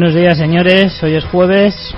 Buenos 0.00 0.16
días, 0.16 0.38
señores. 0.38 1.02
Hoy 1.02 1.14
es 1.14 1.26
jueves. 1.26 1.94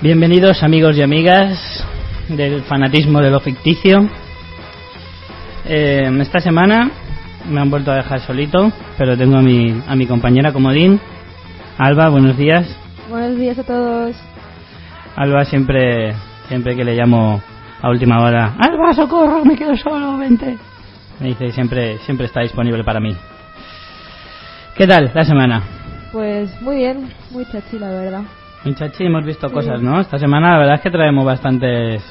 Bienvenidos, 0.00 0.62
amigos 0.62 0.96
y 0.96 1.02
amigas 1.02 1.84
del 2.30 2.62
fanatismo 2.62 3.20
de 3.20 3.30
lo 3.30 3.40
ficticio. 3.40 4.08
Eh, 5.66 6.10
esta 6.18 6.40
semana 6.40 6.90
me 7.46 7.60
han 7.60 7.68
vuelto 7.68 7.92
a 7.92 7.96
dejar 7.96 8.20
solito, 8.20 8.72
pero 8.96 9.18
tengo 9.18 9.36
a 9.36 9.42
mi, 9.42 9.82
a 9.86 9.94
mi 9.94 10.06
compañera 10.06 10.50
Comodín. 10.50 10.98
Alba, 11.76 12.08
buenos 12.08 12.38
días. 12.38 12.74
Buenos 13.10 13.36
días 13.36 13.58
a 13.58 13.64
todos. 13.64 14.16
Alba 15.16 15.44
siempre, 15.44 16.14
siempre 16.48 16.74
que 16.74 16.84
le 16.84 16.94
llamo 16.94 17.42
a 17.82 17.90
última 17.90 18.18
hora, 18.22 18.54
Alba, 18.58 18.94
socorro, 18.94 19.44
me 19.44 19.56
quedo 19.56 19.76
solo, 19.76 20.16
vente. 20.16 20.56
Me 21.20 21.28
dice 21.28 21.52
siempre, 21.52 21.98
siempre 21.98 22.24
está 22.24 22.40
disponible 22.40 22.82
para 22.82 22.98
mí. 22.98 23.14
¿Qué 24.74 24.86
tal 24.86 25.10
la 25.12 25.24
semana? 25.24 25.79
Pues 26.12 26.60
muy 26.62 26.76
bien, 26.76 27.08
muy 27.30 27.44
chachi 27.46 27.78
la 27.78 27.88
verdad. 27.90 28.22
En 28.64 28.74
Chachi 28.74 29.04
hemos 29.04 29.24
visto 29.24 29.50
cosas, 29.50 29.80
¿no? 29.80 30.00
Esta 30.00 30.18
semana 30.18 30.52
la 30.52 30.58
verdad 30.58 30.74
es 30.76 30.80
que 30.82 30.90
traemos 30.90 31.24
bastantes... 31.24 32.02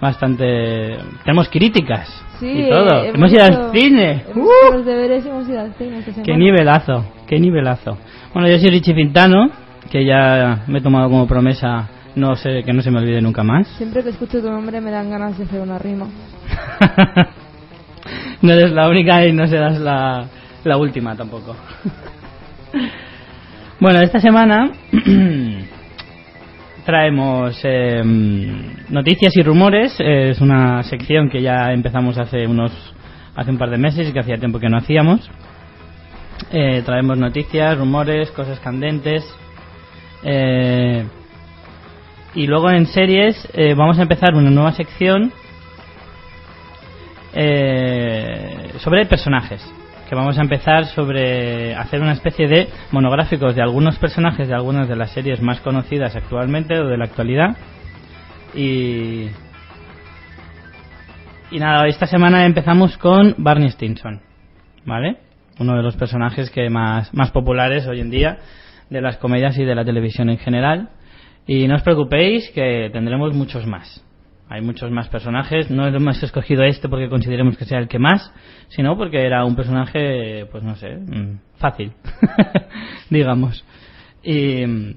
Bastante... 0.00 0.98
Tenemos 1.24 1.48
críticas 1.48 2.08
Sí, 2.40 2.66
y 2.66 2.68
todo. 2.68 3.04
Hemos, 3.04 3.32
ido 3.32 3.44
al 3.44 3.70
cine. 3.72 4.24
Hemos 4.28 4.48
¡Uh! 4.48 4.72
los 4.72 4.84
deberes 4.84 5.24
hemos 5.24 5.48
ido 5.48 5.60
al 5.60 5.72
cine 5.74 6.00
esta. 6.00 6.22
¡Qué 6.22 6.36
nivelazo! 6.36 7.04
¡Qué 7.26 7.38
nivelazo! 7.38 7.96
Bueno, 8.34 8.48
yo 8.48 8.58
soy 8.58 8.70
Richie 8.70 8.94
Pintano, 8.94 9.48
que 9.90 10.04
ya 10.04 10.64
me 10.66 10.80
he 10.80 10.82
tomado 10.82 11.08
como 11.08 11.26
promesa 11.28 11.88
no 12.16 12.36
sé 12.36 12.62
que 12.64 12.72
no 12.72 12.82
se 12.82 12.90
me 12.90 12.98
olvide 12.98 13.22
nunca 13.22 13.42
más. 13.42 13.66
Siempre 13.78 14.02
que 14.02 14.10
escucho 14.10 14.40
tu 14.42 14.50
nombre 14.50 14.80
me 14.80 14.90
dan 14.90 15.08
ganas 15.08 15.38
de 15.38 15.44
hacer 15.44 15.60
una 15.60 15.78
rima. 15.78 16.08
no 18.42 18.52
eres 18.52 18.72
la 18.72 18.88
única 18.88 19.24
y 19.24 19.32
no 19.32 19.46
serás 19.46 19.78
la, 19.78 20.26
la 20.64 20.76
última 20.76 21.16
tampoco. 21.16 21.56
bueno, 23.82 24.00
esta 24.00 24.20
semana 24.20 24.70
traemos 26.86 27.60
eh, 27.64 28.00
noticias 28.88 29.36
y 29.36 29.42
rumores. 29.42 29.96
Es 29.98 30.40
una 30.40 30.84
sección 30.84 31.28
que 31.28 31.42
ya 31.42 31.72
empezamos 31.72 32.16
hace 32.16 32.46
unos 32.46 32.70
hace 33.34 33.50
un 33.50 33.58
par 33.58 33.70
de 33.70 33.78
meses 33.78 34.08
y 34.08 34.12
que 34.12 34.20
hacía 34.20 34.38
tiempo 34.38 34.60
que 34.60 34.68
no 34.68 34.76
hacíamos. 34.76 35.28
Eh, 36.52 36.82
traemos 36.86 37.18
noticias, 37.18 37.76
rumores, 37.76 38.30
cosas 38.30 38.60
candentes. 38.60 39.24
Eh, 40.22 41.04
y 42.36 42.46
luego 42.46 42.70
en 42.70 42.86
series 42.86 43.48
eh, 43.52 43.74
vamos 43.74 43.98
a 43.98 44.02
empezar 44.02 44.36
una 44.36 44.50
nueva 44.50 44.70
sección 44.70 45.32
eh, 47.34 48.74
sobre 48.78 49.06
personajes. 49.06 49.60
Que 50.12 50.16
vamos 50.16 50.36
a 50.36 50.42
empezar 50.42 50.84
sobre 50.84 51.74
hacer 51.74 52.02
una 52.02 52.12
especie 52.12 52.46
de 52.46 52.68
monográficos 52.90 53.54
de 53.54 53.62
algunos 53.62 53.96
personajes 53.96 54.46
de 54.46 54.52
algunas 54.52 54.86
de 54.86 54.94
las 54.94 55.10
series 55.12 55.40
más 55.40 55.62
conocidas 55.62 56.14
actualmente 56.14 56.78
o 56.78 56.86
de 56.86 56.98
la 56.98 57.06
actualidad. 57.06 57.56
Y. 58.54 59.28
Y 61.50 61.58
nada, 61.58 61.86
esta 61.86 62.06
semana 62.06 62.44
empezamos 62.44 62.98
con 62.98 63.36
Barney 63.38 63.70
Stinson, 63.70 64.20
¿vale? 64.84 65.16
Uno 65.58 65.78
de 65.78 65.82
los 65.82 65.96
personajes 65.96 66.50
que 66.50 66.68
más, 66.68 67.14
más 67.14 67.30
populares 67.30 67.86
hoy 67.86 68.00
en 68.00 68.10
día 68.10 68.36
de 68.90 69.00
las 69.00 69.16
comedias 69.16 69.56
y 69.56 69.64
de 69.64 69.74
la 69.74 69.82
televisión 69.82 70.28
en 70.28 70.36
general. 70.36 70.90
Y 71.46 71.66
no 71.68 71.76
os 71.76 71.82
preocupéis 71.82 72.50
que 72.50 72.90
tendremos 72.92 73.32
muchos 73.32 73.66
más. 73.66 74.04
Hay 74.48 74.60
muchos 74.60 74.90
más 74.90 75.08
personajes. 75.08 75.70
No 75.70 75.86
hemos 75.86 76.22
escogido 76.22 76.62
este 76.62 76.88
porque 76.88 77.08
consideremos 77.08 77.56
que 77.56 77.64
sea 77.64 77.78
el 77.78 77.88
que 77.88 77.98
más, 77.98 78.32
sino 78.68 78.96
porque 78.96 79.24
era 79.24 79.44
un 79.44 79.56
personaje, 79.56 80.46
pues 80.50 80.62
no 80.62 80.76
sé, 80.76 80.96
mm, 80.96 81.38
fácil, 81.56 81.92
digamos. 83.10 83.64
Y, 84.22 84.94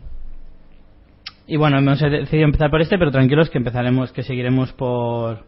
bueno, 1.57 1.77
hemos 1.77 1.99
decidido 1.99 2.45
empezar 2.45 2.69
por 2.69 2.81
este, 2.81 2.97
pero 2.97 3.11
tranquilos 3.11 3.49
que 3.49 3.57
empezaremos, 3.57 4.11
que 4.11 4.23
seguiremos 4.23 4.73
por 4.73 5.45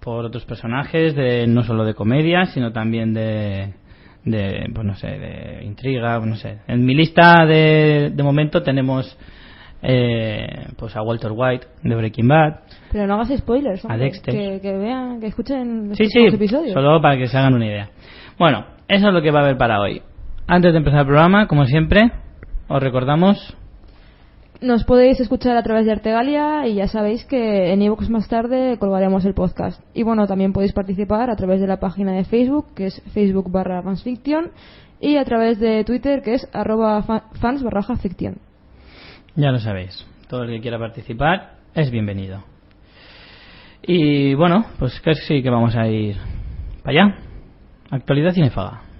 por 0.00 0.26
otros 0.26 0.44
personajes 0.44 1.14
de 1.14 1.46
no 1.46 1.62
solo 1.62 1.84
de 1.84 1.94
comedia 1.94 2.44
sino 2.46 2.72
también 2.72 3.14
de 3.14 3.72
de 4.24 4.68
pues 4.74 4.86
no 4.86 4.96
sé 4.96 5.06
de 5.06 5.64
intriga 5.64 6.20
en 6.66 6.84
mi 6.84 6.94
lista 6.94 7.46
de 7.46 8.12
momento 8.22 8.62
tenemos 8.62 9.16
eh, 9.82 10.66
pues 10.76 10.94
a 10.96 11.02
Walter 11.02 11.32
White 11.34 11.66
de 11.82 11.94
Breaking 11.96 12.28
Bad 12.28 12.60
Pero 12.92 13.06
no 13.06 13.14
hagas 13.14 13.36
spoilers. 13.36 13.84
hombre, 13.84 13.96
A 13.96 13.98
Dexter. 14.04 14.34
Que, 14.34 14.60
que 14.60 14.76
vean, 14.76 15.20
que 15.20 15.26
escuchen 15.26 15.88
los 15.88 15.98
sí 15.98 16.06
sí 16.06 16.26
episodios. 16.26 16.72
solo 16.72 17.00
para 17.02 17.16
que 17.18 17.26
se 17.26 17.36
hagan 17.36 17.54
una 17.54 17.66
idea 17.66 17.90
bueno 18.38 18.64
eso 18.88 19.08
es 19.08 19.12
lo 19.14 19.22
que 19.22 19.30
va 19.30 19.40
a 19.40 19.42
haber 19.44 19.56
para 19.58 19.80
hoy 19.80 20.02
antes 20.46 20.72
de 20.72 20.78
empezar 20.78 21.00
el 21.00 21.06
programa 21.06 21.46
como 21.48 21.66
siempre 21.66 22.12
os 22.68 22.82
recordamos 22.82 23.56
Nos 24.60 24.84
podéis 24.84 25.18
escuchar 25.18 25.56
a 25.56 25.62
través 25.64 25.86
de 25.86 25.92
Artegalia 25.92 26.66
y 26.68 26.74
ya 26.76 26.86
sabéis 26.86 27.24
que 27.24 27.72
en 27.72 27.82
ebooks 27.82 28.08
más 28.10 28.28
tarde 28.28 28.76
colgaremos 28.78 29.24
el 29.24 29.34
podcast. 29.34 29.82
Y 29.92 30.04
bueno, 30.04 30.28
también 30.28 30.52
podéis 30.52 30.72
participar 30.72 31.30
a 31.30 31.34
través 31.36 31.60
de 31.60 31.66
la 31.66 31.80
página 31.80 32.12
de 32.12 32.22
Facebook, 32.24 32.66
que 32.76 32.86
es 32.86 33.02
Facebook 33.12 33.50
barra 33.50 33.82
fansfiction, 33.82 34.52
y 35.00 35.16
a 35.16 35.24
través 35.24 35.58
de 35.58 35.82
Twitter, 35.82 36.22
que 36.22 36.34
es 36.34 36.48
arroba 36.52 37.02
fa- 37.02 37.24
fans 37.40 37.64
barra 37.64 37.82
ficción. 37.96 38.36
Ya 39.34 39.50
lo 39.50 39.58
sabéis, 39.58 40.06
todo 40.28 40.44
el 40.44 40.50
que 40.50 40.60
quiera 40.60 40.78
participar 40.78 41.54
es 41.74 41.90
bienvenido. 41.90 42.44
Y 43.82 44.34
bueno, 44.34 44.66
pues 44.78 45.00
sí 45.26 45.42
que 45.42 45.50
vamos 45.50 45.74
a 45.74 45.88
ir 45.88 46.16
para 46.82 47.04
allá. 47.04 47.16
Actualidad 47.90 48.32
cinefaga. 48.32 48.91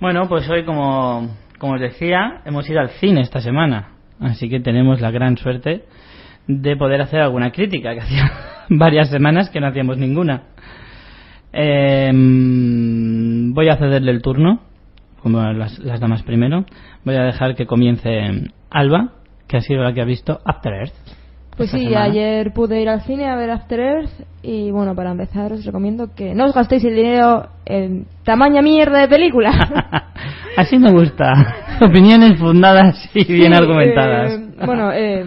Bueno, 0.00 0.28
pues 0.28 0.48
hoy, 0.48 0.64
como, 0.64 1.36
como 1.58 1.74
os 1.74 1.80
decía, 1.80 2.42
hemos 2.44 2.68
ido 2.68 2.80
al 2.80 2.90
cine 2.90 3.20
esta 3.20 3.40
semana. 3.40 3.90
Así 4.20 4.48
que 4.48 4.60
tenemos 4.60 5.00
la 5.00 5.10
gran 5.10 5.36
suerte 5.36 5.84
de 6.46 6.76
poder 6.76 7.00
hacer 7.00 7.20
alguna 7.20 7.50
crítica, 7.52 7.94
que 7.94 8.00
hacía 8.02 8.30
varias 8.68 9.10
semanas 9.10 9.50
que 9.50 9.60
no 9.60 9.68
hacíamos 9.68 9.98
ninguna. 9.98 10.42
Eh, 11.52 12.10
voy 12.12 13.68
a 13.68 13.76
cederle 13.76 14.10
el 14.10 14.22
turno, 14.22 14.60
como 15.22 15.42
las, 15.52 15.78
las 15.78 16.00
damas 16.00 16.22
primero. 16.22 16.64
Voy 17.04 17.14
a 17.14 17.24
dejar 17.24 17.54
que 17.54 17.66
comience 17.66 18.50
Alba, 18.70 19.14
que 19.46 19.56
ha 19.56 19.60
sido 19.60 19.82
la 19.82 19.92
que 19.92 20.00
ha 20.00 20.04
visto 20.04 20.40
After 20.44 20.72
Earth. 20.72 20.94
Pues 21.58 21.70
sí, 21.70 21.78
semana. 21.88 22.04
ayer 22.04 22.52
pude 22.52 22.80
ir 22.80 22.88
al 22.88 23.02
cine 23.02 23.26
a 23.28 23.36
ver 23.36 23.50
After 23.50 23.78
Earth 23.80 24.10
y 24.42 24.70
bueno, 24.70 24.94
para 24.94 25.10
empezar 25.10 25.52
os 25.52 25.64
recomiendo 25.66 26.14
que 26.14 26.34
no 26.34 26.46
os 26.46 26.54
gastéis 26.54 26.84
el 26.84 26.94
dinero 26.94 27.48
en 27.66 28.06
tamaña 28.24 28.62
mierda 28.62 29.00
de 29.00 29.08
película. 29.08 29.50
Así 30.56 30.78
me 30.78 30.90
gusta. 30.92 31.32
Opiniones 31.80 32.38
fundadas 32.38 33.10
y 33.14 33.24
bien 33.32 33.52
Sí, 33.52 33.58
argumentadas. 33.58 34.32
eh, 34.32 34.50
bueno, 34.64 34.92
eh, 34.92 35.24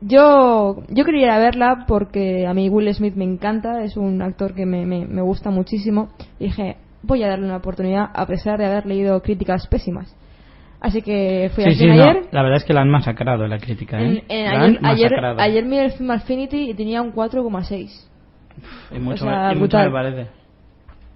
yo, 0.00 0.82
yo 0.88 1.04
quería 1.04 1.24
ir 1.26 1.30
a 1.30 1.38
verla 1.38 1.84
porque 1.88 2.46
a 2.46 2.54
mí 2.54 2.68
Will 2.68 2.92
Smith 2.94 3.14
me 3.16 3.24
encanta, 3.24 3.82
es 3.82 3.96
un 3.96 4.22
actor 4.22 4.54
que 4.54 4.64
me, 4.64 4.86
me, 4.86 5.06
me 5.06 5.22
gusta 5.22 5.50
muchísimo. 5.50 6.10
Y 6.38 6.44
dije, 6.46 6.76
voy 7.02 7.22
a 7.24 7.28
darle 7.28 7.46
una 7.46 7.56
oportunidad 7.56 8.10
a 8.14 8.26
pesar 8.26 8.58
de 8.58 8.66
haber 8.66 8.86
leído 8.86 9.20
críticas 9.22 9.66
pésimas. 9.66 10.14
Así 10.80 11.02
que 11.02 11.50
fui 11.54 11.64
sí, 11.64 11.70
al 11.70 11.74
sí, 11.74 11.80
cine 11.80 11.96
no, 11.96 12.02
ayer. 12.04 12.22
la 12.30 12.42
verdad 12.42 12.58
es 12.58 12.64
que 12.64 12.72
la 12.72 12.82
han 12.82 12.90
masacrado 12.90 13.46
la 13.48 13.58
crítica, 13.58 14.00
¿eh? 14.00 14.04
En- 14.06 14.22
en- 14.28 14.44
La 14.44 14.50
han 14.50 14.62
ayer, 14.62 14.78
ayer, 14.84 15.10
masacrado. 15.10 15.40
ayer 15.40 15.64
miré 15.64 15.84
el 15.86 15.92
film 15.92 16.10
Affinity 16.12 16.70
y 16.70 16.74
tenía 16.74 17.02
un 17.02 17.12
4,6. 17.12 18.08
Y 18.94 18.98
mucho, 18.98 19.24
o 19.24 19.28
sea, 19.28 19.48
me, 19.48 19.54
y 19.54 19.56
mucho 19.56 19.78
me 19.78 19.90
parece. 19.90 20.26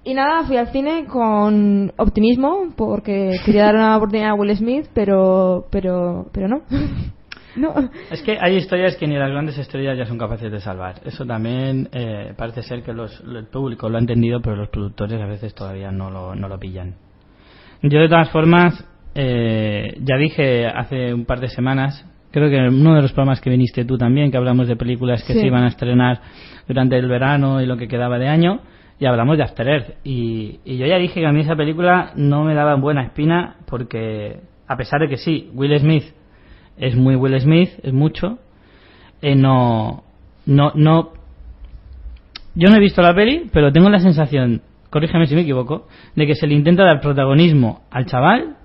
Y 0.05 0.15
nada, 0.15 0.43
fui 0.45 0.57
al 0.57 0.69
cine 0.73 1.05
con 1.07 1.93
optimismo 1.97 2.73
porque 2.77 3.37
quería 3.45 3.67
dar 3.67 3.77
una 3.77 3.97
oportunidad 3.99 4.31
a 4.31 4.35
Will 4.35 4.57
Smith, 4.57 4.87
pero 4.93 5.67
pero 5.71 6.27
pero 6.33 6.49
no. 6.49 6.63
no. 7.57 7.73
Es 8.11 8.21
que 8.23 8.37
hay 8.41 8.57
historias 8.57 8.97
que 8.97 9.07
ni 9.07 9.17
las 9.17 9.31
grandes 9.31 9.57
estrellas 9.59 9.97
ya 9.97 10.07
son 10.07 10.19
capaces 10.19 10.51
de 10.51 10.61
salvar. 10.61 10.97
Eso 11.05 11.25
también 11.25 11.89
eh, 11.93 12.33
parece 12.37 12.63
ser 12.63 12.83
que 12.83 12.93
los, 12.93 13.21
el 13.21 13.47
público 13.47 13.89
lo 13.89 13.97
ha 13.97 14.01
entendido, 14.01 14.41
pero 14.41 14.57
los 14.57 14.71
productores 14.71 15.21
a 15.21 15.27
veces 15.27 15.55
todavía 15.55 15.93
no 15.93 16.11
lo, 16.11 16.35
no 16.35 16.49
lo 16.49 16.59
pillan. 16.59 16.97
Yo 17.83 18.01
de 18.01 18.09
todas 18.09 18.31
formas, 18.31 18.85
eh, 19.15 19.97
ya 20.03 20.17
dije 20.17 20.67
hace 20.67 21.13
un 21.15 21.25
par 21.25 21.41
de 21.41 21.49
semanas, 21.49 22.07
creo 22.31 22.49
que 22.49 22.57
en 22.57 22.75
uno 22.81 22.95
de 22.95 23.03
los 23.03 23.13
programas 23.13 23.41
que 23.41 23.51
viniste 23.51 23.85
tú 23.85 23.99
también, 23.99 24.31
que 24.31 24.37
hablamos 24.37 24.69
de 24.69 24.77
películas 24.77 25.23
que 25.25 25.35
Sí. 25.35 25.41
se 25.41 25.47
iban 25.47 25.65
a 25.65 25.69
estrenar 25.69 26.21
durante 26.67 26.97
el 26.97 27.07
verano 27.09 27.61
y 27.61 27.67
lo 27.67 27.77
que 27.77 27.89
quedaba 27.89 28.19
de 28.19 28.29
año, 28.29 28.61
y 28.99 29.07
hablamos 29.07 29.37
de 29.37 29.43
After 29.43 29.69
Earth. 29.69 29.95
Y, 30.05 30.61
y 30.65 30.77
yo 30.79 30.87
ya 30.87 30.97
dije 30.97 31.21
que 31.21 31.27
a 31.27 31.33
mí 31.33 31.41
esa 31.41 31.57
película 31.57 32.13
no 32.17 32.45
me 32.45 32.55
daba 32.55 32.77
buena 32.77 33.03
espina 33.03 33.57
porque, 33.67 34.41
a 34.69 34.77
pesar 34.77 35.01
de 35.01 35.09
que 35.09 35.17
sí, 35.17 35.51
Will 35.55 35.79
Smith 35.79 36.05
es 36.79 36.97
muy 36.97 37.17
Will 37.17 37.39
Smith, 37.41 37.71
es 37.83 37.93
mucho, 37.93 38.39
eh, 39.21 39.35
no, 39.35 40.05
no, 40.47 40.73
no, 40.75 41.11
yo 42.55 42.69
no 42.71 42.77
he 42.77 42.81
visto 42.81 43.03
la 43.03 43.15
peli, 43.15 43.49
pero 43.53 43.73
tengo 43.73 43.91
la 43.91 44.01
sensación, 44.01 44.63
corrígeme 44.91 45.27
si 45.27 45.35
me 45.35 45.43
equivoco, 45.43 45.87
de 46.17 46.27
que 46.27 46.35
se 46.35 46.47
le 46.47 46.55
intenta 46.55 46.85
dar 46.85 47.01
protagonismo 47.01 47.83
al 47.91 48.07
chaval, 48.07 48.57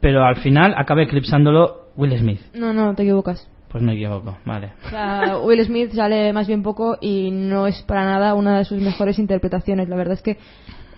pero 0.00 0.24
al 0.24 0.36
final 0.36 0.74
acaba 0.76 1.02
eclipsándolo 1.02 1.90
Will 1.96 2.16
Smith. 2.18 2.40
No, 2.54 2.72
no, 2.72 2.94
te 2.94 3.02
equivocas. 3.02 3.48
Pues 3.68 3.82
me 3.82 3.94
equivoco, 3.94 4.38
vale. 4.44 4.72
O 4.86 4.88
sea, 4.88 5.38
Will 5.44 5.64
Smith 5.64 5.92
sale 5.92 6.32
más 6.32 6.46
bien 6.46 6.62
poco 6.62 6.96
y 7.00 7.30
no 7.30 7.66
es 7.66 7.82
para 7.82 8.04
nada 8.04 8.34
una 8.34 8.58
de 8.58 8.64
sus 8.64 8.80
mejores 8.80 9.18
interpretaciones. 9.18 9.88
La 9.88 9.96
verdad 9.96 10.14
es 10.14 10.22
que 10.22 10.38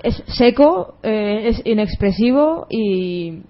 es 0.03 0.23
seco, 0.27 0.97
eh, 1.03 1.49
es 1.49 1.63
inexpresivo 1.65 2.67
y, 2.71 3.43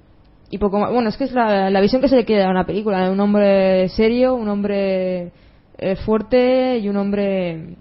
y 0.50 0.58
poco 0.58 0.78
más. 0.78 0.92
Bueno, 0.92 1.08
es 1.08 1.16
que 1.16 1.24
es 1.24 1.32
la, 1.32 1.68
la 1.68 1.80
visión 1.80 2.00
que 2.00 2.08
se 2.08 2.16
le 2.16 2.24
quiere 2.24 2.42
dar 2.42 2.50
a 2.50 2.52
una 2.52 2.64
película. 2.66 3.04
de 3.04 3.10
Un 3.10 3.20
hombre 3.20 3.88
serio, 3.90 4.34
un 4.34 4.48
hombre 4.48 5.32
eh, 5.78 5.96
fuerte 5.96 6.78
y 6.78 6.88
un 6.88 6.96
hombre 6.96 7.76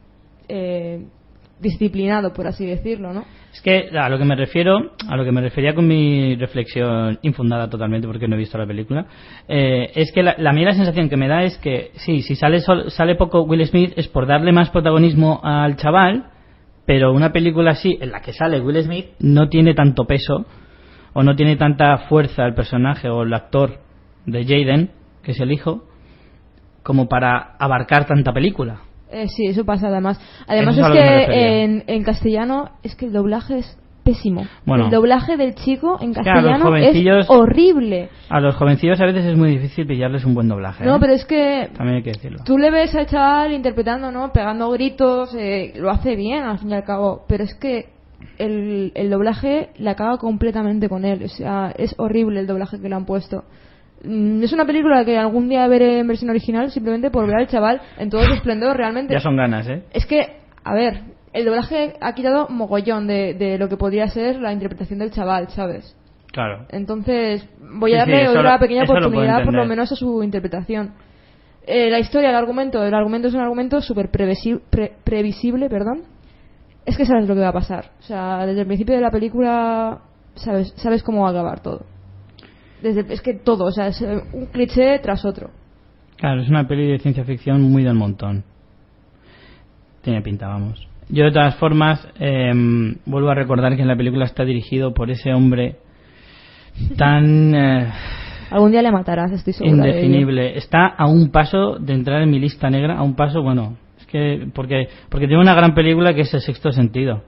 eh, 0.49 1.05
disciplinado, 1.59 2.33
por 2.33 2.47
así 2.47 2.65
decirlo, 2.65 3.13
¿no? 3.13 3.25
Es 3.57 3.63
que 3.63 3.89
a 3.97 4.07
lo 4.07 4.19
que 4.19 4.23
me 4.23 4.35
refiero, 4.35 4.91
a 5.09 5.17
lo 5.17 5.25
que 5.25 5.31
me 5.31 5.41
refería 5.41 5.73
con 5.73 5.87
mi 5.87 6.35
reflexión 6.35 7.17
infundada 7.23 7.67
totalmente 7.67 8.05
porque 8.07 8.27
no 8.27 8.35
he 8.35 8.37
visto 8.37 8.55
la 8.55 8.67
película, 8.67 9.07
eh, 9.47 9.91
es 9.95 10.11
que 10.11 10.21
la, 10.21 10.35
la, 10.37 10.51
a 10.51 10.53
mí 10.53 10.63
la 10.63 10.73
sensación 10.73 11.09
que 11.09 11.17
me 11.17 11.27
da 11.27 11.41
es 11.41 11.57
que 11.57 11.89
sí, 11.95 12.21
si 12.21 12.35
sale 12.35 12.59
sol- 12.59 12.91
sale 12.91 13.15
poco 13.15 13.41
Will 13.41 13.65
Smith 13.65 13.93
es 13.95 14.07
por 14.09 14.27
darle 14.27 14.51
más 14.51 14.69
protagonismo 14.69 15.41
al 15.43 15.75
chaval, 15.75 16.25
pero 16.85 17.11
una 17.11 17.31
película 17.31 17.71
así 17.71 17.97
en 17.99 18.11
la 18.11 18.21
que 18.21 18.31
sale 18.31 18.59
Will 18.61 18.79
Smith 18.83 19.07
no 19.21 19.49
tiene 19.49 19.73
tanto 19.73 20.05
peso 20.05 20.45
o 21.13 21.23
no 21.23 21.35
tiene 21.35 21.55
tanta 21.55 21.97
fuerza 22.09 22.45
el 22.45 22.53
personaje 22.53 23.09
o 23.09 23.23
el 23.23 23.33
actor 23.33 23.79
de 24.27 24.43
Jaden, 24.43 24.91
que 25.23 25.31
es 25.31 25.39
el 25.39 25.51
hijo, 25.51 25.83
como 26.83 27.09
para 27.09 27.55
abarcar 27.57 28.05
tanta 28.05 28.31
película. 28.33 28.81
Eh, 29.11 29.27
sí, 29.27 29.47
eso 29.47 29.63
pasa 29.65 29.87
además. 29.87 30.19
Además 30.47 30.77
Eso 30.77 30.87
es 30.87 30.93
que 30.93 31.63
en, 31.63 31.83
en 31.87 32.03
castellano 32.03 32.71
es 32.83 32.95
que 32.95 33.05
el 33.05 33.13
doblaje 33.13 33.59
es 33.59 33.77
pésimo. 34.07 34.47
Bueno. 34.65 34.85
el 34.85 34.91
doblaje 34.91 35.35
del 35.35 35.53
chico 35.55 35.97
en 35.99 36.13
castellano 36.13 36.75
es 36.75 37.29
horrible. 37.29 38.09
A 38.29 38.39
los 38.39 38.55
jovencillos 38.55 38.99
a 39.01 39.05
veces 39.05 39.25
es 39.25 39.37
muy 39.37 39.51
difícil 39.51 39.85
pillarles 39.85 40.23
un 40.23 40.33
buen 40.33 40.47
doblaje. 40.47 40.85
No, 40.85 40.95
¿eh? 40.95 40.99
pero 40.99 41.13
es 41.13 41.25
que 41.25 41.69
También 41.75 41.97
hay 41.97 42.03
que 42.03 42.11
decirlo. 42.11 42.39
tú 42.45 42.57
le 42.57 42.71
ves 42.71 42.95
al 42.95 43.05
chaval 43.07 43.51
interpretando, 43.51 44.11
¿no? 44.11 44.31
Pegando 44.31 44.69
gritos, 44.71 45.35
eh, 45.35 45.73
lo 45.75 45.89
hace 45.89 46.15
bien 46.15 46.43
al 46.43 46.59
fin 46.59 46.69
y 46.69 46.73
al 46.75 46.83
cabo, 46.83 47.25
pero 47.27 47.43
es 47.43 47.53
que 47.55 47.89
el, 48.37 48.91
el 48.95 49.09
doblaje 49.09 49.69
la 49.77 49.95
caga 49.95 50.17
completamente 50.17 50.87
con 50.89 51.03
él. 51.03 51.23
O 51.23 51.27
sea, 51.29 51.73
es 51.77 51.93
horrible 51.97 52.39
el 52.39 52.47
doblaje 52.47 52.79
que 52.79 52.87
le 52.87 52.95
han 52.95 53.05
puesto. 53.05 53.43
Mm, 54.03 54.43
Es 54.43 54.53
una 54.53 54.65
película 54.65 55.03
que 55.05 55.17
algún 55.17 55.49
día 55.49 55.67
veré 55.67 55.99
en 55.99 56.07
versión 56.07 56.29
original 56.29 56.71
simplemente 56.71 57.09
por 57.11 57.25
ver 57.27 57.35
al 57.37 57.47
chaval 57.47 57.81
en 57.97 58.09
todo 58.09 58.23
su 58.23 58.33
esplendor 58.33 58.77
realmente. 58.77 59.13
Ya 59.13 59.19
son 59.19 59.35
ganas, 59.37 59.67
¿eh? 59.67 59.83
Es 59.91 60.05
que, 60.05 60.37
a 60.63 60.73
ver, 60.73 61.01
el 61.33 61.45
doblaje 61.45 61.93
ha 62.01 62.13
quitado 62.13 62.47
mogollón 62.49 63.07
de, 63.07 63.33
de 63.33 63.57
lo 63.57 63.69
que 63.69 63.77
podría 63.77 64.07
ser 64.07 64.39
la 64.39 64.53
interpretación 64.53 64.99
del 64.99 65.11
chaval, 65.11 65.49
¿sabes? 65.49 65.95
Claro. 66.31 66.65
Entonces, 66.69 67.47
voy 67.59 67.93
a 67.95 68.05
sí, 68.05 68.11
darle 68.11 68.25
lo- 68.53 68.59
pequeña 68.59 68.83
lo 68.85 68.91
oportunidad, 68.91 69.43
por 69.43 69.53
lo 69.53 69.65
menos, 69.65 69.91
a 69.91 69.95
su 69.95 70.21
interpretación. 70.23 70.93
Eh, 71.65 71.89
la 71.89 71.99
historia, 71.99 72.29
el 72.29 72.35
argumento, 72.35 72.83
el 72.85 72.93
argumento 72.93 73.27
es 73.27 73.33
un 73.33 73.41
argumento 73.41 73.81
súper 73.81 74.09
previsi- 74.11 74.61
pre- 74.69 74.93
previsible, 75.03 75.69
perdón. 75.69 76.03
Es 76.85 76.95
que 76.95 77.05
sabes 77.05 77.27
lo 77.27 77.33
que 77.35 77.41
va 77.41 77.49
a 77.49 77.53
pasar. 77.53 77.85
O 77.99 78.03
sea, 78.03 78.45
desde 78.45 78.61
el 78.61 78.67
principio 78.67 78.95
de 78.95 79.01
la 79.01 79.11
película 79.11 79.99
sabes, 80.35 80.73
sabes 80.77 81.03
cómo 81.03 81.23
va 81.23 81.29
a 81.29 81.31
acabar 81.31 81.59
todo. 81.61 81.81
Desde, 82.81 83.13
es 83.13 83.21
que 83.21 83.33
todo, 83.33 83.65
o 83.65 83.71
sea, 83.71 83.87
es 83.87 84.01
eh, 84.01 84.21
un 84.33 84.47
cliché 84.47 84.99
tras 84.99 85.25
otro. 85.25 85.49
Claro, 86.17 86.41
es 86.41 86.49
una 86.49 86.67
peli 86.67 86.87
de 86.87 86.99
ciencia 86.99 87.23
ficción 87.23 87.61
muy 87.61 87.83
del 87.83 87.95
montón. 87.95 88.43
Tiene 90.01 90.21
pinta, 90.21 90.47
vamos. 90.47 90.87
Yo 91.09 91.25
de 91.25 91.31
todas 91.31 91.55
formas 91.55 92.05
em, 92.19 92.95
vuelvo 93.05 93.29
a 93.29 93.35
recordar 93.35 93.75
que 93.75 93.81
en 93.81 93.87
la 93.87 93.95
película 93.95 94.25
está 94.25 94.43
dirigido 94.43 94.93
por 94.93 95.09
ese 95.09 95.33
hombre 95.33 95.77
tan 96.97 97.55
eh, 97.55 97.87
Algún 98.49 98.71
día 98.71 98.81
le 98.81 98.91
matarás, 98.91 99.31
estoy 99.31 99.53
segura. 99.53 99.87
indefinible. 99.87 100.57
Está 100.57 100.87
a 100.87 101.07
un 101.07 101.31
paso 101.31 101.77
de 101.79 101.93
entrar 101.93 102.21
en 102.21 102.29
mi 102.29 102.39
lista 102.39 102.69
negra, 102.69 102.97
a 102.97 103.03
un 103.03 103.15
paso, 103.15 103.41
bueno, 103.41 103.77
es 103.99 104.05
que 104.05 104.47
porque 104.53 104.87
porque 105.09 105.27
tiene 105.27 105.41
una 105.41 105.53
gran 105.53 105.73
película 105.73 106.13
que 106.13 106.21
es 106.21 106.33
El 106.33 106.41
sexto 106.41 106.71
sentido. 106.71 107.23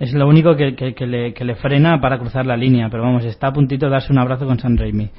Es 0.00 0.12
lo 0.14 0.26
único 0.26 0.56
que, 0.56 0.74
que- 0.74 0.94
que 0.94 1.06
le, 1.06 1.32
que 1.34 1.44
le 1.44 1.54
frena 1.54 2.00
para 2.00 2.18
cruzar 2.18 2.44
la 2.46 2.56
línea, 2.56 2.88
pero 2.90 3.02
vamos, 3.04 3.24
está 3.24 3.48
a 3.48 3.52
puntito 3.52 3.86
de 3.86 3.92
darse 3.92 4.12
un 4.12 4.18
abrazo 4.18 4.46
con 4.46 4.58
San 4.58 4.76
Raimi, 4.76 5.10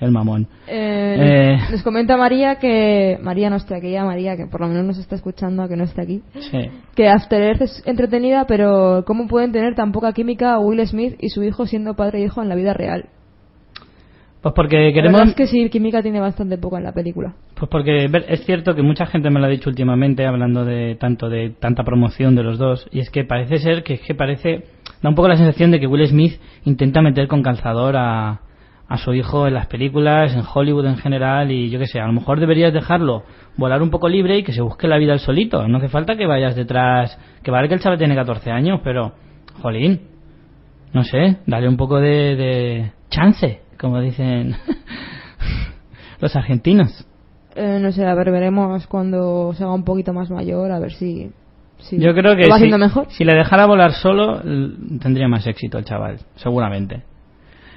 el 0.00 0.10
mamón. 0.10 0.48
Eh, 0.66 1.54
Eh. 1.56 1.58
Les 1.70 1.82
comenta 1.82 2.16
María 2.18 2.56
que. 2.56 3.18
María 3.22 3.48
no 3.48 3.56
está 3.56 3.76
aquí, 3.76 3.92
ya 3.92 4.04
María, 4.04 4.36
que 4.36 4.46
por 4.46 4.60
lo 4.60 4.68
menos 4.68 4.84
nos 4.84 4.98
está 4.98 5.14
escuchando, 5.14 5.66
que 5.68 5.76
no 5.76 5.84
está 5.84 6.02
aquí. 6.02 6.20
Sí. 6.40 6.58
Que 6.94 7.08
After 7.08 7.40
Earth 7.40 7.62
es 7.62 7.82
entretenida, 7.86 8.44
pero 8.46 9.04
¿cómo 9.06 9.26
pueden 9.28 9.52
tener 9.52 9.74
tan 9.74 9.92
poca 9.92 10.12
química 10.12 10.58
Will 10.58 10.84
Smith 10.86 11.14
y 11.20 11.28
su 11.30 11.42
hijo 11.44 11.64
siendo 11.66 11.94
padre 11.94 12.18
e 12.20 12.24
hijo 12.24 12.42
en 12.42 12.48
la 12.50 12.56
vida 12.56 12.74
real? 12.74 13.06
Pues 14.46 14.54
porque 14.54 14.76
La 14.76 14.92
queremos 14.92 15.22
es 15.22 15.34
que 15.34 15.48
sí, 15.48 15.68
química 15.70 16.02
tiene 16.02 16.20
bastante 16.20 16.56
poca 16.56 16.78
en 16.78 16.84
la 16.84 16.92
película. 16.92 17.34
Pues 17.56 17.68
porque 17.68 18.08
es 18.28 18.44
cierto 18.44 18.76
que 18.76 18.82
mucha 18.82 19.04
gente 19.04 19.28
me 19.28 19.40
lo 19.40 19.46
ha 19.46 19.48
dicho 19.48 19.68
últimamente 19.68 20.24
hablando 20.24 20.64
de 20.64 20.94
tanto 20.94 21.28
de 21.28 21.50
tanta 21.50 21.82
promoción 21.82 22.36
de 22.36 22.44
los 22.44 22.56
dos 22.56 22.86
y 22.92 23.00
es 23.00 23.10
que 23.10 23.24
parece 23.24 23.58
ser 23.58 23.82
que 23.82 23.94
es 23.94 24.02
que 24.02 24.14
parece 24.14 24.62
da 25.02 25.08
un 25.08 25.16
poco 25.16 25.26
la 25.26 25.36
sensación 25.36 25.72
de 25.72 25.80
que 25.80 25.88
Will 25.88 26.06
Smith 26.06 26.40
intenta 26.64 27.02
meter 27.02 27.26
con 27.26 27.42
calzador 27.42 27.96
a, 27.96 28.42
a 28.86 28.98
su 28.98 29.14
hijo 29.14 29.48
en 29.48 29.54
las 29.54 29.66
películas, 29.66 30.32
en 30.32 30.44
Hollywood 30.54 30.86
en 30.86 30.98
general 30.98 31.50
y 31.50 31.68
yo 31.68 31.80
qué 31.80 31.88
sé, 31.88 31.98
a 31.98 32.06
lo 32.06 32.12
mejor 32.12 32.38
deberías 32.38 32.72
dejarlo 32.72 33.24
volar 33.56 33.82
un 33.82 33.90
poco 33.90 34.08
libre 34.08 34.38
y 34.38 34.44
que 34.44 34.52
se 34.52 34.62
busque 34.62 34.86
la 34.86 34.96
vida 34.96 35.12
él 35.12 35.18
solito, 35.18 35.66
no 35.66 35.78
hace 35.78 35.88
falta 35.88 36.16
que 36.16 36.26
vayas 36.26 36.54
detrás, 36.54 37.18
que 37.42 37.50
vale 37.50 37.66
que 37.66 37.74
el 37.74 37.80
chaval 37.80 37.98
tiene 37.98 38.14
14 38.14 38.52
años, 38.52 38.78
pero 38.84 39.12
jolín, 39.60 40.02
no 40.92 41.02
sé, 41.02 41.38
dale 41.46 41.68
un 41.68 41.76
poco 41.76 41.98
de, 41.98 42.36
de 42.36 42.92
chance, 43.10 43.65
como 43.78 44.00
dicen 44.00 44.56
los 46.20 46.34
argentinos. 46.36 47.06
Eh, 47.54 47.78
no 47.80 47.90
sé, 47.90 48.04
a 48.04 48.14
ver, 48.14 48.30
veremos 48.30 48.86
cuando 48.86 49.52
se 49.54 49.64
haga 49.64 49.72
un 49.72 49.84
poquito 49.84 50.12
más 50.12 50.30
mayor, 50.30 50.70
a 50.70 50.78
ver 50.78 50.92
si. 50.92 51.30
si 51.78 51.98
Yo 51.98 52.14
creo 52.14 52.36
que 52.36 52.48
va 52.48 52.58
si, 52.58 52.70
mejor. 52.70 53.06
si 53.08 53.24
le 53.24 53.34
dejara 53.34 53.66
volar 53.66 53.92
solo, 53.92 54.42
tendría 55.00 55.26
más 55.28 55.46
éxito 55.46 55.78
el 55.78 55.84
chaval, 55.84 56.18
seguramente. 56.34 57.02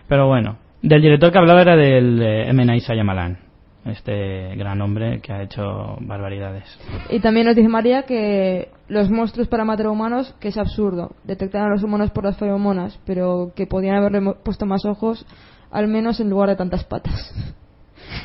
Pero 0.08 0.28
bueno, 0.28 0.58
del 0.82 1.02
director 1.02 1.32
que 1.32 1.38
hablaba 1.38 1.62
era 1.62 1.76
del 1.78 2.22
eh, 2.22 2.50
M. 2.50 2.66
Night 2.66 2.84
Shyamalan, 2.84 3.38
este 3.86 4.56
gran 4.56 4.82
hombre 4.82 5.22
que 5.22 5.32
ha 5.32 5.44
hecho 5.44 5.98
barbaridades. 6.02 6.66
Y 7.10 7.20
también 7.20 7.46
nos 7.46 7.56
dice 7.56 7.70
María 7.70 8.04
que 8.04 8.70
los 8.88 9.10
monstruos 9.10 9.48
para 9.48 9.64
matar 9.64 9.86
a 9.86 9.92
humanos, 9.92 10.36
que 10.40 10.50
es 10.50 10.58
absurdo. 10.58 11.12
Detectar 11.24 11.62
a 11.62 11.70
los 11.70 11.84
humanos 11.84 12.12
por 12.12 12.26
las 12.26 12.38
feromonas, 12.38 13.00
pero 13.06 13.52
que 13.56 13.68
podían 13.68 13.96
haberle 13.96 14.34
puesto 14.44 14.66
más 14.66 14.84
ojos, 14.84 15.26
al 15.72 15.88
menos 15.88 16.20
en 16.20 16.30
lugar 16.30 16.50
de 16.50 16.56
tantas 16.56 16.84
patas. 16.84 17.34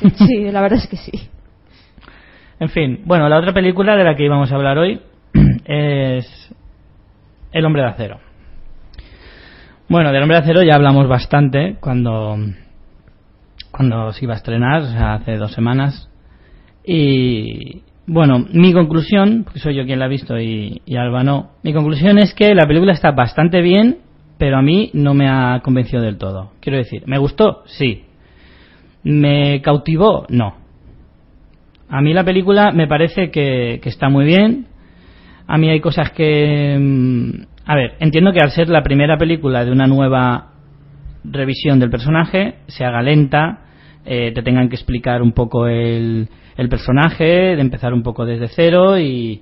sí, 0.27 0.51
la 0.51 0.61
verdad 0.61 0.79
es 0.79 0.87
que 0.87 0.97
sí. 0.97 1.29
En 2.59 2.69
fin, 2.69 3.01
bueno, 3.05 3.27
la 3.27 3.37
otra 3.37 3.53
película 3.53 3.95
de 3.95 4.03
la 4.03 4.15
que 4.15 4.25
íbamos 4.25 4.51
a 4.51 4.55
hablar 4.55 4.77
hoy 4.77 5.01
es 5.65 6.53
El 7.51 7.65
hombre 7.65 7.81
de 7.81 7.89
acero. 7.89 8.19
Bueno, 9.87 10.11
del 10.11 10.23
Hombre 10.23 10.37
de 10.37 10.43
Acero 10.43 10.63
ya 10.63 10.73
hablamos 10.73 11.07
bastante 11.07 11.75
cuando, 11.79 12.37
cuando 13.69 14.11
se 14.13 14.25
iba 14.25 14.33
a 14.33 14.37
estrenar, 14.37 14.81
hace 14.81 15.37
dos 15.37 15.51
semanas. 15.51 16.09
Y 16.83 17.83
bueno, 18.07 18.45
mi 18.51 18.73
conclusión, 18.73 19.43
porque 19.43 19.59
soy 19.59 19.75
yo 19.75 19.85
quien 19.85 19.99
la 19.99 20.05
ha 20.05 20.07
visto 20.07 20.39
y, 20.39 20.81
y 20.85 20.95
Alba 20.95 21.23
no, 21.23 21.51
mi 21.61 21.71
conclusión 21.71 22.17
es 22.17 22.33
que 22.33 22.55
la 22.55 22.65
película 22.65 22.93
está 22.93 23.11
bastante 23.11 23.61
bien, 23.61 23.99
pero 24.37 24.57
a 24.57 24.61
mí 24.61 24.89
no 24.93 25.13
me 25.13 25.27
ha 25.29 25.61
convencido 25.63 26.01
del 26.01 26.17
todo. 26.17 26.51
Quiero 26.59 26.77
decir, 26.77 27.03
¿me 27.05 27.17
gustó? 27.17 27.63
Sí. 27.65 28.03
¿Me 29.03 29.61
cautivó? 29.61 30.25
No. 30.29 30.55
A 31.89 32.01
mí 32.01 32.13
la 32.13 32.23
película 32.23 32.71
me 32.71 32.87
parece 32.87 33.29
que, 33.31 33.79
está 33.83 34.09
muy 34.09 34.25
bien. 34.25 34.67
A 35.47 35.57
mí 35.57 35.69
hay 35.69 35.79
cosas 35.79 36.11
que... 36.11 36.77
mm, 36.79 37.45
A 37.65 37.75
ver, 37.75 37.95
entiendo 37.99 38.31
que 38.33 38.39
al 38.41 38.51
ser 38.51 38.69
la 38.69 38.83
primera 38.83 39.17
película 39.17 39.63
de 39.63 39.71
una 39.71 39.87
nueva 39.87 40.51
revisión 41.23 41.79
del 41.79 41.89
personaje, 41.89 42.55
se 42.67 42.83
haga 42.85 43.01
lenta, 43.01 43.61
eh, 44.05 44.31
te 44.33 44.41
tengan 44.43 44.69
que 44.69 44.75
explicar 44.75 45.21
un 45.21 45.31
poco 45.31 45.67
el, 45.67 46.27
el 46.57 46.69
personaje, 46.69 47.55
de 47.55 47.61
empezar 47.61 47.93
un 47.93 48.03
poco 48.03 48.25
desde 48.25 48.47
cero 48.47 48.99
y, 48.99 49.41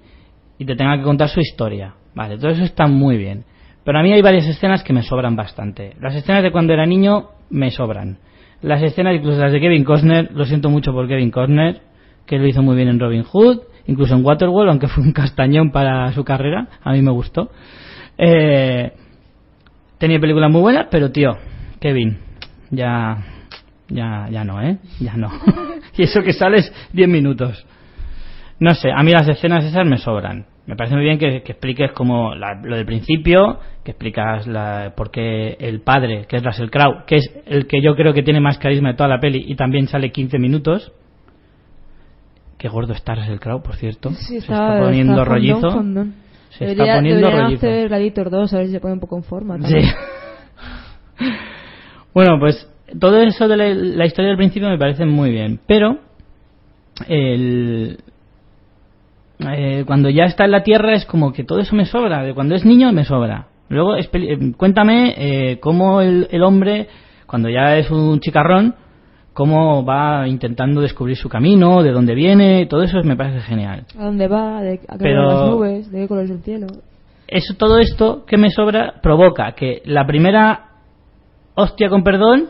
y 0.58 0.66
te 0.66 0.76
tengan 0.76 1.00
que 1.00 1.06
contar 1.06 1.30
su 1.30 1.40
historia. 1.40 1.96
Vale, 2.16 2.38
todo 2.38 2.52
eso 2.52 2.64
está 2.64 2.88
muy 2.88 3.18
bien. 3.18 3.44
Pero 3.84 4.00
a 4.00 4.04
mí 4.04 4.14
hay 4.14 4.22
varias 4.22 4.46
escenas 4.48 4.84
que 4.84 4.94
me 4.94 5.04
sobran 5.04 5.36
bastante. 5.36 5.96
Las 6.00 6.16
escenas 6.16 6.44
de 6.44 6.52
cuando 6.52 6.74
era 6.74 6.86
niño 6.86 7.30
me 7.50 7.70
sobran. 7.72 8.18
Las 8.62 8.82
escenas, 8.82 9.16
incluso 9.16 9.42
las 9.42 9.52
de 9.52 9.60
Kevin 9.60 9.84
Costner, 9.84 10.32
lo 10.34 10.46
siento 10.46 10.70
mucho 10.70 10.94
por 10.94 11.08
Kevin 11.08 11.32
Costner, 11.32 11.82
que 12.26 12.38
lo 12.38 12.48
hizo 12.48 12.62
muy 12.62 12.76
bien 12.78 12.88
en 12.88 13.00
Robin 13.00 13.24
Hood, 13.24 13.60
incluso 13.88 14.16
en 14.16 14.26
Waterworld, 14.26 14.70
aunque 14.70 14.88
fue 14.88 15.04
un 15.04 15.12
castañón 15.12 15.72
para 15.72 16.12
su 16.14 16.24
carrera, 16.24 16.68
a 16.82 16.94
mí 16.94 17.02
me 17.02 17.12
gustó. 17.12 17.52
Eh, 18.18 18.94
tenía 19.98 20.20
películas 20.20 20.50
muy 20.50 20.62
buenas, 20.62 20.88
pero 20.90 21.12
tío, 21.12 21.38
Kevin, 21.82 22.20
ya, 22.72 23.18
ya, 23.90 24.28
ya 24.32 24.44
no, 24.46 24.62
¿eh? 24.62 24.78
Ya 25.00 25.18
no. 25.18 25.30
y 25.98 26.04
eso 26.04 26.22
que 26.22 26.32
sales 26.32 26.72
10 26.94 27.10
minutos. 27.10 27.66
No 28.60 28.74
sé, 28.76 28.92
a 28.96 29.04
mí 29.04 29.12
las 29.12 29.28
escenas 29.28 29.66
esas 29.66 29.86
me 29.86 29.98
sobran. 29.98 30.46
Me 30.66 30.76
parece 30.78 30.96
muy 30.96 31.04
bien 31.04 31.18
que, 31.20 31.42
que 31.44 31.52
expliques 31.52 31.92
como 31.92 32.36
la- 32.36 32.62
lo 32.64 32.78
del 32.78 32.86
principio, 32.86 33.60
que 33.84 33.92
explicas 33.92 34.48
la, 34.48 34.94
por 34.96 35.12
qué 35.12 35.58
el 35.60 35.82
padre, 35.82 36.26
que 36.28 36.38
es 36.38 36.44
Russell 36.44 36.70
Crowe, 36.70 37.04
que 37.06 37.18
es 37.18 37.30
el 37.46 37.68
que 37.68 37.82
yo 37.82 37.96
creo 37.96 38.14
que 38.14 38.24
tiene 38.24 38.40
más 38.40 38.58
carisma 38.60 38.90
de 38.92 38.96
toda 38.96 39.10
la 39.10 39.20
peli 39.20 39.44
y 39.46 39.56
también 39.56 39.88
sale 39.88 40.12
15 40.12 40.40
minutos. 40.40 40.94
Qué 42.58 42.70
gordo 42.70 42.94
está 42.94 43.14
Russell 43.16 43.40
Crowe, 43.40 43.62
por 43.62 43.76
cierto. 43.76 44.12
Sí, 44.12 44.36
Se 44.36 44.38
está, 44.38 44.80
poniendo 44.80 45.14
está 45.14 45.26
fondón, 45.26 45.26
rollizo. 45.26 45.72
fondón. 45.72 46.14
Se 46.52 46.64
Debería- 46.66 46.84
está 46.84 46.96
poniendo 46.96 47.30
rollizo. 47.32 47.58
hacer 47.68 47.88
Gladiator 47.90 48.30
2 48.30 48.54
a 48.54 48.58
ver 48.60 48.66
si 48.68 48.72
se 48.72 48.80
pone 48.80 48.94
un 48.94 49.00
poco 49.02 49.18
en 49.18 49.24
forma. 49.24 49.58
Sí. 49.68 49.76
bueno, 52.14 52.40
pues 52.40 52.70
todo 53.00 53.22
eso 53.22 53.48
de 53.48 53.58
la, 53.58 53.68
la 53.74 54.06
historia 54.06 54.30
del 54.30 54.38
principio 54.38 54.70
me 54.70 54.78
parece 54.78 55.06
muy 55.06 55.32
bien, 55.32 55.60
pero 55.68 55.98
el, 57.08 57.98
eh, 59.40 59.84
cuando 59.86 60.10
ya 60.10 60.26
está 60.26 60.46
en 60.46 60.52
la 60.52 60.64
Tierra 60.64 60.94
es 60.94 61.06
como 61.06 61.34
que 61.34 61.44
todo 61.44 61.60
eso 61.60 61.76
me 61.76 61.86
sobra, 61.86 62.24
de 62.24 62.34
cuando 62.34 62.56
es 62.56 62.66
niño 62.66 62.92
me 62.92 63.04
sobra. 63.06 63.48
Luego, 63.70 63.96
eh, 63.96 64.08
cuéntame 64.58 65.14
eh, 65.18 65.60
cómo 65.60 66.02
el, 66.02 66.28
el 66.32 66.44
hombre, 66.44 66.88
cuando 67.26 67.50
ya 67.50 67.78
es 67.78 67.90
un 67.90 68.20
chicarrón, 68.20 68.76
cómo 69.34 69.84
va 69.84 70.28
intentando 70.28 70.82
descubrir 70.82 71.18
su 71.18 71.28
camino, 71.30 71.82
de 71.82 71.92
dónde 71.92 72.14
viene, 72.14 72.68
todo 72.68 72.84
eso 72.84 73.02
me 73.04 73.16
parece 73.16 73.40
genial. 73.42 73.86
¿A 73.98 74.06
dónde 74.06 74.28
va? 74.28 74.62
¿De, 74.62 74.80
¿A 74.88 74.98
qué 74.98 75.04
Pero- 75.04 75.28
las 75.28 75.50
nubes? 75.50 75.92
¿De 75.92 76.02
qué 76.02 76.08
color 76.08 76.24
es 76.26 76.32
el 76.32 76.42
cielo? 76.44 76.68
eso 77.26 77.56
todo 77.56 77.80
esto 77.80 78.26
que 78.26 78.38
me 78.38 78.52
sobra 78.52 78.96
provoca 79.02 79.54
que 79.54 79.82
la 79.86 80.06
primera 80.06 80.66
hostia 81.56 81.90
con 81.90 82.04
perdón 82.04 82.48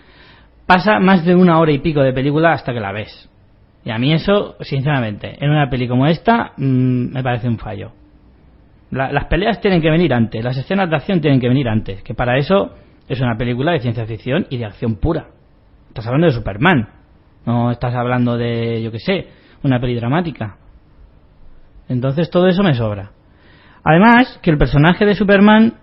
pasa 0.66 1.00
más 1.00 1.24
de 1.24 1.34
una 1.34 1.58
hora 1.58 1.72
y 1.72 1.78
pico 1.80 2.02
de 2.02 2.12
película 2.12 2.52
hasta 2.52 2.72
que 2.72 2.78
la 2.78 2.92
ves 2.92 3.28
y 3.84 3.90
a 3.90 3.98
mí 3.98 4.12
eso 4.12 4.56
sinceramente 4.60 5.36
en 5.44 5.50
una 5.50 5.68
peli 5.68 5.88
como 5.88 6.06
esta 6.06 6.52
mm, 6.56 7.12
me 7.14 7.22
parece 7.22 7.48
un 7.48 7.58
fallo. 7.58 7.92
La- 8.90 9.10
las 9.12 9.26
peleas 9.26 9.60
tienen 9.60 9.80
que 9.80 9.90
venir 9.90 10.12
antes 10.14 10.42
las 10.44 10.56
escenas 10.56 10.88
de 10.90 10.96
acción 10.96 11.20
tienen 11.20 11.40
que 11.40 11.48
venir 11.48 11.68
antes 11.68 12.02
que 12.02 12.14
para 12.14 12.36
eso 12.38 12.72
es 13.08 13.20
una 13.20 13.36
película 13.36 13.72
de 13.72 13.80
ciencia 13.80 14.06
ficción 14.06 14.46
y 14.50 14.58
de 14.58 14.64
acción 14.66 14.96
pura. 14.96 15.26
Estás 15.88 16.06
hablando 16.06 16.26
de 16.28 16.32
Superman 16.32 16.88
no 17.44 17.70
estás 17.72 17.94
hablando 17.94 18.36
de 18.36 18.80
yo 18.82 18.92
qué 18.92 18.98
sé 19.00 19.26
una 19.64 19.80
peli 19.80 19.94
dramática. 19.96 20.56
Entonces 21.88 22.30
todo 22.30 22.46
eso 22.48 22.62
me 22.62 22.74
sobra. 22.74 23.10
Además, 23.84 24.38
que 24.42 24.50
el 24.50 24.58
personaje 24.58 25.04
de 25.04 25.14
Superman 25.14 25.74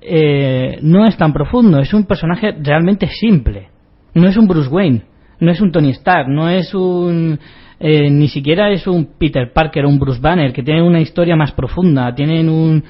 eh, 0.00 0.78
no 0.82 1.04
es 1.06 1.16
tan 1.16 1.32
profundo, 1.32 1.78
es 1.78 1.94
un 1.94 2.04
personaje 2.04 2.52
realmente 2.60 3.06
simple. 3.08 3.68
No 4.14 4.26
es 4.28 4.36
un 4.36 4.46
Bruce 4.48 4.68
Wayne, 4.68 5.02
no 5.40 5.50
es 5.50 5.60
un 5.60 5.72
Tony 5.72 5.90
Stark, 5.90 6.28
no 6.28 6.48
es 6.48 6.74
un. 6.74 7.38
eh, 7.78 8.10
ni 8.10 8.28
siquiera 8.28 8.70
es 8.70 8.86
un 8.86 9.16
Peter 9.18 9.52
Parker 9.52 9.84
o 9.84 9.88
un 9.88 9.98
Bruce 9.98 10.20
Banner, 10.20 10.52
que 10.52 10.62
tienen 10.62 10.84
una 10.84 11.00
historia 11.00 11.36
más 11.36 11.52
profunda, 11.52 12.14
tienen 12.14 12.48
un. 12.48 12.82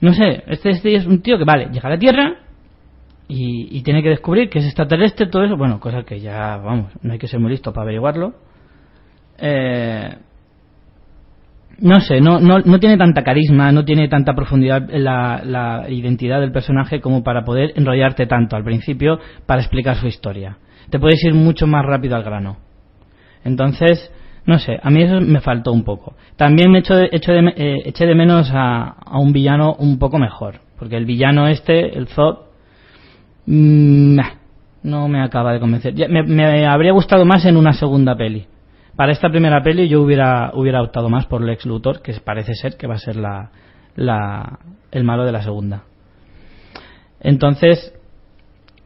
No 0.00 0.12
sé, 0.12 0.44
este, 0.46 0.70
este 0.70 0.94
es 0.94 1.06
un 1.06 1.22
tío 1.22 1.38
que, 1.38 1.44
vale, 1.44 1.68
llega 1.72 1.88
a 1.88 1.92
la 1.92 1.98
Tierra 1.98 2.34
y, 3.28 3.78
y 3.78 3.82
tiene 3.82 4.02
que 4.02 4.10
descubrir 4.10 4.50
que 4.50 4.58
es 4.58 4.66
extraterrestre, 4.66 5.26
todo 5.26 5.44
eso, 5.44 5.56
bueno, 5.56 5.80
cosa 5.80 6.02
que 6.02 6.20
ya, 6.20 6.56
vamos, 6.58 6.92
no 7.02 7.12
hay 7.12 7.18
que 7.18 7.28
ser 7.28 7.40
muy 7.40 7.50
listo 7.50 7.72
para 7.72 7.84
averiguarlo. 7.84 8.34
Eh, 9.38 10.14
no 11.78 12.00
sé, 12.00 12.20
no, 12.20 12.38
no, 12.38 12.60
no 12.60 12.78
tiene 12.78 12.96
tanta 12.96 13.24
carisma, 13.24 13.72
no 13.72 13.84
tiene 13.84 14.08
tanta 14.08 14.34
profundidad 14.34 14.88
la, 14.90 15.42
la 15.44 15.86
identidad 15.88 16.40
del 16.40 16.52
personaje 16.52 17.00
como 17.00 17.24
para 17.24 17.44
poder 17.44 17.72
enrollarte 17.76 18.26
tanto 18.26 18.56
al 18.56 18.64
principio 18.64 19.18
para 19.46 19.60
explicar 19.60 19.96
su 19.96 20.06
historia. 20.06 20.58
Te 20.90 20.98
puedes 20.98 21.22
ir 21.24 21.34
mucho 21.34 21.66
más 21.66 21.84
rápido 21.84 22.16
al 22.16 22.22
grano. 22.22 22.56
Entonces, 23.44 24.10
no 24.46 24.58
sé, 24.58 24.78
a 24.82 24.90
mí 24.90 25.02
eso 25.02 25.20
me 25.20 25.40
faltó 25.40 25.72
un 25.72 25.84
poco. 25.84 26.14
También 26.36 26.70
me 26.70 26.80
echo 26.80 26.94
de, 26.94 27.08
echo 27.12 27.32
de, 27.32 27.52
eh, 27.56 27.82
eché 27.86 28.06
de 28.06 28.14
menos 28.14 28.50
a, 28.52 28.88
a 28.88 29.18
un 29.18 29.32
villano 29.32 29.74
un 29.78 29.98
poco 29.98 30.18
mejor, 30.18 30.60
porque 30.78 30.96
el 30.96 31.06
villano 31.06 31.46
este, 31.48 31.96
el 31.96 32.08
Zod, 32.08 32.38
mm, 33.46 34.14
nah, 34.14 34.30
no 34.82 35.08
me 35.08 35.22
acaba 35.22 35.52
de 35.52 35.60
convencer. 35.60 35.94
Ya, 35.94 36.08
me, 36.08 36.22
me 36.22 36.66
habría 36.66 36.92
gustado 36.92 37.24
más 37.24 37.44
en 37.46 37.56
una 37.56 37.72
segunda 37.72 38.16
peli. 38.16 38.46
Para 38.96 39.12
esta 39.12 39.28
primera 39.28 39.62
peli 39.62 39.88
yo 39.88 40.02
hubiera, 40.02 40.52
hubiera 40.54 40.82
optado 40.82 41.08
más 41.08 41.26
por 41.26 41.42
Lex 41.42 41.66
Luthor, 41.66 42.00
que 42.00 42.12
parece 42.14 42.54
ser 42.54 42.76
que 42.76 42.86
va 42.86 42.94
a 42.94 42.98
ser 42.98 43.16
la, 43.16 43.50
la, 43.96 44.58
el 44.92 45.04
malo 45.04 45.24
de 45.24 45.32
la 45.32 45.42
segunda. 45.42 45.82
Entonces, 47.20 47.94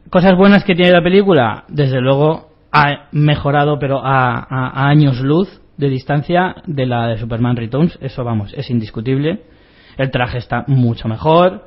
cosas 0.09 0.35
buenas 0.37 0.63
que 0.63 0.75
tiene 0.75 0.91
la 0.91 1.01
película, 1.03 1.63
desde 1.67 2.01
luego 2.01 2.49
ha 2.71 3.07
mejorado, 3.11 3.79
pero 3.79 3.99
a, 4.05 4.37
a- 4.39 4.69
a 4.69 4.87
años 4.89 5.19
luz 5.21 5.61
de 5.77 5.89
distancia 5.89 6.55
de 6.65 6.85
la 6.85 7.07
de 7.07 7.17
Superman 7.17 7.55
Returns, 7.55 7.97
eso 8.01 8.23
vamos, 8.23 8.53
es 8.55 8.69
indiscutible. 8.69 9.43
El 9.97 10.11
traje 10.11 10.37
está 10.37 10.63
mucho 10.67 11.07
mejor. 11.07 11.65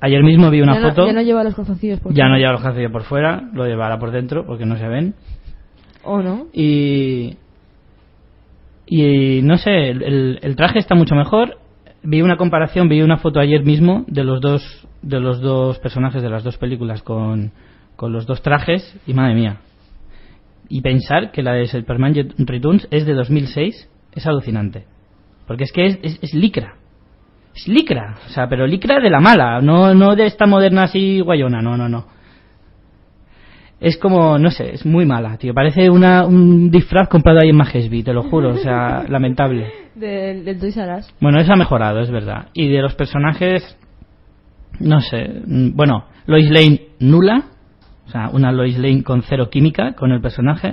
Ayer 0.00 0.22
mismo 0.22 0.48
vi 0.50 0.62
una 0.62 0.74
ya, 0.74 0.80
no, 0.80 0.88
foto, 0.90 1.06
ya 1.06 1.12
no 1.12 1.20
lleva 1.22 1.44
los 1.44 1.54
calzoncillos 1.54 2.00
por 2.00 2.14
ya 2.14 2.24
no 2.24 2.30
fuera. 2.30 2.38
lleva 2.38 2.52
los 2.52 2.62
calzoncillos 2.62 2.92
por 2.92 3.02
fuera, 3.02 3.42
lo 3.52 3.66
llevará 3.66 3.98
por 3.98 4.10
dentro 4.10 4.46
porque 4.46 4.64
no 4.64 4.76
se 4.76 4.88
ven. 4.88 5.14
¿O 6.04 6.22
no? 6.22 6.46
Y, 6.52 7.36
y 8.86 9.40
no 9.42 9.56
sé, 9.58 9.90
el- 9.90 10.38
el 10.42 10.56
traje 10.56 10.78
está 10.78 10.94
mucho 10.94 11.14
mejor. 11.14 11.58
Vi 12.04 12.20
una 12.20 12.36
comparación, 12.36 12.88
vi 12.88 13.02
una 13.02 13.18
foto 13.18 13.40
ayer 13.40 13.62
mismo 13.64 14.04
de 14.08 14.24
los 14.24 14.40
dos 14.40 14.88
de 15.02 15.20
los 15.20 15.40
dos 15.40 15.78
personajes 15.78 16.22
de 16.22 16.30
las 16.30 16.44
dos 16.44 16.56
películas 16.58 17.02
con, 17.02 17.52
con 17.96 18.12
los 18.12 18.26
dos 18.26 18.42
trajes 18.42 18.96
y 19.06 19.14
madre 19.14 19.34
mía. 19.34 19.60
Y 20.68 20.80
pensar 20.80 21.32
que 21.32 21.42
la 21.42 21.52
de 21.54 21.66
Superman 21.66 22.14
Returns 22.38 22.86
es 22.90 23.04
de 23.04 23.14
2006 23.14 23.88
es 24.14 24.26
alucinante. 24.26 24.86
Porque 25.46 25.64
es 25.64 25.72
que 25.72 25.86
es, 25.86 25.98
es, 26.02 26.18
es 26.22 26.34
licra. 26.34 26.76
Es 27.54 27.68
licra, 27.68 28.16
o 28.26 28.30
sea, 28.30 28.48
pero 28.48 28.66
licra 28.66 29.00
de 29.00 29.10
la 29.10 29.20
mala, 29.20 29.60
no, 29.60 29.94
no 29.94 30.16
de 30.16 30.26
esta 30.26 30.46
moderna 30.46 30.84
así 30.84 31.20
guayona, 31.20 31.60
no, 31.60 31.76
no, 31.76 31.88
no 31.88 32.06
es 33.82 33.98
como, 33.98 34.38
no 34.38 34.50
sé, 34.50 34.74
es 34.74 34.86
muy 34.86 35.04
mala, 35.04 35.36
tío. 35.38 35.52
Parece 35.52 35.90
una, 35.90 36.24
un 36.24 36.70
disfraz 36.70 37.08
comprado 37.08 37.40
ahí 37.42 37.50
en 37.50 37.56
Majesby, 37.56 38.04
te 38.04 38.12
lo 38.12 38.22
juro, 38.22 38.50
o 38.50 38.56
sea, 38.56 39.04
lamentable. 39.08 39.72
Del, 39.96 40.44
del 40.44 40.58
Toys 40.58 40.76
R. 40.76 41.00
Bueno, 41.20 41.40
eso 41.40 41.52
ha 41.52 41.56
mejorado, 41.56 42.00
es 42.00 42.10
verdad. 42.10 42.46
Y 42.54 42.68
de 42.68 42.80
los 42.80 42.94
personajes, 42.94 43.76
no 44.78 45.00
sé, 45.00 45.28
mm, 45.46 45.74
bueno, 45.74 46.04
Lois 46.26 46.48
Lane 46.48 46.80
nula, 47.00 47.42
o 48.06 48.10
sea, 48.10 48.28
una 48.32 48.52
Lois 48.52 48.78
Lane 48.78 49.02
con 49.02 49.22
cero 49.22 49.50
química 49.50 49.94
con 49.94 50.12
el 50.12 50.20
personaje. 50.20 50.68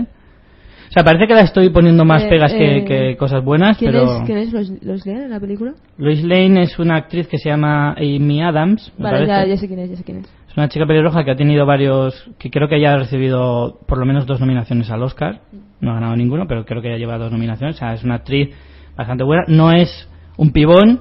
O 0.90 0.92
sea, 0.92 1.04
parece 1.04 1.28
que 1.28 1.34
la 1.34 1.42
estoy 1.42 1.70
poniendo 1.70 2.06
más 2.06 2.24
Eh, 2.24 2.30
pegas 2.30 2.54
que, 2.54 2.78
eh, 2.78 2.86
que 2.86 3.18
cosas 3.18 3.44
buenas, 3.44 3.78
¿Quién 3.78 3.92
pero 3.92 4.04
es, 4.04 4.24
¿quién 4.26 4.38
es 4.38 4.84
los 4.84 5.06
leen 5.06 5.22
en 5.24 5.30
la 5.32 5.40
película? 5.40 5.74
Lois 5.98 6.24
Lane 6.24 6.62
es 6.64 6.78
una 6.78 6.96
actriz 6.98 7.28
que 7.28 7.40
se 7.40 7.50
llama 7.50 7.94
Amy 7.94 8.42
Adams, 8.44 8.92
me 8.98 9.06
Vale, 9.06 9.28
ya, 9.28 9.46
ya 9.46 9.58
sé 9.58 9.68
quién 9.68 9.80
es, 9.80 9.90
ya 9.90 9.96
sé 9.98 10.04
quién 10.04 10.20
es. 10.20 10.39
Una 10.60 10.68
chica 10.68 10.86
pelirroja 10.86 11.24
que 11.24 11.32
ha 11.32 11.38
tenido 11.38 11.66
varios, 11.66 12.30
que 12.38 12.52
creo 12.52 12.68
que 12.68 12.82
ya 12.82 12.92
ha 12.92 12.98
recibido 12.98 13.80
por 13.88 13.98
lo 13.98 14.06
menos 14.06 14.26
dos 14.26 14.42
nominaciones 14.42 14.92
al 14.92 15.02
Oscar. 15.02 15.40
No 15.80 15.92
ha 15.92 15.94
ganado 15.94 16.18
ninguno, 16.18 16.48
pero 16.50 16.66
creo 16.66 16.82
que 16.82 16.90
ya 16.90 16.98
lleva 16.98 17.18
dos 17.18 17.32
nominaciones. 17.32 17.78
O 17.78 17.80
sea, 17.80 17.94
es 17.94 18.04
una 18.04 18.16
actriz 18.16 18.54
bastante 18.98 19.24
buena. 19.24 19.46
No 19.48 19.72
es 19.72 20.10
un 20.36 20.52
pibón, 20.52 21.00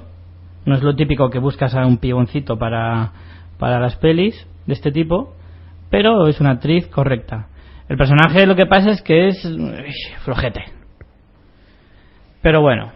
no 0.64 0.76
es 0.76 0.82
lo 0.84 0.94
típico 0.94 1.28
que 1.30 1.40
buscas 1.40 1.74
a 1.74 1.84
un 1.86 1.98
piboncito 1.98 2.56
para, 2.56 3.10
para 3.58 3.80
las 3.80 3.96
pelis 3.96 4.46
de 4.66 4.74
este 4.74 4.92
tipo, 4.92 5.34
pero 5.90 6.28
es 6.28 6.40
una 6.40 6.52
actriz 6.52 6.86
correcta. 6.86 7.48
El 7.88 7.96
personaje 7.96 8.46
lo 8.46 8.54
que 8.54 8.66
pasa 8.66 8.90
es 8.90 9.02
que 9.02 9.26
es 9.26 9.42
flojete. 10.24 10.66
Pero 12.42 12.60
bueno, 12.60 12.92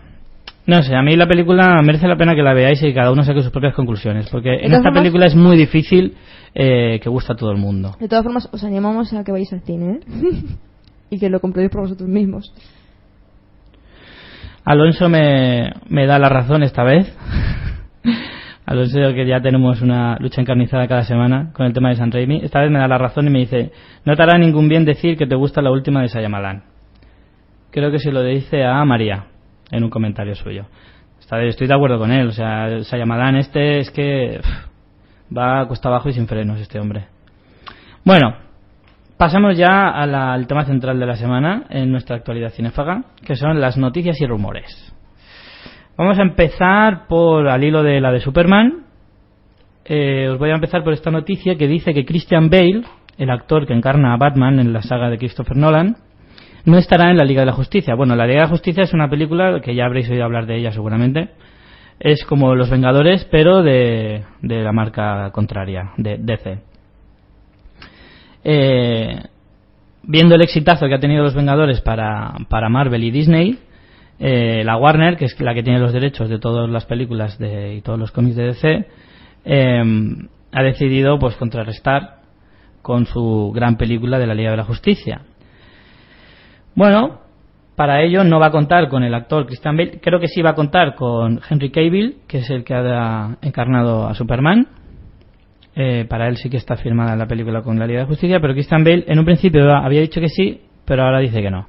no 0.66 0.82
sé, 0.82 0.94
a 0.94 1.02
mí 1.02 1.16
la 1.16 1.26
película 1.26 1.80
merece 1.82 2.06
la 2.06 2.16
pena 2.16 2.34
que 2.34 2.42
la 2.42 2.54
veáis 2.54 2.82
y 2.82 2.94
cada 2.94 3.10
uno 3.10 3.24
saque 3.24 3.42
sus 3.42 3.50
propias 3.50 3.74
conclusiones, 3.74 4.28
porque 4.30 4.54
en 4.54 4.72
esta 4.72 4.78
formas- 4.90 5.00
película 5.00 5.26
es 5.26 5.34
muy 5.34 5.56
difícil 5.56 6.14
eh, 6.54 7.00
que 7.02 7.08
guste 7.08 7.32
a 7.32 7.36
todo 7.36 7.50
el 7.50 7.58
mundo. 7.58 7.96
De 7.98 8.08
todas 8.08 8.24
formas, 8.24 8.48
os 8.52 8.62
animamos 8.62 9.12
a 9.12 9.24
que 9.24 9.32
vayáis 9.32 9.52
al 9.52 9.62
cine, 9.62 9.94
¿eh? 9.94 10.00
y 11.10 11.18
que 11.18 11.28
lo 11.30 11.40
compréis 11.40 11.70
por 11.70 11.82
vosotros 11.82 12.08
mismos. 12.08 12.52
Alonso 14.64 15.08
me, 15.08 15.72
me 15.88 16.06
da 16.06 16.18
la 16.18 16.28
razón 16.28 16.62
esta 16.62 16.84
vez. 16.84 17.12
Alonso, 18.64 18.98
que 19.14 19.26
ya 19.26 19.40
tenemos 19.40 19.82
una 19.82 20.16
lucha 20.20 20.40
encarnizada 20.40 20.86
cada 20.86 21.02
semana 21.02 21.50
con 21.52 21.66
el 21.66 21.72
tema 21.72 21.88
de 21.88 21.96
San 21.96 22.12
Raimi, 22.12 22.40
esta 22.44 22.60
vez 22.60 22.70
me 22.70 22.78
da 22.78 22.86
la 22.86 22.96
razón 22.98 23.26
y 23.26 23.30
me 23.30 23.40
dice, 23.40 23.72
no 24.04 24.14
te 24.14 24.22
hará 24.22 24.38
ningún 24.38 24.68
bien 24.68 24.84
decir 24.84 25.16
que 25.18 25.26
te 25.26 25.34
gusta 25.34 25.60
la 25.60 25.72
última 25.72 26.00
de 26.02 26.08
Sayamalan. 26.08 26.62
Creo 27.72 27.90
que 27.90 27.98
se 27.98 28.12
lo 28.12 28.22
dice 28.22 28.64
a 28.64 28.84
María 28.84 29.26
en 29.72 29.82
un 29.82 29.90
comentario 29.90 30.36
suyo. 30.36 30.66
Estoy 31.18 31.66
de 31.66 31.74
acuerdo 31.74 31.98
con 31.98 32.12
él, 32.12 32.28
o 32.28 32.32
sea, 32.32 32.84
Sayamalan 32.84 33.36
este 33.36 33.78
es 33.78 33.90
que 33.90 34.38
pff, 34.40 35.36
va 35.36 35.66
cuesta 35.66 35.88
abajo 35.88 36.08
y 36.08 36.12
sin 36.12 36.28
frenos 36.28 36.60
este 36.60 36.78
hombre. 36.78 37.06
Bueno, 38.04 38.36
Pasamos 39.22 39.56
ya 39.56 39.88
a 39.90 40.04
la- 40.04 40.32
al 40.32 40.48
tema 40.48 40.64
central 40.64 40.98
de 40.98 41.06
la 41.06 41.14
semana 41.14 41.66
en 41.70 41.92
nuestra 41.92 42.16
actualidad 42.16 42.50
cinéfaga, 42.50 43.04
que 43.24 43.36
son 43.36 43.60
las 43.60 43.76
noticias 43.78 44.20
y 44.20 44.26
rumores. 44.26 44.92
Vamos 45.96 46.18
a 46.18 46.22
empezar 46.22 47.06
por 47.06 47.46
al 47.48 47.62
hilo 47.62 47.84
de 47.84 48.00
la 48.00 48.10
de 48.10 48.18
Superman. 48.18 48.84
Eh, 49.84 50.28
os 50.28 50.38
voy 50.40 50.50
a 50.50 50.54
empezar 50.56 50.82
por 50.82 50.92
esta 50.92 51.12
noticia 51.12 51.54
que 51.56 51.68
dice 51.68 51.94
que 51.94 52.04
Christian 52.04 52.50
Bale, 52.50 52.82
el 53.16 53.30
actor 53.30 53.64
que 53.64 53.74
encarna 53.74 54.12
a 54.12 54.16
Batman 54.16 54.58
en 54.58 54.72
la 54.72 54.82
saga 54.82 55.08
de 55.08 55.18
Christopher 55.18 55.56
Nolan, 55.56 55.98
no 56.64 56.78
estará 56.78 57.10
en 57.10 57.16
la 57.16 57.24
Liga 57.24 57.42
de 57.42 57.46
la 57.46 57.52
Justicia. 57.52 57.94
Bueno, 57.94 58.14
la 58.14 58.26
Liga 58.26 58.40
de 58.40 58.46
la 58.46 58.50
Justicia 58.50 58.84
es 58.84 58.92
una 58.92 59.08
película 59.08 59.60
que 59.60 59.74
ya 59.74 59.84
habréis 59.84 60.08
oído 60.08 60.24
hablar 60.24 60.46
de 60.46 60.56
ella 60.56 60.72
seguramente. 60.72 61.30
Es 61.98 62.24
como 62.24 62.54
Los 62.54 62.70
Vengadores, 62.70 63.26
pero 63.30 63.62
de, 63.62 64.24
la 64.40 64.72
marca 64.72 65.30
contraria, 65.32 65.92
de 65.96 66.18
DC. 66.18 66.58
Eh, 68.44 69.22
viendo 70.02 70.34
el 70.34 70.42
exitazo 70.42 70.86
que 70.86 70.94
ha 70.94 71.00
tenido 71.00 71.22
los 71.22 71.34
Vengadores 71.34 71.80
para, 71.80 72.34
Marvel 72.68 73.04
y 73.04 73.10
Disney, 73.10 73.58
eh, 74.18 74.62
la 74.64 74.76
Warner, 74.76 75.16
que 75.16 75.26
es 75.26 75.40
la 75.40 75.54
que 75.54 75.62
tiene 75.62 75.78
los 75.78 75.92
derechos 75.92 76.28
de 76.28 76.38
todas 76.38 76.68
las 76.70 76.86
películas 76.86 77.38
de, 77.38 77.74
y 77.74 77.82
todos 77.82 77.98
los 77.98 78.10
cómics 78.10 78.36
de 78.36 78.44
DC, 78.46 78.86
eh, 79.44 79.82
ha 80.52 80.62
decidido 80.62 81.18
pues 81.18 81.36
contrarrestar 81.36 82.22
con 82.82 83.06
su 83.06 83.52
gran 83.54 83.76
película 83.76 84.18
de 84.18 84.26
la 84.26 84.34
Liga 84.34 84.50
de 84.50 84.56
la 84.56 84.64
Justicia. 84.64 85.22
Bueno, 86.74 87.20
para 87.76 88.02
ello 88.02 88.24
no 88.24 88.38
va 88.38 88.46
a 88.46 88.50
contar 88.50 88.88
con 88.88 89.02
el 89.02 89.14
actor 89.14 89.46
Christian 89.46 89.76
Bale, 89.76 90.00
creo 90.00 90.20
que 90.20 90.28
sí 90.28 90.42
va 90.42 90.50
a 90.50 90.54
contar 90.54 90.94
con 90.94 91.40
Henry 91.48 91.70
Cavill, 91.70 92.18
que 92.26 92.38
es 92.38 92.50
el 92.50 92.64
que 92.64 92.74
ha 92.74 93.36
encarnado 93.42 94.06
a 94.06 94.14
Superman, 94.14 94.68
eh, 95.74 96.04
para 96.08 96.28
él 96.28 96.36
sí 96.36 96.50
que 96.50 96.58
está 96.58 96.76
firmada 96.76 97.16
la 97.16 97.26
película 97.26 97.62
con 97.62 97.78
la 97.78 97.86
Liga 97.86 98.00
de 98.00 98.06
Justicia, 98.06 98.40
pero 98.40 98.52
Christian 98.52 98.84
Bale 98.84 99.04
en 99.06 99.18
un 99.18 99.24
principio 99.24 99.70
había 99.74 100.00
dicho 100.00 100.20
que 100.20 100.28
sí, 100.28 100.60
pero 100.84 101.04
ahora 101.04 101.20
dice 101.20 101.40
que 101.40 101.50
no. 101.50 101.66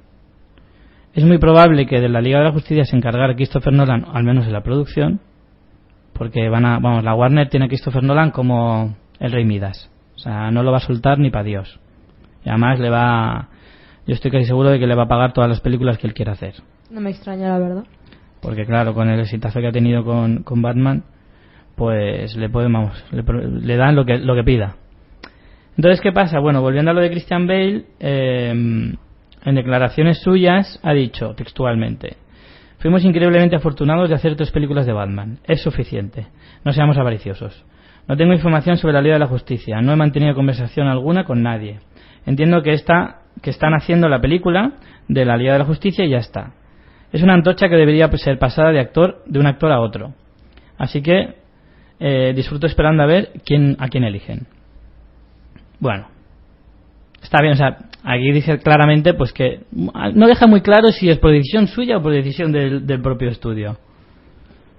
Es 1.14 1.24
muy 1.24 1.38
probable 1.38 1.86
que 1.86 2.02
de 2.02 2.10
la 2.10 2.22
Liga 2.22 2.40
de 2.40 2.46
la 2.46 2.52
Justicia 2.52 2.86
se 2.86 2.96
encargara 2.98 3.36
Christopher 3.36 3.72
Nolan, 3.72 4.06
al 4.12 4.24
menos 4.24 4.46
en 4.46 4.54
la 4.54 4.62
producción, 4.62 5.22
porque 6.14 6.50
van 6.50 6.66
a, 6.66 6.80
vamos, 6.80 7.04
la 7.04 7.14
Warner 7.14 7.50
tiene 7.50 7.68
a 7.68 7.70
Christopher 7.70 8.04
Nolan 8.04 8.32
como 8.32 8.96
el 9.20 9.32
rey 9.32 9.46
Midas. 9.46 9.90
O 10.16 10.20
sea, 10.20 10.52
no 10.52 10.64
lo 10.64 10.72
va 10.72 10.78
a 10.78 10.82
soltar 10.82 11.20
ni 11.20 11.30
para 11.30 11.44
Dios. 11.44 11.80
Y 12.44 12.50
además 12.50 12.80
le 12.80 12.90
va, 12.90 13.50
yo 14.06 14.14
estoy 14.14 14.32
casi 14.32 14.46
seguro 14.46 14.70
de 14.70 14.80
que 14.80 14.88
le 14.88 14.96
va 14.96 15.04
a 15.04 15.08
pagar 15.08 15.34
todas 15.34 15.50
las 15.50 15.62
películas 15.62 15.98
que 15.98 16.08
él 16.08 16.14
quiera 16.14 16.34
hacer. 16.34 16.56
No 16.90 17.02
me 17.02 17.10
extraña, 17.10 17.50
la 17.50 17.60
verdad. 17.60 17.84
Porque 18.42 18.66
claro, 18.66 18.94
con 18.94 19.10
el 19.10 19.20
exitazo 19.20 19.60
que 19.62 19.68
ha 19.68 19.72
tenido 19.72 20.04
con, 20.04 20.44
con 20.44 20.62
Batman, 20.62 21.04
pues 21.76 22.36
le 22.36 22.50
pueden, 22.50 22.74
vamos, 22.74 23.04
le, 23.12 23.24
le 23.24 23.78
dan 23.78 23.96
lo 23.96 24.06
que, 24.06 24.18
lo 24.18 24.36
que 24.36 24.44
pida. 24.44 24.76
Entonces, 25.78 26.02
¿qué 26.02 26.12
pasa? 26.12 26.40
Bueno, 26.40 26.62
volviendo 26.62 26.92
a 26.92 26.94
lo 26.94 27.02
de 27.02 27.10
Christian 27.10 27.48
Bale, 27.48 27.86
eh, 28.00 28.52
en 29.46 29.56
declaraciones 29.56 30.20
suyas 30.20 30.80
ha 30.84 30.94
dicho 30.94 31.34
textualmente, 31.36 32.18
fuimos 32.80 33.04
increíblemente 33.04 33.56
afortunados 33.56 34.10
de 34.10 34.16
hacer 34.16 34.36
tres 34.36 34.52
películas 34.52 34.86
de 34.86 34.94
Batman. 34.94 35.40
Es 35.46 35.62
suficiente. 35.62 36.28
No 36.64 36.74
seamos 36.74 36.98
avariciosos. 36.98 37.66
No 38.08 38.18
tengo 38.18 38.34
información 38.34 38.78
sobre 38.78 38.94
la 38.94 39.02
Liga 39.02 39.16
de 39.16 39.20
la 39.20 39.28
Justicia. 39.28 39.82
No 39.82 39.94
he 39.94 39.96
mantenido 39.96 40.36
conversación 40.36 40.88
alguna 40.88 41.24
con 41.24 41.42
nadie. 41.42 41.80
Entiendo 42.26 42.62
que, 42.62 42.74
está, 42.74 43.23
que 43.42 43.50
están 43.50 43.74
haciendo 43.74 44.08
la 44.08 44.22
película 44.22 44.74
de 45.08 45.26
la 45.26 45.38
Liga 45.38 45.54
de 45.54 45.60
la 45.60 45.66
Justicia 45.66 46.06
y 46.06 46.10
ya 46.10 46.18
está. 46.18 46.54
Es 47.12 47.22
una 47.22 47.34
antorcha 47.34 47.70
que 47.70 47.76
debería 47.76 48.10
ser 48.18 48.40
pasada 48.40 48.72
de 48.72 48.80
actor 48.80 49.24
de 49.26 49.40
un 49.40 49.48
actor 49.48 49.72
a 49.72 49.80
otro. 49.80 50.14
Así 50.78 51.02
que 51.02 51.36
eh, 52.00 52.34
disfruto 52.36 52.68
esperando 52.68 53.04
a 53.04 53.06
ver 53.06 53.32
quién 53.46 53.76
a 53.80 53.88
quién 53.88 54.04
eligen. 54.04 54.48
Bueno, 55.80 56.08
está 57.22 57.42
bien, 57.42 57.54
o 57.54 57.58
sea, 57.58 57.78
aquí 58.04 58.32
dice 58.32 58.60
claramente 58.60 59.14
pues 59.14 59.32
que 59.34 59.62
no 59.72 60.28
deja 60.28 60.48
muy 60.48 60.62
claro 60.62 60.90
si 60.90 61.10
es 61.10 61.20
por 61.20 61.32
decisión 61.32 61.68
suya 61.68 61.98
o 61.98 62.02
por 62.02 62.12
decisión 62.12 62.52
del, 62.52 62.86
del 62.86 63.02
propio 63.02 63.30
estudio. 63.30 63.78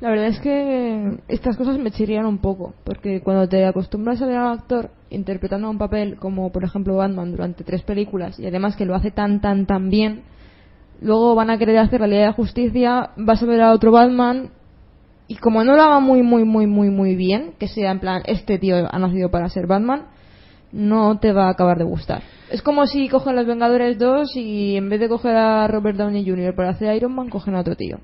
La 0.00 0.10
verdad 0.10 0.26
es 0.26 0.40
que 0.40 1.18
estas 1.28 1.56
cosas 1.56 1.78
me 1.78 1.92
chirrían 1.92 2.26
un 2.26 2.38
poco, 2.38 2.74
porque 2.84 3.20
cuando 3.20 3.48
te 3.48 3.64
acostumbras 3.64 4.20
a 4.20 4.26
ver 4.26 4.36
a 4.36 4.46
un 4.46 4.58
actor 4.58 4.90
interpretando 5.10 5.70
un 5.70 5.78
papel 5.78 6.16
como, 6.16 6.50
por 6.50 6.64
ejemplo, 6.64 6.96
Batman 6.96 7.30
durante 7.30 7.62
tres 7.62 7.82
películas, 7.82 8.38
y 8.40 8.46
además 8.46 8.74
que 8.76 8.86
lo 8.86 8.96
hace 8.96 9.12
tan, 9.12 9.40
tan, 9.40 9.66
tan 9.66 9.90
bien, 9.90 10.22
luego 11.00 11.34
van 11.36 11.50
a 11.50 11.58
querer 11.58 11.78
hacer 11.78 12.00
la 12.00 12.08
Liga 12.08 12.20
de 12.22 12.26
la 12.26 12.32
Justicia, 12.32 13.10
vas 13.16 13.42
a 13.42 13.46
ver 13.46 13.62
a 13.62 13.72
otro 13.72 13.92
Batman, 13.92 14.50
y 15.28 15.36
como 15.36 15.62
no 15.62 15.76
lo 15.76 15.82
haga 15.82 16.00
muy, 16.00 16.22
muy, 16.22 16.44
muy, 16.44 16.66
muy, 16.66 16.90
muy 16.90 17.14
bien, 17.14 17.54
que 17.58 17.68
sea 17.68 17.92
en 17.92 18.00
plan, 18.00 18.22
este 18.26 18.58
tío 18.58 18.88
ha 18.90 18.98
nacido 18.98 19.30
para 19.30 19.48
ser 19.48 19.68
Batman, 19.68 20.06
no 20.72 21.20
te 21.20 21.32
va 21.32 21.46
a 21.46 21.50
acabar 21.50 21.78
de 21.78 21.84
gustar. 21.84 22.22
Es 22.50 22.62
como 22.62 22.86
si 22.86 23.08
cogen 23.08 23.36
los 23.36 23.46
Vengadores 23.46 23.96
2 23.96 24.36
y 24.36 24.76
en 24.76 24.88
vez 24.88 24.98
de 24.98 25.08
coger 25.08 25.36
a 25.36 25.68
Robert 25.68 25.96
Downey 25.96 26.28
Jr. 26.28 26.52
para 26.56 26.70
hacer 26.70 26.94
Iron 26.96 27.14
Man, 27.14 27.30
cogen 27.30 27.54
a 27.54 27.60
otro 27.60 27.76
tío 27.76 28.00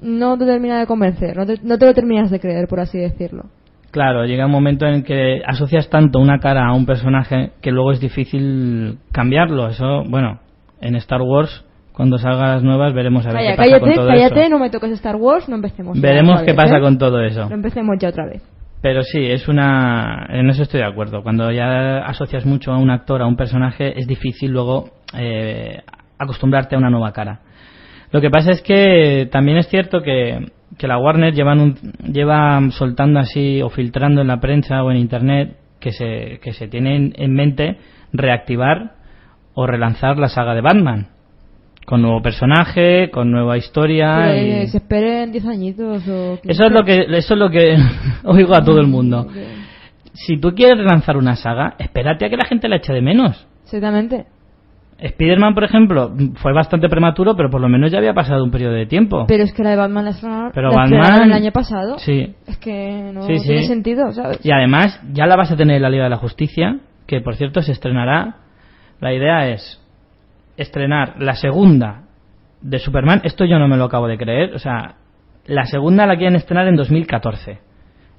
no 0.00 0.36
te 0.38 0.44
termina 0.44 0.78
de 0.78 0.86
convencer, 0.86 1.36
no 1.36 1.46
te, 1.46 1.58
no 1.62 1.78
te 1.78 1.86
lo 1.86 1.94
terminas 1.94 2.30
de 2.30 2.40
creer, 2.40 2.68
por 2.68 2.80
así 2.80 2.98
decirlo. 2.98 3.44
Claro, 3.90 4.24
llega 4.24 4.46
un 4.46 4.52
momento 4.52 4.86
en 4.86 5.04
que 5.04 5.40
asocias 5.46 5.88
tanto 5.88 6.18
una 6.18 6.40
cara 6.40 6.66
a 6.66 6.74
un 6.74 6.84
personaje 6.84 7.52
que 7.62 7.70
luego 7.70 7.92
es 7.92 8.00
difícil 8.00 8.98
cambiarlo. 9.12 9.68
Eso, 9.68 10.02
bueno, 10.08 10.40
en 10.80 10.96
Star 10.96 11.22
Wars, 11.22 11.64
cuando 11.92 12.18
salgan 12.18 12.54
las 12.54 12.62
nuevas, 12.64 12.92
veremos 12.92 13.24
a 13.24 13.32
ver 13.32 13.38
qué 13.38 13.56
pasa 13.56 13.62
cállate, 13.62 13.80
con 13.80 13.94
todo 13.94 14.08
cállate, 14.08 14.40
eso. 14.40 14.50
no 14.50 14.58
me 14.58 14.70
toques 14.70 14.90
Star 14.90 15.14
Wars, 15.14 15.48
no 15.48 15.54
empecemos. 15.54 16.00
Veremos 16.00 16.40
qué 16.40 16.52
vez, 16.52 16.56
pasa 16.56 16.78
¿eh? 16.78 16.80
con 16.80 16.98
todo 16.98 17.22
eso. 17.22 17.48
No 17.48 17.54
empecemos 17.54 17.96
ya 18.00 18.08
otra 18.08 18.26
vez. 18.26 18.42
Pero 18.82 19.02
sí, 19.04 19.24
es 19.30 19.46
una. 19.46 20.26
En 20.28 20.50
eso 20.50 20.64
estoy 20.64 20.80
de 20.80 20.86
acuerdo. 20.86 21.22
Cuando 21.22 21.52
ya 21.52 21.98
asocias 21.98 22.44
mucho 22.44 22.72
a 22.72 22.78
un 22.78 22.90
actor, 22.90 23.22
a 23.22 23.26
un 23.26 23.36
personaje, 23.36 23.96
es 23.96 24.08
difícil 24.08 24.50
luego 24.50 24.90
eh, 25.16 25.82
acostumbrarte 26.18 26.74
a 26.74 26.78
una 26.78 26.90
nueva 26.90 27.12
cara. 27.12 27.40
Lo 28.14 28.20
que 28.20 28.30
pasa 28.30 28.52
es 28.52 28.62
que 28.62 29.28
también 29.32 29.58
es 29.58 29.66
cierto 29.66 30.00
que, 30.00 30.38
que 30.78 30.86
la 30.86 30.98
Warner 30.98 31.34
llevan 31.34 31.58
un- 31.58 31.74
lleva 32.12 32.60
soltando 32.70 33.18
así 33.18 33.60
o 33.60 33.70
filtrando 33.70 34.20
en 34.20 34.28
la 34.28 34.38
prensa 34.38 34.84
o 34.84 34.92
en 34.92 34.98
internet 34.98 35.56
que 35.80 35.90
se, 35.90 36.38
que 36.40 36.52
se 36.52 36.68
tiene 36.68 36.94
en- 36.94 37.12
en 37.16 37.34
mente 37.34 37.76
reactivar 38.12 38.92
o 39.54 39.66
relanzar 39.66 40.16
la 40.16 40.28
saga 40.28 40.54
de 40.54 40.60
Batman. 40.60 41.08
Con 41.86 42.02
nuevo 42.02 42.22
personaje, 42.22 43.10
con 43.10 43.32
nueva 43.32 43.58
historia. 43.58 44.36
Y- 44.40 44.50
eh, 44.62 44.66
se 44.68 44.76
esperen 44.76 45.32
10 45.32 45.44
añitos 45.46 46.06
o... 46.06 46.38
Eso 46.44 46.66
es 46.66 46.70
lo 46.72 46.84
que, 46.84 47.06
eso 47.08 47.34
es 47.34 47.40
lo 47.40 47.50
que 47.50 47.76
oigo 48.24 48.54
a 48.54 48.64
todo 48.64 48.78
el 48.80 48.86
mundo. 48.86 49.26
Si 50.12 50.36
tú 50.38 50.54
quieres 50.54 50.78
relanzar 50.78 51.16
una 51.16 51.34
saga, 51.34 51.74
espérate 51.80 52.26
a 52.26 52.30
que 52.30 52.36
la 52.36 52.44
gente 52.46 52.68
la 52.68 52.76
eche 52.76 52.92
de 52.92 53.02
menos. 53.02 53.44
Exactamente. 53.64 54.26
Spider-Man, 54.98 55.54
por 55.54 55.64
ejemplo, 55.64 56.12
fue 56.36 56.52
bastante 56.52 56.88
prematuro, 56.88 57.36
pero 57.36 57.50
por 57.50 57.60
lo 57.60 57.68
menos 57.68 57.90
ya 57.90 57.98
había 57.98 58.14
pasado 58.14 58.44
un 58.44 58.50
periodo 58.50 58.74
de 58.74 58.86
tiempo. 58.86 59.24
Pero 59.26 59.42
es 59.44 59.52
que 59.52 59.62
la 59.62 59.70
de 59.70 59.76
Batman 59.76 60.04
la 60.04 60.10
estrenaron, 60.12 60.52
Pero 60.54 60.70
la 60.70 60.84
estrenaron 60.84 61.10
Batman- 61.10 61.28
el 61.30 61.32
año 61.34 61.52
pasado. 61.52 61.98
Sí. 61.98 62.34
Es 62.46 62.56
que 62.58 63.10
no 63.12 63.22
Sí, 63.22 63.38
sí. 63.38 63.46
tiene 63.48 63.66
sentido, 63.66 64.12
¿sabes? 64.12 64.40
Y 64.44 64.50
además, 64.52 65.00
ya 65.12 65.26
la 65.26 65.36
vas 65.36 65.50
a 65.50 65.56
tener 65.56 65.76
en 65.76 65.82
la 65.82 65.90
Liga 65.90 66.04
de 66.04 66.10
la 66.10 66.16
Justicia, 66.16 66.78
que 67.06 67.20
por 67.20 67.34
cierto 67.36 67.60
se 67.62 67.72
estrenará. 67.72 68.36
La 69.00 69.12
idea 69.12 69.48
es 69.48 69.82
estrenar 70.56 71.16
la 71.18 71.34
segunda 71.34 72.02
de 72.62 72.78
Superman. 72.78 73.20
Esto 73.24 73.44
yo 73.44 73.58
no 73.58 73.68
me 73.68 73.76
lo 73.76 73.84
acabo 73.84 74.06
de 74.06 74.16
creer. 74.16 74.54
O 74.54 74.58
sea, 74.58 74.94
la 75.46 75.66
segunda 75.66 76.06
la 76.06 76.16
quieren 76.16 76.36
estrenar 76.36 76.68
en 76.68 76.76
2014. 76.76 77.58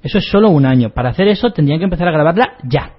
Eso 0.02 0.18
es 0.18 0.28
solo 0.30 0.50
un 0.50 0.66
año. 0.66 0.90
Para 0.90 1.08
hacer 1.08 1.26
eso 1.26 1.50
tendrían 1.52 1.78
que 1.80 1.84
empezar 1.84 2.06
a 2.06 2.12
grabarla 2.12 2.52
ya. 2.62 2.90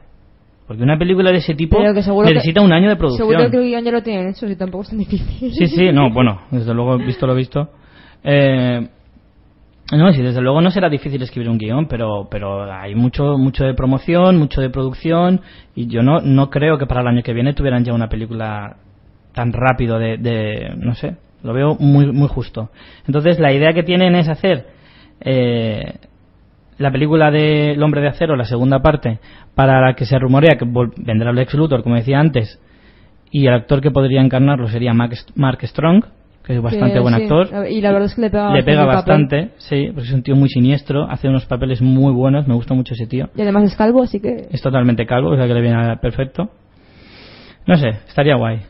Porque 0.67 0.83
una 0.83 0.97
película 0.97 1.31
de 1.31 1.37
ese 1.37 1.55
tipo 1.55 1.77
que 1.77 2.33
necesita 2.33 2.61
un 2.61 2.73
año 2.73 2.89
de 2.89 2.97
producción. 2.97 3.29
Seguro 3.29 3.49
que 3.49 3.57
el 3.57 3.63
guion 3.63 3.85
ya 3.85 3.91
lo 3.91 4.03
tienen 4.03 4.27
hecho, 4.29 4.47
si 4.47 4.55
tampoco 4.57 4.83
es 4.83 4.89
tan 4.89 4.99
difícil. 4.99 5.53
Sí, 5.53 5.67
sí, 5.67 5.91
no, 5.93 6.11
bueno, 6.11 6.41
desde 6.51 6.73
luego, 6.73 6.97
visto 6.97 7.25
lo 7.25 7.33
visto. 7.33 7.69
Eh, 8.23 8.85
No, 9.93 10.11
sí, 10.11 10.21
desde 10.21 10.41
luego 10.41 10.59
no 10.59 10.69
será 10.69 10.89
difícil 10.89 11.21
escribir 11.21 11.49
un 11.49 11.57
guion, 11.57 11.87
pero, 11.87 12.27
pero 12.29 12.69
hay 12.69 12.93
mucho, 12.95 13.37
mucho 13.37 13.63
de 13.63 13.73
promoción, 13.73 14.35
mucho 14.35 14.59
de 14.59 14.69
producción, 14.69 15.39
y 15.73 15.87
yo 15.87 16.03
no, 16.03 16.19
no 16.19 16.49
creo 16.49 16.77
que 16.77 16.85
para 16.85 16.99
el 16.99 17.07
año 17.07 17.23
que 17.23 17.31
viene 17.31 17.53
tuvieran 17.53 17.85
ya 17.85 17.93
una 17.93 18.09
película 18.09 18.75
tan 19.33 19.53
rápido 19.53 19.97
de, 19.97 20.17
de 20.17 20.73
no 20.75 20.93
sé, 20.95 21.15
lo 21.43 21.53
veo 21.53 21.75
muy, 21.79 22.11
muy 22.11 22.27
justo. 22.27 22.69
Entonces 23.05 23.39
la 23.39 23.53
idea 23.53 23.71
que 23.71 23.83
tienen 23.83 24.15
es 24.15 24.27
hacer 24.27 24.65
eh, 25.21 25.93
la 26.77 26.91
película 26.91 27.31
de 27.31 27.71
El 27.71 27.83
hombre 27.83 28.01
de 28.01 28.07
acero, 28.09 28.35
la 28.35 28.45
segunda 28.45 28.79
parte, 28.81 29.19
para 29.55 29.81
la 29.81 29.93
que 29.93 30.05
se 30.05 30.17
rumorea 30.19 30.57
que 30.57 30.65
vendrá 30.97 31.31
Lex 31.31 31.53
Luthor, 31.55 31.83
como 31.83 31.95
decía 31.95 32.19
antes, 32.19 32.61
y 33.31 33.47
el 33.47 33.53
actor 33.53 33.81
que 33.81 33.91
podría 33.91 34.21
encarnarlo 34.21 34.67
sería 34.67 34.93
Mark, 34.93 35.13
Mark 35.35 35.59
Strong, 35.63 36.05
que 36.43 36.55
es 36.55 36.61
bastante 36.61 36.93
Que 36.93 36.99
buen 37.01 37.15
sí, 37.15 37.23
actor. 37.23 37.49
Y 37.69 37.81
la 37.81 37.91
verdad 37.91 38.05
es 38.05 38.15
que 38.15 38.21
le 38.21 38.29
pega, 38.29 38.53
Le 38.53 38.63
pega 38.63 38.85
papel. 38.85 38.95
bastante, 38.95 39.49
sí, 39.57 39.87
porque 39.93 40.07
es 40.07 40.13
un 40.13 40.23
tío 40.23 40.35
muy 40.35 40.47
siniestro, 40.47 41.09
hace 41.09 41.27
unos 41.27 41.45
papeles 41.45 41.81
muy 41.81 42.13
buenos, 42.13 42.47
me 42.47 42.53
gusta 42.53 42.73
mucho 42.73 42.93
ese 42.93 43.05
tío. 43.05 43.29
Y 43.35 43.41
además 43.41 43.65
es 43.65 43.75
calvo, 43.75 44.03
así 44.03 44.21
que. 44.21 44.47
Es 44.49 44.61
totalmente 44.61 45.05
calvo, 45.05 45.31
o 45.31 45.35
sea 45.35 45.45
que 45.45 45.53
le 45.53 45.61
viene 45.61 45.97
perfecto. 45.97 46.49
No 47.65 47.75
sé, 47.75 47.89
estaría 48.07 48.37
guay. 48.37 48.61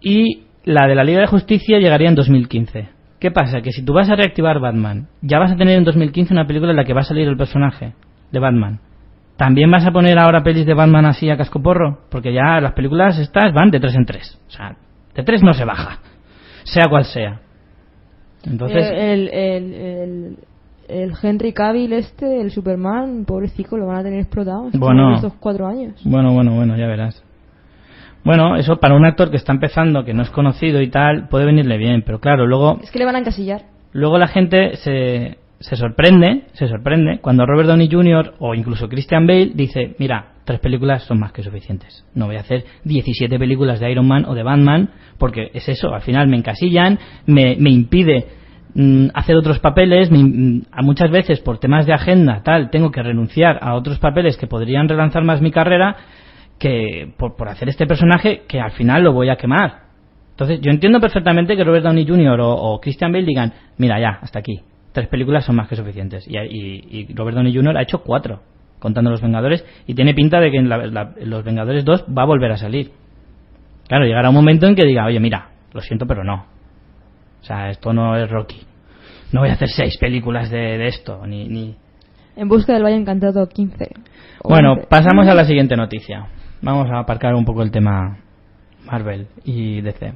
Y 0.00 0.44
la 0.64 0.86
de 0.86 0.94
la 0.94 1.04
Liga 1.04 1.20
de 1.20 1.26
Justicia 1.26 1.78
llegaría 1.78 2.08
en 2.08 2.14
2015. 2.14 2.88
¿Qué 3.22 3.30
pasa? 3.30 3.60
Que 3.60 3.70
si 3.70 3.84
tú 3.84 3.92
vas 3.92 4.10
a 4.10 4.16
reactivar 4.16 4.58
Batman, 4.58 5.06
ya 5.20 5.38
vas 5.38 5.52
a 5.52 5.56
tener 5.56 5.78
en 5.78 5.84
2015 5.84 6.34
una 6.34 6.44
película 6.44 6.72
en 6.72 6.76
la 6.76 6.84
que 6.84 6.92
va 6.92 7.02
a 7.02 7.04
salir 7.04 7.28
el 7.28 7.36
personaje 7.36 7.92
de 8.32 8.38
Batman. 8.40 8.80
¿También 9.36 9.70
vas 9.70 9.86
a 9.86 9.92
poner 9.92 10.18
ahora 10.18 10.42
pelis 10.42 10.66
de 10.66 10.74
Batman 10.74 11.06
así 11.06 11.30
a 11.30 11.36
cascoporro? 11.36 12.00
Porque 12.10 12.32
ya 12.34 12.60
las 12.60 12.72
películas 12.72 13.16
estas 13.20 13.52
van 13.54 13.70
de 13.70 13.78
tres 13.78 13.94
en 13.94 14.06
tres. 14.06 14.40
O 14.48 14.50
sea, 14.50 14.74
de 15.14 15.22
tres 15.22 15.40
no 15.44 15.52
se 15.52 15.64
baja. 15.64 16.00
Sea 16.64 16.88
cual 16.90 17.04
sea. 17.04 17.40
Entonces, 18.44 18.84
Eh, 18.90 19.12
el, 19.12 19.28
el, 19.28 19.74
el, 19.74 20.36
el 20.88 21.12
Henry 21.22 21.52
Cavill 21.52 21.92
este, 21.92 22.40
el 22.40 22.50
Superman, 22.50 23.24
pobrecito, 23.24 23.76
lo 23.76 23.86
van 23.86 23.98
a 23.98 24.02
tener 24.02 24.18
explotado 24.18 24.68
Bueno. 24.74 25.14
estos 25.14 25.34
cuatro 25.34 25.68
años. 25.68 25.94
Bueno, 26.04 26.32
bueno, 26.32 26.56
bueno, 26.56 26.76
ya 26.76 26.88
verás. 26.88 27.22
Bueno, 28.24 28.56
eso 28.56 28.76
para 28.76 28.94
un 28.94 29.04
actor 29.04 29.30
que 29.30 29.36
está 29.36 29.52
empezando, 29.52 30.04
que 30.04 30.14
no 30.14 30.22
es 30.22 30.30
conocido 30.30 30.80
y 30.80 30.88
tal, 30.88 31.28
puede 31.28 31.44
venirle 31.44 31.76
bien, 31.76 32.02
pero 32.06 32.20
claro, 32.20 32.46
luego, 32.46 32.78
Es 32.82 32.90
que 32.90 32.98
le 32.98 33.04
van 33.04 33.16
a 33.16 33.18
encasillar. 33.18 33.62
luego 33.92 34.16
la 34.18 34.28
gente 34.28 34.76
se, 34.76 35.38
se 35.58 35.76
sorprende, 35.76 36.44
se 36.52 36.68
sorprende 36.68 37.18
cuando 37.20 37.46
Robert 37.46 37.68
Downey 37.68 37.88
Jr. 37.90 38.34
o 38.38 38.54
incluso 38.54 38.88
Christian 38.88 39.26
Bale 39.26 39.50
dice, 39.54 39.96
mira, 39.98 40.26
tres 40.44 40.60
películas 40.60 41.02
son 41.04 41.18
más 41.20 41.32
que 41.32 41.42
suficientes. 41.42 42.04
No 42.14 42.26
voy 42.26 42.36
a 42.36 42.40
hacer 42.40 42.64
17 42.84 43.38
películas 43.38 43.80
de 43.80 43.90
Iron 43.90 44.06
Man 44.06 44.24
o 44.24 44.34
de 44.34 44.42
Batman, 44.44 44.90
porque 45.18 45.50
es 45.52 45.68
eso, 45.68 45.92
al 45.94 46.02
final 46.02 46.28
me 46.28 46.36
encasillan, 46.36 46.98
me, 47.26 47.56
me 47.58 47.70
impide 47.70 48.26
mm, 48.74 49.08
hacer 49.14 49.36
otros 49.36 49.58
papeles, 49.58 50.10
me- 50.12 50.22
mm, 50.22 50.62
a 50.70 50.82
muchas 50.82 51.10
veces 51.10 51.40
por 51.40 51.58
temas 51.58 51.86
de 51.86 51.92
agenda, 51.92 52.40
tal, 52.44 52.70
tengo 52.70 52.90
que 52.92 53.02
renunciar 53.02 53.58
a 53.62 53.74
otros 53.74 53.98
papeles 53.98 54.36
que 54.36 54.46
podrían 54.46 54.88
relanzar 54.88 55.24
más 55.24 55.40
mi 55.40 55.50
carrera, 55.50 55.96
que 56.62 57.12
por, 57.18 57.34
por 57.34 57.48
hacer 57.48 57.68
este 57.68 57.86
personaje 57.86 58.42
que 58.46 58.60
al 58.60 58.70
final 58.70 59.02
lo 59.02 59.12
voy 59.12 59.28
a 59.30 59.36
quemar. 59.36 59.80
Entonces, 60.30 60.60
yo 60.60 60.70
entiendo 60.70 61.00
perfectamente 61.00 61.56
que 61.56 61.64
Robert 61.64 61.84
Downey 61.84 62.06
Jr. 62.06 62.40
o, 62.40 62.50
o 62.54 62.80
Christian 62.80 63.10
Bale 63.12 63.24
digan, 63.26 63.52
mira, 63.78 63.98
ya, 64.00 64.18
hasta 64.22 64.38
aquí. 64.38 64.60
Tres 64.92 65.08
películas 65.08 65.44
son 65.44 65.56
más 65.56 65.68
que 65.68 65.74
suficientes. 65.74 66.24
Y, 66.28 66.36
y- 66.38 66.84
y 67.08 67.14
Robert 67.14 67.36
Downey 67.36 67.52
Jr. 67.54 67.76
ha 67.76 67.82
hecho 67.82 68.02
cuatro, 68.02 68.40
contando 68.78 69.10
Los 69.10 69.20
Vengadores, 69.20 69.64
y 69.86 69.94
tiene 69.94 70.14
pinta 70.14 70.38
de 70.40 70.50
que 70.52 70.58
en, 70.58 70.68
la- 70.68 70.86
la- 70.86 71.12
en 71.16 71.30
Los 71.30 71.42
Vengadores 71.44 71.84
2 71.84 72.06
va 72.16 72.22
a 72.22 72.26
volver 72.26 72.52
a 72.52 72.56
salir. 72.56 72.92
Claro, 73.88 74.04
llegará 74.06 74.28
un 74.28 74.34
momento 74.36 74.66
en 74.66 74.74
que 74.76 74.86
diga, 74.86 75.04
oye, 75.04 75.18
mira, 75.18 75.48
lo 75.72 75.80
siento, 75.80 76.06
pero 76.06 76.22
no. 76.22 76.46
O 77.40 77.44
sea, 77.44 77.70
esto 77.70 77.92
no 77.92 78.16
es 78.16 78.30
Rocky. 78.30 78.60
No 79.32 79.40
voy 79.40 79.48
a 79.50 79.54
hacer 79.54 79.68
seis 79.68 79.96
películas 79.98 80.50
de, 80.50 80.78
de 80.78 80.86
esto, 80.86 81.26
ni, 81.26 81.48
ni, 81.48 81.74
En 82.36 82.48
busca 82.48 82.72
del 82.72 82.84
Valle 82.84 82.96
Encantado 82.96 83.48
15. 83.48 83.88
O 84.44 84.48
Bueno, 84.48 84.72
11. 84.74 84.86
pasamos 84.88 85.26
a 85.26 85.34
la 85.34 85.44
siguiente 85.44 85.76
noticia. 85.76 86.26
Vamos 86.62 86.88
a 86.90 87.00
aparcar 87.00 87.34
un 87.34 87.44
poco 87.44 87.62
el 87.62 87.70
tema 87.70 88.18
Marvel 88.86 89.26
y 89.44 89.80
DC. 89.80 90.12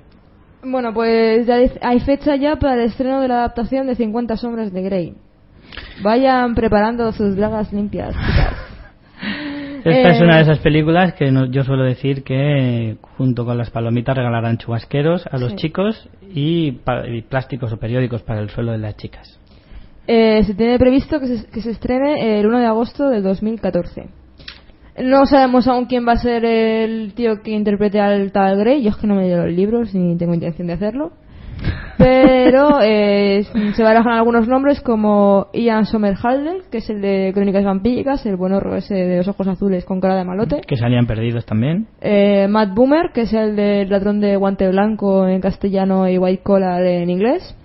Bueno, 0.63 0.93
pues 0.95 1.47
ya 1.47 1.57
hay 1.83 2.01
fecha 2.01 2.37
ya 2.37 2.57
para 2.57 2.75
el 2.75 2.81
estreno 2.89 3.21
de 3.21 3.29
la 3.29 3.37
adaptación 3.39 3.87
de 3.87 3.95
50 3.95 4.37
sombras 4.37 4.73
de 4.73 4.83
Grey. 4.83 5.15
Vayan 6.03 6.55
preparando 6.55 7.11
sus 7.13 7.37
bragas 7.37 7.73
limpias, 7.73 8.15
chicas. 8.15 8.55
Esta 9.85 10.09
Eh, 10.09 10.11
es 10.17 10.21
una 10.21 10.37
de 10.37 10.43
esas 10.43 10.59
películas 10.59 11.15
que 11.15 11.31
no- 11.31 11.47
yo 11.47 11.63
suelo 11.63 11.85
decir 11.85 12.25
que 12.25 12.97
junto 13.17 13.45
con 13.45 13.57
las 13.57 13.71
palomitas 13.71 14.17
regalarán 14.17 14.59
chubasqueros 14.59 15.25
a 15.31 15.39
los 15.39 15.51
Sí. 15.53 15.57
chicos 15.59 16.09
y 16.35 16.73
plásticos 17.29 17.73
o 17.73 17.77
periódicos 17.77 18.23
para 18.23 18.41
el 18.41 18.51
suelo 18.51 18.73
de 18.73 18.79
las 18.79 18.97
chicas. 18.97 19.39
Eh, 20.09 20.43
se 20.45 20.55
tiene 20.55 20.79
previsto 20.79 21.21
que 21.21 21.27
se, 21.29 21.47
que 21.51 21.61
se 21.61 21.71
estrene 21.71 22.39
el 22.41 22.47
1 22.47 22.59
de 22.59 22.67
agosto 22.67 23.09
del 23.09 23.23
2014. 23.23 24.09
No 25.03 25.27
sabemos 25.27 25.69
aún 25.69 25.87
quién 25.87 26.07
va 26.07 26.13
a 26.13 26.17
ser 26.17 26.45
el 26.45 27.13
tío 27.15 27.43
que 27.43 27.51
interprete 27.51 28.01
al 28.01 28.33
tal 28.33 28.57
Grey. 28.59 28.83
Yo 28.83 28.91
es 28.91 28.97
que 28.97 29.07
no 29.07 29.15
me 29.15 29.23
he 29.23 29.25
leído 29.25 29.45
los 29.45 29.55
libros 29.55 29.95
ni 29.95 30.17
tengo 30.17 30.35
intención 30.35 30.67
de 30.67 30.75
hacerlo. 30.75 31.13
Pero 31.99 32.81
eh, 32.83 33.45
se 33.75 33.83
barajan 33.83 34.13
algunos 34.13 34.47
nombres 34.49 34.81
como 34.81 35.49
Ian 35.53 35.87
Somerhalder, 35.87 36.63
que 36.71 36.79
es 36.79 36.91
el 36.91 37.01
de 37.01 37.31
Crónicas 37.35 37.65
Vampíricas, 37.65 38.25
el 38.27 38.37
buen 38.37 38.53
horror 38.53 38.79
ese 38.79 38.95
de 38.95 39.17
los 39.19 39.29
ojos 39.29 39.49
azules 39.49 39.85
con 39.85 40.01
cara 40.01 40.17
de 40.17 40.25
malote. 40.25 40.61
Que 40.67 40.77
salían 40.77 41.07
perdidos 41.07 41.47
también. 41.47 41.87
Eh, 42.01 42.47
Matt 42.49 42.75
Boomer, 42.75 43.11
que 43.13 43.23
es 43.23 43.33
el 43.33 43.57
del 43.57 43.89
ladrón 43.89 44.21
de 44.21 44.37
guante 44.37 44.69
blanco 44.69 45.27
en 45.27 45.41
castellano 45.41 46.09
y 46.09 46.19
White 46.19 46.43
Collar 46.43 46.85
en 46.85 47.11
inglés. 47.11 47.57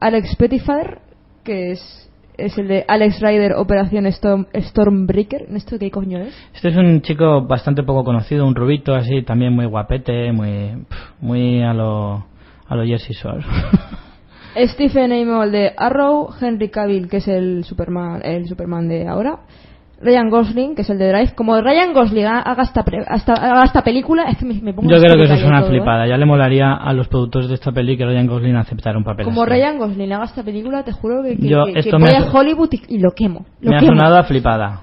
Alex 0.00 0.36
Pettifer, 0.36 0.98
que 1.44 1.72
es, 1.72 2.11
es 2.44 2.58
el 2.58 2.68
de 2.68 2.84
Alex 2.88 3.20
Rider 3.20 3.52
Operación 3.52 4.06
Storm, 4.06 4.46
Stormbreaker. 4.54 5.46
¿Esto 5.54 5.78
qué 5.78 5.90
coño 5.90 6.18
es? 6.18 6.34
Este 6.54 6.68
es 6.68 6.76
un 6.76 7.00
chico 7.02 7.42
bastante 7.42 7.82
poco 7.84 8.02
conocido, 8.02 8.46
un 8.46 8.54
rubito 8.54 8.94
así, 8.94 9.22
también 9.22 9.52
muy 9.52 9.66
guapete, 9.66 10.32
muy, 10.32 10.84
muy 11.20 11.62
a 11.62 11.72
lo, 11.72 12.24
a 12.66 12.76
lo 12.76 12.84
Jersey 12.84 13.14
Shore. 13.14 13.44
Stephen 14.66 15.12
Amell 15.12 15.52
de 15.52 15.72
Arrow, 15.76 16.30
Henry 16.40 16.68
Cavill, 16.68 17.08
que 17.08 17.18
es 17.18 17.28
el 17.28 17.64
Superman, 17.64 18.20
el 18.24 18.46
Superman 18.48 18.88
de 18.88 19.06
ahora. 19.06 19.40
Ryan 20.02 20.30
Gosling, 20.30 20.74
que 20.74 20.82
es 20.82 20.90
el 20.90 20.98
de 20.98 21.08
Drive. 21.08 21.34
Como 21.34 21.60
Ryan 21.60 21.92
Gosling 21.92 22.26
haga 22.26 22.62
esta, 22.62 22.82
pre- 22.82 23.04
hasta- 23.06 23.34
haga 23.34 23.62
esta 23.64 23.82
película, 23.82 24.24
es 24.24 24.36
que 24.38 24.44
me, 24.44 24.54
me 24.60 24.74
pongo 24.74 24.90
Yo 24.90 25.00
creo 25.00 25.16
que 25.16 25.22
eso 25.22 25.34
es 25.34 25.44
una 25.44 25.60
todo, 25.60 25.68
¿eh? 25.70 25.76
flipada. 25.76 26.06
Ya 26.06 26.16
le 26.16 26.26
molaría 26.26 26.74
a 26.74 26.92
los 26.92 27.08
productores 27.08 27.48
de 27.48 27.54
esta 27.54 27.70
peli 27.72 27.96
que 27.96 28.04
Ryan 28.04 28.26
Gosling 28.26 28.56
aceptara 28.56 28.98
un 28.98 29.04
papel 29.04 29.24
Como 29.24 29.42
así. 29.42 29.50
Ryan 29.52 29.78
Gosling 29.78 30.12
haga 30.12 30.24
esta 30.24 30.42
película, 30.42 30.82
te 30.82 30.92
juro 30.92 31.22
que, 31.22 31.36
que, 31.36 31.48
Yo- 31.48 31.64
que- 31.66 31.72
que 31.74 31.78
esto 31.80 31.98
voy 31.98 32.10
a 32.10 32.30
Hollywood 32.32 32.68
y, 32.72 32.96
y 32.96 32.98
lo 32.98 33.12
quemo. 33.12 33.46
Lo 33.60 33.70
Me 33.70 33.76
ha 33.76 33.80
sonado 33.80 34.16
a 34.18 34.22
flipada. 34.24 34.80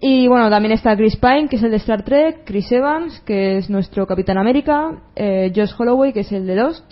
Y 0.00 0.28
bueno, 0.28 0.50
también 0.50 0.72
está 0.72 0.94
Chris 0.96 1.16
Pine, 1.16 1.48
que 1.48 1.56
es 1.56 1.62
el 1.62 1.70
de 1.70 1.78
Star 1.78 2.02
Trek, 2.02 2.42
Chris 2.44 2.70
Evans, 2.70 3.20
que 3.26 3.56
es 3.56 3.70
nuestro 3.70 4.06
Capitán 4.06 4.36
América, 4.38 4.90
eh, 5.16 5.50
Josh 5.56 5.72
Holloway, 5.78 6.12
que 6.12 6.20
es 6.20 6.30
el 6.32 6.46
de 6.46 6.54
Lost, 6.54 6.84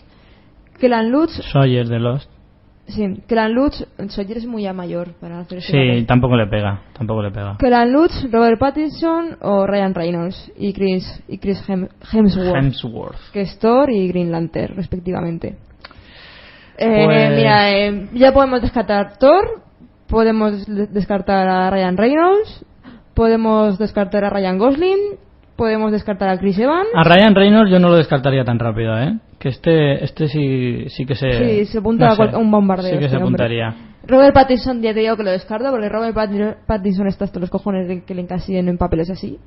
Kellan 0.81 1.11
Lutz, 1.11 1.33
Sawyer 1.53 1.87
de 1.87 2.00
Lost. 2.00 2.31
Sí, 2.87 3.23
Lutz, 3.49 3.87
Sawyer 4.09 4.38
es 4.38 4.47
muy 4.47 4.62
ya 4.62 4.73
mayor 4.73 5.14
para 5.20 5.40
hacer 5.40 5.62
Sí, 5.62 6.05
tampoco 6.07 6.37
le 6.37 6.47
pega. 6.47 6.83
Tampoco 6.97 7.23
le 7.23 7.31
pega. 7.31 7.57
Lutz, 7.87 8.12
Robert 8.31 8.59
Pattinson 8.59 9.38
o 9.42 9.66
Ryan 9.66 9.94
Reynolds 9.94 10.53
y 10.57 10.73
Chris, 10.73 11.23
y 11.29 11.38
Chris 11.38 11.62
Hem- 11.68 11.88
Hemsworth, 12.12 12.55
Hemsworth. 12.57 13.31
que 13.33 13.42
es 13.42 13.59
Thor 13.59 13.90
y 13.90 14.09
Green 14.09 14.31
Lantern, 14.31 14.77
respectivamente. 14.77 15.57
Eh, 16.77 17.05
Pues- 17.05 17.37
Mira, 17.37 17.70
eh, 17.73 18.09
ya 18.14 18.33
podemos 18.33 18.61
descartar 18.61 19.16
Thor, 19.18 19.62
podemos 20.09 20.66
de- 20.66 20.87
descartar 20.88 21.49
a 21.49 21.70
Ryan 21.70 21.97
Reynolds, 21.97 22.64
podemos 23.14 23.79
descartar 23.79 24.25
a 24.25 24.31
Ryan 24.31 24.59
Gosling, 24.59 24.99
podemos 25.57 25.93
descartar 25.93 26.29
a 26.29 26.38
Chris 26.38 26.59
Evans. 26.59 26.88
A 26.95 27.05
Ryan 27.05 27.35
Reynolds 27.35 27.71
yo 27.71 27.79
no 27.79 27.88
lo 27.88 27.97
descartaría 27.97 28.45
tan 28.45 28.59
rápido, 28.59 28.99
¿eh? 28.99 29.19
Que 29.38 29.49
este, 29.51 30.03
este 30.05 30.29
sí, 30.29 30.85
sí 30.88 31.05
que 31.07 31.14
se... 31.14 31.31
Sí, 31.33 31.67
se 31.67 31.79
apunta 31.79 32.07
no 32.07 32.12
a, 32.12 32.17
cual- 32.17 32.31
sé, 32.31 32.37
a 32.37 32.38
un 32.38 32.51
bombardeo. 32.51 32.93
Sí 32.93 32.99
que 32.99 33.05
este 33.05 33.17
se 33.19 33.23
hombre. 33.23 33.45
apuntaría. 33.45 33.77
Robert 34.07 34.35
Pattinson 34.35 34.83
ya 34.83 34.93
te 34.93 35.01
digo 35.01 35.17
que 35.17 35.23
lo 35.23 35.31
descarto 35.31 35.71
porque 35.71 35.88
Robert 35.88 36.14
Pat- 36.14 36.67
Pattinson 36.67 37.07
está 37.09 37.25
hasta 37.25 37.40
los 37.40 37.51
cojones 37.51 37.88
de 37.88 38.03
que 38.05 38.14
le 38.14 38.23
encasillen 38.23 38.69
en 38.69 38.79
papeles 38.79 39.11
así. 39.11 39.38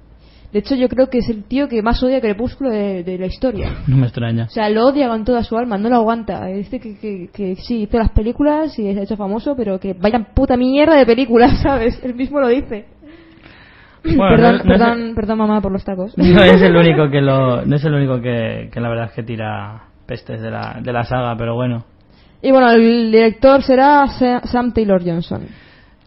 De 0.51 0.59
hecho, 0.59 0.75
yo 0.75 0.87
creo 0.87 1.09
que 1.09 1.17
es 1.17 1.27
el 1.29 1.43
tío 1.43 1.67
que 1.67 1.81
más 1.81 2.01
odia 2.01 2.21
Crepúsculo 2.21 2.69
de, 2.69 3.03
de 3.03 3.17
la 3.17 3.25
historia. 3.25 3.69
No 3.85 3.97
me 3.97 4.03
extraña. 4.05 4.45
O 4.45 4.49
sea, 4.49 4.69
lo 4.69 4.85
odia 4.87 5.09
con 5.09 5.25
toda 5.25 5.43
su 5.43 5.57
alma, 5.57 5.77
no 5.77 5.89
lo 5.89 5.97
aguanta. 5.97 6.45
Dice 6.45 6.79
que, 6.79 6.97
que, 6.97 7.29
que 7.33 7.55
sí, 7.57 7.81
hizo 7.81 7.97
las 7.97 8.11
películas 8.11 8.79
y 8.79 8.93
se 8.93 8.97
ha 8.99 9.03
hecho 9.03 9.17
famoso, 9.17 9.55
pero 9.57 9.77
que 9.77 9.93
vaya 9.93 10.19
puta 10.33 10.55
mierda 10.55 10.95
de 10.95 11.05
películas, 11.05 11.59
¿sabes? 11.63 11.99
Él 12.01 12.15
mismo 12.15 12.39
lo 12.39 12.47
dice. 12.47 12.85
Bueno, 14.03 14.35
perdón, 14.35 14.57
no- 14.57 14.63
no 14.63 14.73
es- 14.73 14.79
perdón, 14.79 15.15
perdón, 15.15 15.37
mamá, 15.39 15.61
por 15.61 15.71
los 15.71 15.83
tacos. 15.83 16.13
No 16.17 16.43
es 16.43 16.61
el 16.61 16.75
único 16.77 17.09
que 17.09 17.21
lo, 17.21 17.65
no 17.65 17.75
es 17.75 17.83
el 17.85 17.93
único 17.93 18.21
que, 18.21 18.69
que 18.71 18.79
la 18.79 18.89
verdad 18.89 19.05
es 19.05 19.11
que 19.13 19.23
tira 19.23 19.83
pestes 20.05 20.41
de 20.41 20.49
la, 20.51 20.79
de 20.81 20.93
la 20.93 21.03
saga, 21.03 21.35
pero 21.37 21.55
bueno. 21.55 21.83
Y 22.41 22.51
bueno, 22.51 22.69
el 22.71 23.11
director 23.11 23.61
será 23.63 24.07
Sa- 24.07 24.41
Sam 24.41 24.71
Taylor 24.73 25.01
Johnson. 25.03 25.43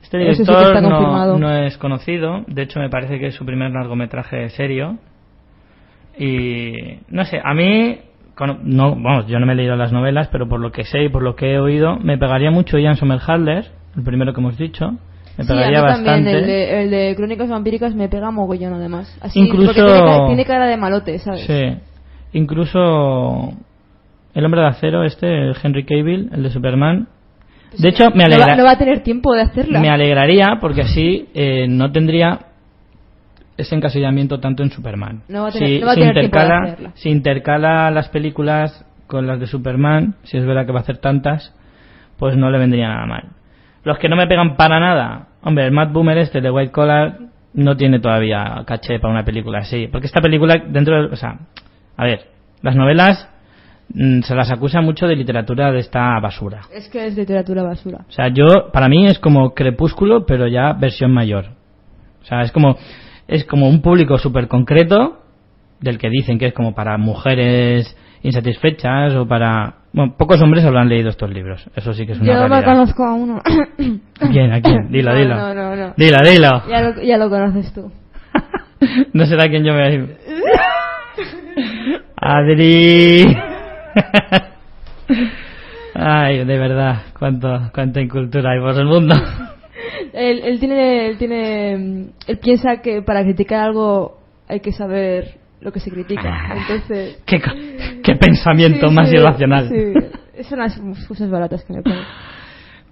Este 0.02 0.18
sí 0.34 0.42
director 0.42 0.72
confirmado. 0.72 1.38
no, 1.38 1.48
no 1.48 1.54
es 1.64 1.76
conocido, 1.78 2.42
de 2.46 2.62
hecho 2.62 2.80
me 2.80 2.88
parece 2.90 3.18
que 3.18 3.26
es 3.28 3.34
su 3.34 3.44
primer 3.44 3.70
largometraje 3.72 4.48
serio. 4.50 4.98
Y 6.18 6.72
no 7.08 7.24
sé, 7.24 7.40
a 7.42 7.54
mí 7.54 7.98
no, 8.64 8.94
vamos, 8.96 9.26
yo 9.26 9.38
no 9.38 9.46
me 9.46 9.52
he 9.52 9.56
leído 9.56 9.76
las 9.76 9.92
novelas, 9.92 10.28
pero 10.28 10.48
por 10.48 10.60
lo 10.60 10.72
que 10.72 10.84
sé 10.84 11.04
y 11.04 11.08
por 11.08 11.22
lo 11.22 11.36
que 11.36 11.52
he 11.54 11.58
oído, 11.60 11.96
me 11.98 12.18
pegaría 12.18 12.50
mucho 12.50 12.78
Ian 12.78 12.96
Somerhalder, 12.96 13.66
el 13.96 14.02
primero 14.02 14.32
que 14.32 14.40
hemos 14.40 14.56
dicho. 14.56 14.96
Me 15.38 15.44
Sí, 15.44 15.52
a 15.52 15.54
pegaría 15.54 15.78
mí 15.78 15.84
bastante. 15.84 16.10
también, 16.10 16.36
el 16.36 16.46
de, 16.46 16.82
el 16.82 16.90
de 16.90 17.14
Crónicas 17.16 17.48
Vampíricas 17.48 17.94
me 17.94 18.08
pega 18.08 18.30
mogollón 18.30 18.74
además. 18.74 19.16
Así, 19.22 19.40
Incluso- 19.40 19.66
porque 19.72 19.82
tiene, 19.82 20.04
cara- 20.06 20.26
tiene 20.26 20.44
cara 20.44 20.66
de 20.66 20.76
malote, 20.76 21.18
¿sabes? 21.18 21.46
Sí. 21.46 21.76
Incluso 22.32 23.52
el 24.34 24.44
hombre 24.44 24.60
de 24.60 24.66
acero, 24.68 25.04
este, 25.04 25.26
el 25.48 25.56
Henry 25.62 25.84
Cavill, 25.84 26.30
el 26.32 26.42
de 26.42 26.50
Superman. 26.50 27.08
De 27.78 27.88
hecho, 27.88 28.10
me, 28.10 28.24
no, 28.24 28.30
va, 28.30 28.36
alegra- 28.44 28.56
no 28.56 28.64
va 28.64 28.72
a 28.72 28.78
tener 28.78 29.02
tiempo 29.02 29.32
de 29.34 29.42
hacerla. 29.42 29.80
me 29.80 29.88
alegraría 29.90 30.58
porque 30.60 30.82
así 30.82 31.28
eh, 31.34 31.66
no 31.68 31.92
tendría 31.92 32.40
ese 33.56 33.74
encasillamiento 33.76 34.40
tanto 34.40 34.62
en 34.62 34.70
Superman. 34.70 35.22
No 35.28 35.42
va 35.42 35.48
a 35.48 35.52
tener- 35.52 35.68
si, 35.68 35.78
no 35.80 35.86
va 35.86 35.92
a 35.92 35.94
si 35.94 36.00
tener 36.00 36.14
tiempo 36.14 36.36
de 36.38 36.42
intercala, 36.44 36.64
hacerla. 36.72 36.90
si 36.94 37.10
intercala 37.10 37.90
las 37.90 38.08
películas 38.08 38.84
con 39.06 39.26
las 39.26 39.38
de 39.38 39.46
Superman, 39.46 40.14
si 40.24 40.36
es 40.38 40.44
verdad 40.46 40.66
que 40.66 40.72
va 40.72 40.78
a 40.78 40.82
hacer 40.82 40.98
tantas, 40.98 41.54
pues 42.18 42.36
no 42.36 42.50
le 42.50 42.58
vendría 42.58 42.88
nada 42.88 43.06
mal. 43.06 43.24
Los 43.84 43.98
que 43.98 44.08
no 44.08 44.16
me 44.16 44.26
pegan 44.26 44.56
para 44.56 44.78
nada, 44.78 45.28
hombre, 45.42 45.64
el 45.66 45.72
Matt 45.72 45.92
Boomer 45.92 46.18
este 46.18 46.40
de 46.40 46.50
White 46.50 46.72
Collar 46.72 47.18
no 47.54 47.76
tiene 47.76 47.98
todavía 47.98 48.62
caché 48.66 48.98
para 48.98 49.12
una 49.12 49.24
película 49.24 49.60
así. 49.60 49.88
Porque 49.88 50.06
esta 50.06 50.20
película, 50.20 50.62
dentro 50.68 51.02
de. 51.02 51.12
O 51.12 51.16
sea, 51.16 51.38
a 51.96 52.04
ver, 52.04 52.26
las 52.62 52.76
novelas 52.76 53.28
mm, 53.92 54.20
se 54.20 54.34
las 54.34 54.50
acusa 54.50 54.80
mucho 54.80 55.06
de 55.06 55.16
literatura 55.16 55.72
de 55.72 55.80
esta 55.80 56.18
basura. 56.20 56.62
Es 56.72 56.88
que 56.88 57.06
es 57.06 57.16
literatura 57.16 57.62
basura. 57.62 58.04
O 58.08 58.12
sea, 58.12 58.28
yo, 58.28 58.70
para 58.72 58.88
mí 58.88 59.06
es 59.06 59.18
como 59.18 59.54
Crepúsculo, 59.54 60.26
pero 60.26 60.46
ya 60.46 60.72
versión 60.74 61.12
mayor. 61.12 61.46
O 62.22 62.24
sea, 62.24 62.42
es 62.42 62.52
como, 62.52 62.76
es 63.26 63.44
como 63.44 63.68
un 63.68 63.80
público 63.80 64.18
súper 64.18 64.48
concreto, 64.48 65.22
del 65.80 65.98
que 65.98 66.10
dicen 66.10 66.38
que 66.38 66.46
es 66.46 66.52
como 66.52 66.74
para 66.74 66.98
mujeres 66.98 67.96
insatisfechas 68.22 69.14
o 69.14 69.26
para... 69.26 69.76
Bueno, 69.92 70.14
pocos 70.16 70.40
hombres 70.40 70.64
habrán 70.64 70.88
leído 70.88 71.10
estos 71.10 71.28
libros. 71.30 71.68
Eso 71.74 71.92
sí 71.92 72.06
que 72.06 72.12
es 72.12 72.20
una 72.20 72.26
Yo 72.32 72.46
realidad. 72.46 72.64
conozco 72.64 73.04
a 73.04 73.14
uno. 73.14 73.42
¿A 74.20 74.28
quién? 74.28 74.52
¿A 74.52 74.60
quién? 74.60 74.88
Dilo, 74.92 75.12
no, 75.12 75.18
dilo. 75.18 75.34
No, 75.36 75.54
no, 75.54 75.76
no. 75.76 75.94
Dilo, 75.96 76.18
dilo. 76.24 76.62
Ya 76.68 76.80
lo, 76.80 77.02
ya 77.02 77.16
lo 77.16 77.28
conoces 77.28 77.72
tú. 77.72 77.90
no 79.12 79.26
será 79.26 79.48
quién 79.48 79.64
yo 79.64 79.74
me 79.74 79.82
a. 79.82 80.06
Adri. 82.16 83.24
Ay, 85.94 86.44
de 86.44 86.58
verdad, 86.58 87.02
cuánto, 87.18 87.70
cuánta 87.74 88.00
incultura 88.00 88.52
hay 88.52 88.60
por 88.60 88.78
el 88.78 88.86
mundo. 88.86 89.14
Él, 90.12 90.40
él 90.44 90.60
tiene, 90.60 91.08
él 91.08 91.18
tiene, 91.18 91.72
él 92.26 92.38
piensa 92.40 92.80
que 92.80 93.02
para 93.02 93.22
criticar 93.22 93.60
algo 93.60 94.18
hay 94.48 94.60
que 94.60 94.72
saber 94.72 95.40
lo 95.60 95.72
que 95.72 95.80
se 95.80 95.90
critica. 95.90 96.54
Entonces, 96.56 97.22
qué, 97.26 97.40
qué 98.12 98.18
pensamiento 98.18 98.88
Sí, 98.88 98.94
más 98.94 99.08
sí, 99.08 99.16
irracional. 99.16 99.68
Sí, 99.68 100.44
son 100.44 100.58
las 100.58 100.80
cosas 101.06 101.30
baratas 101.30 101.64
que 101.64 101.72
me 101.72 101.82
ponen. 101.82 101.98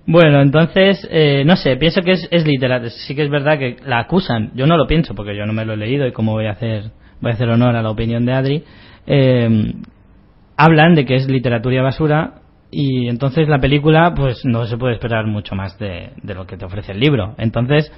Bueno, 0.07 0.40
entonces, 0.40 1.07
eh, 1.11 1.42
no 1.44 1.57
sé, 1.57 1.76
pienso 1.76 2.00
que 2.02 2.12
es, 2.12 2.28
es 2.31 2.46
literatura. 2.46 2.90
Sí 2.90 3.14
que 3.14 3.22
es 3.24 3.31
verdad 3.31 3.59
que 3.59 3.76
la 3.85 3.98
acusan. 3.98 4.52
Yo 4.54 4.66
no 4.66 4.76
lo 4.76 4.87
pienso 4.87 5.14
porque 5.14 5.37
yo 5.37 5.44
no 5.44 5.52
me 5.52 5.64
lo 5.66 5.74
he 5.74 5.76
leído 5.76 6.07
y 6.07 6.12
como 6.12 6.33
voy 6.33 6.46
a 6.46 6.52
hacer, 6.52 6.85
voy 7.20 7.31
a 7.31 7.35
hacer 7.35 7.48
honor 7.50 7.76
a 7.76 7.83
la 7.83 7.90
opinión 7.90 8.24
de 8.24 8.33
Adri. 8.33 8.64
eh, 9.07 9.72
hablan 10.57 10.94
de 10.94 11.04
que 11.04 11.14
es 11.14 11.28
literatura 11.28 11.83
basura 11.83 12.35
y 12.70 13.09
entonces 13.09 13.48
la 13.48 13.59
película, 13.61 14.12
pues 14.14 14.44
no 14.44 14.66
se 14.66 14.76
puede 14.76 14.94
esperar 14.94 15.26
mucho 15.26 15.54
más 15.54 15.78
de, 15.78 16.11
de 16.22 16.35
lo 16.35 16.46
que 16.46 16.57
te 16.57 16.64
ofrece 16.64 16.92
el 16.92 17.00
libro. 17.00 17.35
Entonces, 17.38 17.90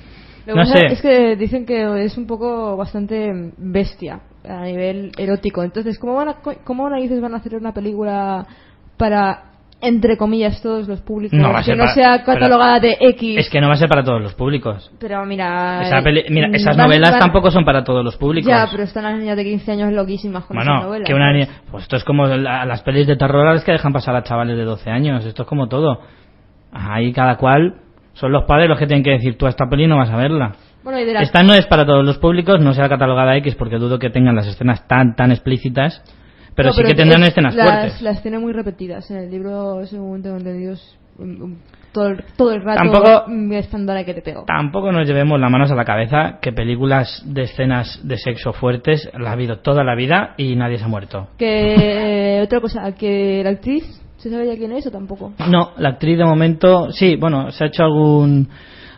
Lo 0.46 0.54
no 0.56 0.64
sé. 0.66 0.87
es 0.87 1.00
que 1.02 1.37
dicen 1.37 1.64
que 1.64 2.04
es 2.04 2.16
un 2.18 2.26
poco 2.26 2.76
bastante 2.76 3.33
bestia 3.56 4.20
a 4.48 4.64
nivel 4.64 5.12
erótico. 5.18 5.62
Entonces, 5.62 5.98
¿cómo, 5.98 6.14
van 6.14 6.29
a, 6.31 6.37
¿cómo 6.64 6.88
narices 6.88 7.20
van 7.20 7.35
a 7.35 7.38
hacer 7.38 7.55
una 7.57 7.72
película 7.72 8.46
para, 8.96 9.44
entre 9.81 10.16
comillas, 10.16 10.61
todos 10.62 10.88
los 10.88 11.00
públicos? 11.03 11.38
No 11.38 11.53
va 11.53 11.59
a 11.59 11.61
que 11.61 11.66
ser 11.66 11.76
no 11.76 11.85
para- 11.85 11.94
sea 11.94 12.22
catalogada 12.24 12.81
de 12.81 12.96
X. 13.00 13.38
Es 13.38 13.50
que 13.50 13.61
no 13.61 13.68
va 13.68 13.74
a 13.74 13.76
ser 13.76 13.88
para 13.88 14.03
todos 14.05 14.20
los 14.22 14.35
públicos. 14.35 14.90
Pero 14.98 15.24
mira, 15.26 15.83
Esa 15.83 16.03
peli- 16.03 16.24
mira, 16.31 16.48
mm, 16.48 16.55
esas 16.55 16.76
novelas 16.76 17.18
tampoco 17.18 17.50
son 17.50 17.64
para 17.64 17.85
todos 17.85 18.05
los 18.05 18.16
públicos. 18.16 18.48
Ya, 18.50 18.66
pero 18.70 18.83
están 18.85 19.05
las 19.05 19.18
niñas 19.18 19.37
de 19.37 19.44
15 19.44 19.72
años 19.72 19.92
loquísimas 19.92 20.44
con 20.44 20.57
esas 20.57 20.66
Bueno, 20.66 20.83
novelas. 20.85 21.07
que 21.07 21.14
una. 21.14 21.33
Pues 21.70 21.83
esto 21.85 21.96
es 21.96 22.05
como 22.05 22.26
la- 22.26 22.64
las 22.64 22.83
pelis 22.83 23.07
de 23.07 23.16
terror 23.16 23.46
a 23.46 23.55
las 23.55 23.64
que 23.64 23.72
dejan 23.72 23.92
pasar 23.92 24.16
a 24.16 24.22
chavales 24.22 24.57
de 24.57 24.64
12 24.64 24.90
años. 24.90 25.24
Esto 25.24 25.42
es 25.42 25.48
como 25.48 25.68
todo. 25.68 26.00
Ahí 26.72 27.12
cada 27.12 27.37
cual... 27.37 27.74
Son 28.12 28.33
los 28.33 28.44
padres 28.44 28.68
los 28.68 28.79
que 28.79 28.87
tienen 28.87 29.05
que 29.05 29.12
decir, 29.12 29.38
tú 29.38 29.46
a 29.46 29.48
esta 29.50 29.66
peli 29.70 29.87
no 29.87 29.96
vas 29.96 30.11
a 30.11 30.16
verla. 30.16 30.53
Bueno, 30.83 30.99
y 31.01 31.05
de 31.05 31.12
las- 31.12 31.23
Esta 31.25 31.43
no 31.43 31.53
es 31.55 31.66
para 31.66 31.85
todos 31.85 32.05
los 32.05 32.19
públicos, 32.19 32.61
no 32.61 32.73
será 32.75 32.88
catalogada 32.88 33.37
X 33.37 33.55
porque 33.55 33.77
dudo 33.77 33.99
que 33.99 34.11
tengan 34.11 34.35
las 34.37 34.47
escenas 34.47 34.87
tan 34.88 35.14
tan 35.14 35.31
explícitas, 35.31 36.03
pero 36.55 36.69
No, 36.69 36.73
sí 36.75 36.83
que 36.83 36.95
tendrán 36.95 37.23
es- 37.23 37.29
escenas 37.31 37.55
las, 37.55 37.66
fuertes. 37.71 38.03
Las 38.03 38.23
tiene 38.23 38.38
muy 38.38 38.53
repetidas. 38.53 39.11
En 39.11 39.19
el 39.19 39.31
libro, 39.31 39.85
según 39.87 40.23
tengo 40.23 40.37
entendido, 40.38 40.75
mm, 41.19 41.23
mm, 41.45 41.57
todo, 41.93 42.07
el, 42.09 42.25
todo 42.37 42.53
el 42.53 42.62
rato 42.62 42.83
Tampoco- 42.83 43.25
mm, 43.29 43.53
estándar 43.53 44.05
que 44.05 44.14
te 44.14 44.23
pego. 44.23 44.45
Tampoco 44.47 44.90
nos 44.93 45.07
llevemos 45.07 45.38
las 45.40 45.51
manos 45.51 45.71
a 45.71 45.75
la 45.75 45.85
cabeza 45.85 46.38
que 46.40 46.53
películas 46.53 47.23
de 47.27 47.43
escenas 47.43 48.01
de 48.07 48.16
sexo 48.16 48.53
fuertes 48.53 49.11
las 49.12 49.29
ha 49.29 49.33
habido 49.33 49.59
toda 49.59 49.85
la 49.85 49.95
vida 49.95 50.35
y 50.38 50.57
nadie 50.57 50.79
se 50.79 50.85
ha 50.85 50.88
muerto. 50.88 51.29
Que 51.37 52.38
eh, 52.38 52.43
otra 52.43 52.61
cosa, 52.61 52.93
que 52.95 53.43
la 53.45 53.51
actriz, 53.51 53.85
¿se 54.16 54.31
sabe 54.31 54.47
ya 54.47 54.57
quién 54.57 54.73
es 54.73 54.87
o 54.87 54.90
tampoco? 54.90 55.33
No, 55.51 55.73
la 55.79 55.90
actriz 55.90 56.16
de 56.16 56.25
momento, 56.25 56.90
sí, 56.93 57.16
bueno, 57.16 57.51
se 57.51 57.64
ha 57.64 57.66
hecho 57.66 57.83
algún 57.85 58.49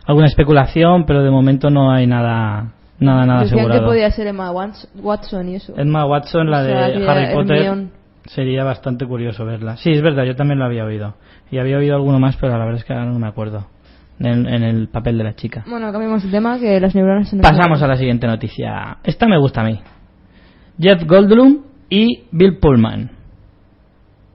alguna 0.05 0.27
especulación, 0.27 1.05
pero 1.05 1.23
de 1.23 1.29
momento 1.31 1.69
no 1.69 1.91
hay 1.91 2.07
nada 2.07 2.73
nada 2.99 3.25
nada 3.25 3.41
Decían 3.43 3.69
que 3.69 3.79
podía 3.81 4.09
ser 4.11 4.27
Emma 4.27 4.51
Wats- 4.51 4.87
Watson 4.95 5.49
y 5.49 5.55
eso. 5.55 5.73
Emma 5.77 6.05
Watson, 6.05 6.49
la 6.49 6.61
O 6.61 6.65
sea, 6.65 6.87
de 6.89 7.07
Harry 7.07 7.33
Potter, 7.33 7.57
Hermione. 7.57 7.89
sería 8.25 8.63
bastante 8.63 9.05
curioso 9.05 9.45
verla. 9.45 9.75
Sí, 9.77 9.91
es 9.91 10.01
verdad, 10.01 10.23
yo 10.23 10.35
también 10.35 10.59
lo 10.59 10.65
había 10.65 10.85
oído. 10.85 11.15
Y 11.51 11.57
había 11.57 11.77
oído 11.77 11.95
alguno 11.95 12.19
más, 12.19 12.37
pero 12.37 12.53
la 12.57 12.59
verdad 12.65 12.79
es 12.79 12.85
que 12.85 12.93
ahora 12.93 13.05
no 13.05 13.19
me 13.19 13.27
acuerdo. 13.27 13.67
En, 14.19 14.47
en 14.47 14.63
el 14.63 14.87
papel 14.89 15.17
de 15.17 15.23
la 15.23 15.33
chica. 15.35 15.63
Bueno, 15.67 15.91
cambiamos 15.91 16.23
de 16.23 16.29
tema, 16.29 16.57
que 16.59 16.79
las 16.79 16.93
neuronas 16.95 17.29
se 17.29 17.35
nos 17.35 17.43
Pasamos 17.49 17.81
a 17.81 17.87
la 17.87 17.97
siguiente 17.97 18.27
noticia. 18.27 18.97
Esta 19.03 19.27
me 19.27 19.37
gusta 19.39 19.61
a 19.61 19.63
mí. 19.65 19.79
Jeff 20.79 21.03
Goldblum 21.05 21.63
y 21.89 22.23
Bill 22.31 22.57
Pullman. 22.59 23.09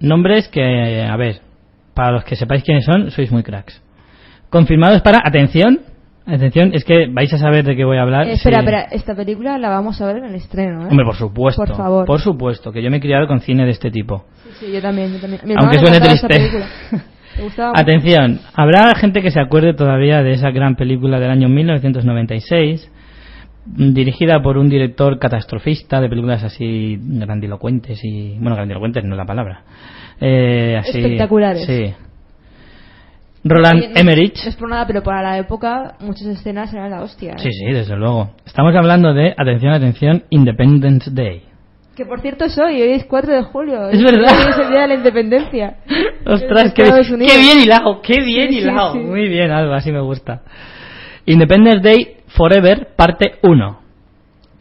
Nombres 0.00 0.48
que, 0.48 1.02
a 1.04 1.16
ver, 1.16 1.40
para 1.94 2.12
los 2.12 2.24
que 2.24 2.36
sepáis 2.36 2.62
quiénes 2.64 2.84
son, 2.84 3.10
sois 3.10 3.30
muy 3.32 3.42
cracks. 3.42 3.80
Confirmados 4.50 5.02
para, 5.02 5.20
atención, 5.24 5.80
atención, 6.26 6.70
es 6.72 6.84
que 6.84 7.06
vais 7.10 7.32
a 7.32 7.38
saber 7.38 7.64
de 7.64 7.76
qué 7.76 7.84
voy 7.84 7.98
a 7.98 8.02
hablar. 8.02 8.26
Eh, 8.26 8.32
espera, 8.32 8.60
sí. 8.60 8.64
espera, 8.64 8.82
esta 8.90 9.14
película 9.14 9.58
la 9.58 9.68
vamos 9.68 10.00
a 10.00 10.06
ver 10.06 10.18
en 10.18 10.24
el 10.24 10.34
estreno, 10.34 10.84
¿eh? 10.84 10.88
Hombre, 10.90 11.04
por 11.04 11.16
supuesto. 11.16 11.62
Por 11.62 11.76
favor. 11.76 12.06
Por 12.06 12.20
supuesto, 12.20 12.72
que 12.72 12.82
yo 12.82 12.90
me 12.90 12.96
he 12.96 13.00
criado 13.00 13.26
con 13.26 13.40
cine 13.40 13.64
de 13.64 13.72
este 13.72 13.90
tipo. 13.90 14.24
Sí, 14.42 14.50
sí, 14.60 14.72
yo 14.72 14.80
también, 14.80 15.12
yo 15.12 15.20
también. 15.20 15.42
Mi 15.44 15.54
Aunque 15.56 15.78
suene 15.78 16.00
triste. 16.00 16.64
Atención, 17.74 18.40
habrá 18.54 18.94
gente 18.96 19.22
que 19.22 19.30
se 19.30 19.40
acuerde 19.40 19.74
todavía 19.74 20.22
de 20.22 20.32
esa 20.32 20.50
gran 20.50 20.74
película 20.74 21.20
del 21.20 21.30
año 21.30 21.48
1996, 21.48 22.90
mm, 23.66 23.92
dirigida 23.92 24.42
por 24.42 24.58
un 24.58 24.68
director 24.68 25.18
catastrofista 25.18 26.00
de 26.00 26.08
películas 26.08 26.42
así 26.42 26.98
grandilocuentes 27.00 28.00
y. 28.02 28.36
Bueno, 28.38 28.56
grandilocuentes 28.56 29.04
no 29.04 29.12
es 29.12 29.18
la 29.18 29.26
palabra. 29.26 29.62
Eh, 30.20 30.76
así, 30.80 30.98
Espectaculares. 30.98 31.64
Sí. 31.64 31.94
Roland 33.44 33.78
Oye, 33.80 33.88
no- 33.94 34.00
Emmerich. 34.00 34.42
No 34.42 34.48
es 34.50 34.56
por 34.56 34.68
nada, 34.68 34.86
pero 34.86 35.02
para 35.02 35.22
la 35.22 35.38
época 35.38 35.94
muchas 36.00 36.26
escenas 36.26 36.72
eran 36.74 36.90
la 36.90 37.02
hostia. 37.02 37.32
¿eh? 37.32 37.38
Sí, 37.38 37.50
sí, 37.52 37.66
desde 37.72 37.96
luego. 37.96 38.30
Estamos 38.44 38.74
hablando 38.74 39.14
de, 39.14 39.34
atención, 39.36 39.72
atención, 39.72 40.24
Independence 40.30 41.10
Day. 41.12 41.42
Que 41.96 42.04
por 42.06 42.20
cierto 42.20 42.44
es 42.44 42.56
hoy, 42.58 42.80
hoy 42.80 42.92
es 42.92 43.04
4 43.06 43.34
de 43.34 43.42
julio. 43.42 43.88
Es 43.88 44.00
verdad. 44.02 44.30
Hoy 44.38 44.50
es 44.50 44.58
el 44.58 44.70
día 44.70 44.82
de 44.82 44.88
la 44.88 44.94
independencia. 44.94 45.76
Ostras, 46.26 46.72
qué, 46.74 46.84
qué 46.84 47.38
bien 47.40 47.60
hilado, 47.62 48.00
qué 48.02 48.22
bien 48.24 48.48
Sí, 48.50 48.54
sí, 48.56 48.60
hilado. 48.60 48.92
sí. 48.92 48.98
Muy 48.98 49.28
bien, 49.28 49.50
Alba, 49.50 49.76
así 49.76 49.90
me 49.90 50.00
gusta. 50.00 50.42
Independence 51.26 51.80
Day 51.82 52.16
Forever, 52.28 52.88
parte 52.96 53.34
1. 53.42 53.78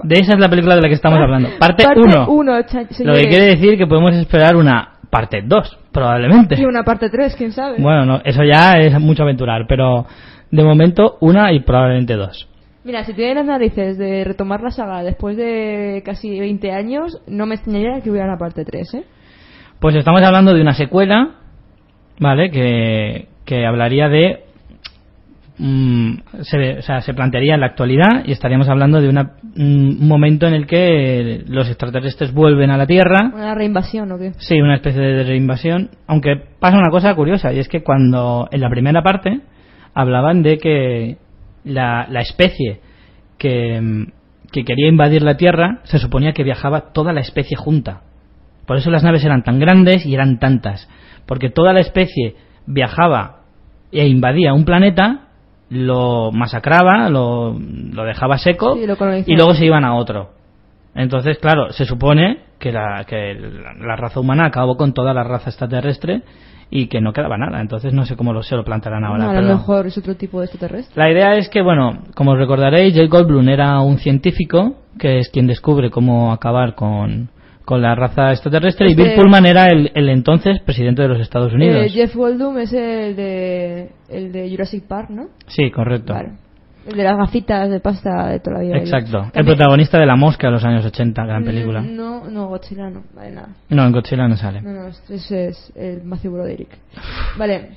De 0.04 0.16
esa 0.20 0.34
es 0.34 0.40
la 0.40 0.50
película 0.50 0.76
de 0.76 0.82
la 0.82 0.88
que 0.88 0.94
estamos 0.96 1.20
hablando. 1.20 1.50
Parte 1.60 1.84
Parte 1.84 2.00
1. 2.02 2.28
uno, 2.30 2.62
cha- 2.64 2.82
Lo 2.82 2.88
señores. 2.90 3.22
que 3.24 3.30
quiere 3.30 3.46
decir 3.46 3.78
que 3.78 3.88
podemos 3.88 4.16
esperar 4.16 4.56
una 4.56 4.97
parte 5.10 5.42
2, 5.44 5.80
probablemente. 5.92 6.56
Y 6.60 6.66
una 6.66 6.84
parte 6.84 7.10
3, 7.10 7.36
quién 7.36 7.52
sabe. 7.52 7.78
Bueno, 7.80 8.06
no, 8.06 8.22
eso 8.24 8.44
ya 8.44 8.74
es 8.74 9.00
mucho 9.00 9.24
aventurar, 9.24 9.66
pero 9.68 10.06
de 10.52 10.64
momento 10.64 11.18
una 11.22 11.52
y 11.52 11.60
probablemente 11.62 12.16
dos. 12.16 12.48
Mira, 12.84 13.04
si 13.04 13.14
tienen 13.14 13.36
las 13.36 13.46
narices 13.46 13.98
de 13.98 14.24
retomar 14.24 14.62
la 14.62 14.72
saga 14.72 15.04
después 15.04 15.36
de 15.36 16.02
casi 16.06 16.40
20 16.40 16.72
años, 16.72 17.22
no 17.28 17.46
me 17.46 17.56
extrañaría 17.56 18.02
que 18.02 18.10
hubiera 18.10 18.28
una 18.28 18.38
parte 18.38 18.64
3, 18.64 18.94
¿eh? 18.94 19.04
Pues 19.80 19.94
estamos 19.96 20.22
hablando 20.24 20.54
de 20.54 20.62
una 20.62 20.74
secuela, 20.74 21.36
¿vale? 22.20 22.50
Que, 22.50 23.28
que 23.46 23.66
hablaría 23.66 24.08
de. 24.08 24.46
Mm, 25.58 26.14
se, 26.42 26.78
o 26.80 26.82
sea, 26.82 27.02
se 27.02 27.14
plantearía 27.14 27.56
en 27.56 27.62
la 27.62 27.68
actualidad 27.68 28.26
y 28.26 28.32
estaríamos 28.32 28.70
hablando 28.70 29.02
de 29.02 29.10
una, 29.10 29.36
mm, 29.56 30.02
un 30.02 30.08
momento 30.08 30.48
en 30.48 30.54
el 30.54 30.66
que 30.66 31.44
los 31.48 31.68
extraterrestres 31.68 32.34
vuelven 32.34 32.70
a 32.70 32.78
la 32.78 32.88
Tierra. 32.88 33.32
Una 33.34 33.56
reinvasión, 33.56 34.12
¿o 34.12 34.18
qué? 34.18 34.34
Sí, 34.38 34.60
una 34.62 34.76
especie 34.76 35.02
de 35.02 35.24
reinvasión. 35.24 35.90
Aunque 36.08 36.36
pasa 36.60 36.78
una 36.78 36.90
cosa 36.90 37.14
curiosa 37.16 37.54
y 37.54 37.60
es 37.60 37.68
que 37.68 37.84
cuando 37.84 38.48
en 38.52 38.62
la 38.62 38.70
primera 38.70 39.02
parte 39.02 39.42
hablaban 39.94 40.44
de 40.44 40.58
que 40.58 41.18
la, 41.64 42.08
la 42.10 42.22
especie 42.22 42.82
que, 43.38 43.82
mm, 43.82 44.06
que 44.52 44.64
quería 44.64 44.88
invadir 44.88 45.22
la 45.22 45.38
Tierra 45.38 45.80
se 45.84 46.00
suponía 46.00 46.34
que 46.34 46.44
viajaba 46.44 46.92
toda 46.94 47.14
la 47.14 47.22
especie 47.22 47.58
junta. 47.58 48.02
Por 48.66 48.78
eso 48.78 48.92
las 48.92 49.04
naves 49.04 49.24
eran 49.24 49.44
tan 49.44 49.60
grandes 49.60 50.06
y 50.06 50.14
eran 50.14 50.40
tantas. 50.40 50.90
Porque 51.26 51.50
toda 51.50 51.74
la 51.74 51.80
especie 51.80 52.36
viajaba 52.66 53.44
e 53.92 54.08
invadía 54.08 54.54
un 54.54 54.66
planeta, 54.66 55.27
lo 55.70 56.32
masacraba, 56.32 57.10
lo, 57.10 57.54
lo 57.60 58.04
dejaba 58.06 58.38
seco 58.38 58.76
Sí, 58.76 58.86
lo 58.88 58.96
colonizaba. 58.98 59.34
y 59.34 59.36
luego 59.36 59.54
se 59.54 59.66
iban 59.66 59.84
a 59.86 59.96
otro. 59.96 60.30
Entonces, 60.96 61.38
claro, 61.40 61.72
se 61.72 61.86
supone 61.86 62.40
que 62.60 62.72
la, 62.72 63.04
que 63.06 63.36
la 63.80 63.96
raza 63.96 64.20
humana 64.20 64.46
acabó 64.46 64.78
con 64.78 64.94
toda 64.94 65.14
la 65.14 65.24
raza 65.24 65.50
extraterrestre 65.52 66.24
y 66.70 66.88
que 66.88 67.02
no 67.02 67.14
quedaba 67.14 67.38
nada. 67.38 67.62
Entonces, 67.62 67.94
no 67.94 68.06
sé 68.06 68.16
cómo 68.16 68.34
lo, 68.34 68.42
se 68.44 68.56
lo 68.56 68.64
plantearán 68.64 69.04
ahora. 69.06 69.26
No, 69.26 69.30
a 69.30 69.34
lo 69.34 69.42
pero- 69.42 69.54
mejor 69.58 69.86
es 69.88 69.98
otro 69.98 70.16
tipo 70.16 70.40
de 70.40 70.46
extraterrestre. 70.48 70.94
la 71.02 71.12
idea 71.12 71.36
es 71.36 71.50
que, 71.50 71.62
bueno, 71.62 72.00
como 72.16 72.32
os 72.32 72.38
recordaréis, 72.40 72.96
Jay 72.96 73.08
Goldblum 73.08 73.48
era 73.50 73.80
un 73.82 73.98
científico 74.00 74.76
que 74.98 75.20
es 75.20 75.30
quien 75.30 75.46
descubre 75.48 75.92
cómo 75.92 76.32
acabar 76.34 76.74
con, 76.74 77.30
con 77.68 77.82
la 77.82 77.96
raza 77.96 78.32
extraterrestre 78.32 78.88
y 78.88 78.92
Este- 78.92 79.04
Bill 79.04 79.16
Pullman 79.16 79.46
era 79.46 79.66
el, 79.68 79.92
el 79.94 80.08
entonces 80.08 80.62
presidente 80.62 81.02
de 81.02 81.10
los 81.10 81.20
Estados 81.20 81.52
Unidos. 81.52 81.86
Eh, 81.86 81.90
Jeff 81.90 82.16
Goldblum 82.16 82.58
es 82.60 82.72
el 82.72 83.14
de, 83.18 83.90
el 84.08 84.32
de 84.32 84.50
Jurassic 84.50 84.86
Park, 84.88 85.10
¿no? 85.10 85.26
Sí, 85.48 85.70
correcto. 85.70 86.14
Vale. 86.14 86.30
El 86.88 86.96
de 86.96 87.04
las 87.04 87.18
gafitas 87.18 87.70
de 87.70 87.82
pasta 87.82 88.28
de 88.30 88.40
toda 88.40 88.60
la 88.60 88.64
vida. 88.64 88.78
Exacto. 88.78 89.18
El 89.18 89.32
También- 89.34 89.46
protagonista 89.58 90.00
de 90.00 90.06
La 90.06 90.16
Mosca 90.16 90.48
de 90.48 90.54
los 90.54 90.64
años 90.64 90.86
80, 90.86 91.26
gran 91.26 91.44
película. 91.44 91.82
Mm, 91.82 91.96
No, 91.98 92.24
no, 92.30 92.48
Godzilla 92.48 92.90
no. 92.90 93.04
Vale, 93.14 93.32
nada. 93.32 93.50
No, 93.68 93.86
en 93.86 93.92
Godzilla 93.92 94.30
no 94.30 94.38
sale. 94.38 94.62
No, 94.62 94.72
no, 94.72 94.88
ese 95.10 95.48
es 95.48 95.74
el 95.76 96.04
Matthew 96.06 96.32
Broderick. 96.32 96.70
Vale. 97.38 97.72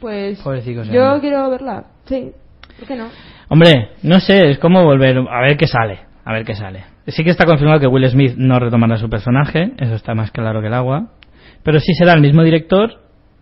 Pues. 0.00 0.40
Pobrecito 0.40 0.82
Yo 0.82 1.04
hombre. 1.04 1.20
quiero 1.20 1.48
verla. 1.48 1.84
Sí. 2.06 2.32
¿Por 2.76 2.88
qué 2.88 2.96
no? 2.96 3.06
Hombre, 3.50 3.90
no 4.02 4.18
sé, 4.18 4.50
es 4.50 4.58
como 4.58 4.82
volver 4.82 5.16
a 5.18 5.40
ver 5.42 5.56
qué 5.56 5.68
sale. 5.68 6.00
A 6.24 6.32
ver 6.32 6.44
qué 6.44 6.56
sale. 6.56 6.95
Sí 7.08 7.22
que 7.24 7.30
está 7.30 7.44
confirmado 7.46 7.78
que 7.80 7.86
Will 7.86 8.08
Smith 8.08 8.34
no 8.36 8.58
retomará 8.58 8.96
su 8.96 9.08
personaje, 9.08 9.72
eso 9.78 9.94
está 9.94 10.14
más 10.14 10.30
claro 10.32 10.60
que 10.60 10.66
el 10.66 10.74
agua. 10.74 11.12
Pero 11.62 11.78
sí 11.80 11.94
será 11.94 12.12
el 12.14 12.20
mismo 12.20 12.42
director 12.42 12.90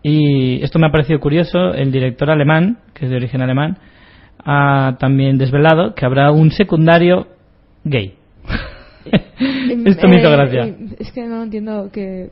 y 0.03 0.61
esto 0.63 0.77
me 0.79 0.87
ha 0.87 0.91
parecido 0.91 1.19
curioso, 1.19 1.73
el 1.73 1.91
director 1.91 2.29
alemán, 2.29 2.77
que 2.93 3.05
es 3.05 3.11
de 3.11 3.17
origen 3.17 3.41
alemán, 3.41 3.77
ha 4.43 4.97
también 4.99 5.37
desvelado 5.39 5.95
que 5.95 6.05
habrá 6.05 6.31
un 6.31 6.51
secundario 6.51 7.27
gay. 7.83 8.13
esto 9.85 10.07
me 10.07 10.17
hizo 10.19 10.29
Eh, 10.29 10.35
gracia. 10.35 10.65
eh, 10.65 10.75
Es 10.99 11.11
que 11.11 11.25
no 11.25 11.43
entiendo 11.43 11.89
que. 11.91 12.29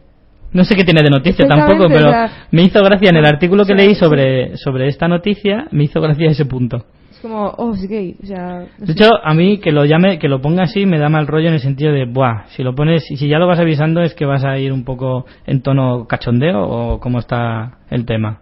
No 0.51 0.63
sé 0.63 0.75
qué 0.75 0.83
tiene 0.83 1.01
de 1.01 1.09
noticia 1.09 1.47
tampoco, 1.47 1.87
pero 1.87 2.11
me 2.51 2.61
hizo 2.61 2.79
gracia 2.83 3.09
en 3.09 3.17
el 3.17 3.25
artículo 3.25 3.65
que 3.65 3.73
leí 3.73 3.89
sí. 3.89 3.95
sobre, 3.95 4.55
sobre 4.57 4.87
esta 4.87 5.07
noticia, 5.07 5.65
me 5.71 5.85
hizo 5.85 5.99
gracia 5.99 6.29
ese 6.29 6.45
punto. 6.45 6.85
Como, 7.23 7.47
oh, 7.57 7.73
es 7.73 7.87
gay. 7.87 8.17
O 8.21 8.25
sea. 8.25 8.65
no 8.77 8.85
De 8.85 8.85
sé. 8.85 8.91
hecho, 8.91 9.09
a 9.23 9.33
mí 9.33 9.59
que 9.59 9.71
lo 9.71 9.85
llame, 9.85 10.19
que 10.19 10.27
lo 10.27 10.41
ponga 10.41 10.63
así 10.63 10.85
me 10.85 10.99
da 10.99 11.07
mal 11.09 11.25
rollo 11.25 11.47
en 11.47 11.53
el 11.53 11.61
sentido 11.61 11.93
de, 11.93 12.05
buah, 12.05 12.47
si 12.49 12.63
lo 12.63 12.75
pones, 12.75 13.05
si 13.07 13.27
ya 13.29 13.39
lo 13.39 13.47
vas 13.47 13.59
avisando 13.59 14.01
es 14.01 14.13
que 14.13 14.25
vas 14.25 14.43
a 14.43 14.57
ir 14.59 14.73
un 14.73 14.83
poco 14.83 15.25
en 15.47 15.61
tono 15.61 16.05
cachondeo 16.05 16.61
o 16.61 16.99
cómo 16.99 17.19
está 17.19 17.77
el 17.89 18.05
tema. 18.05 18.41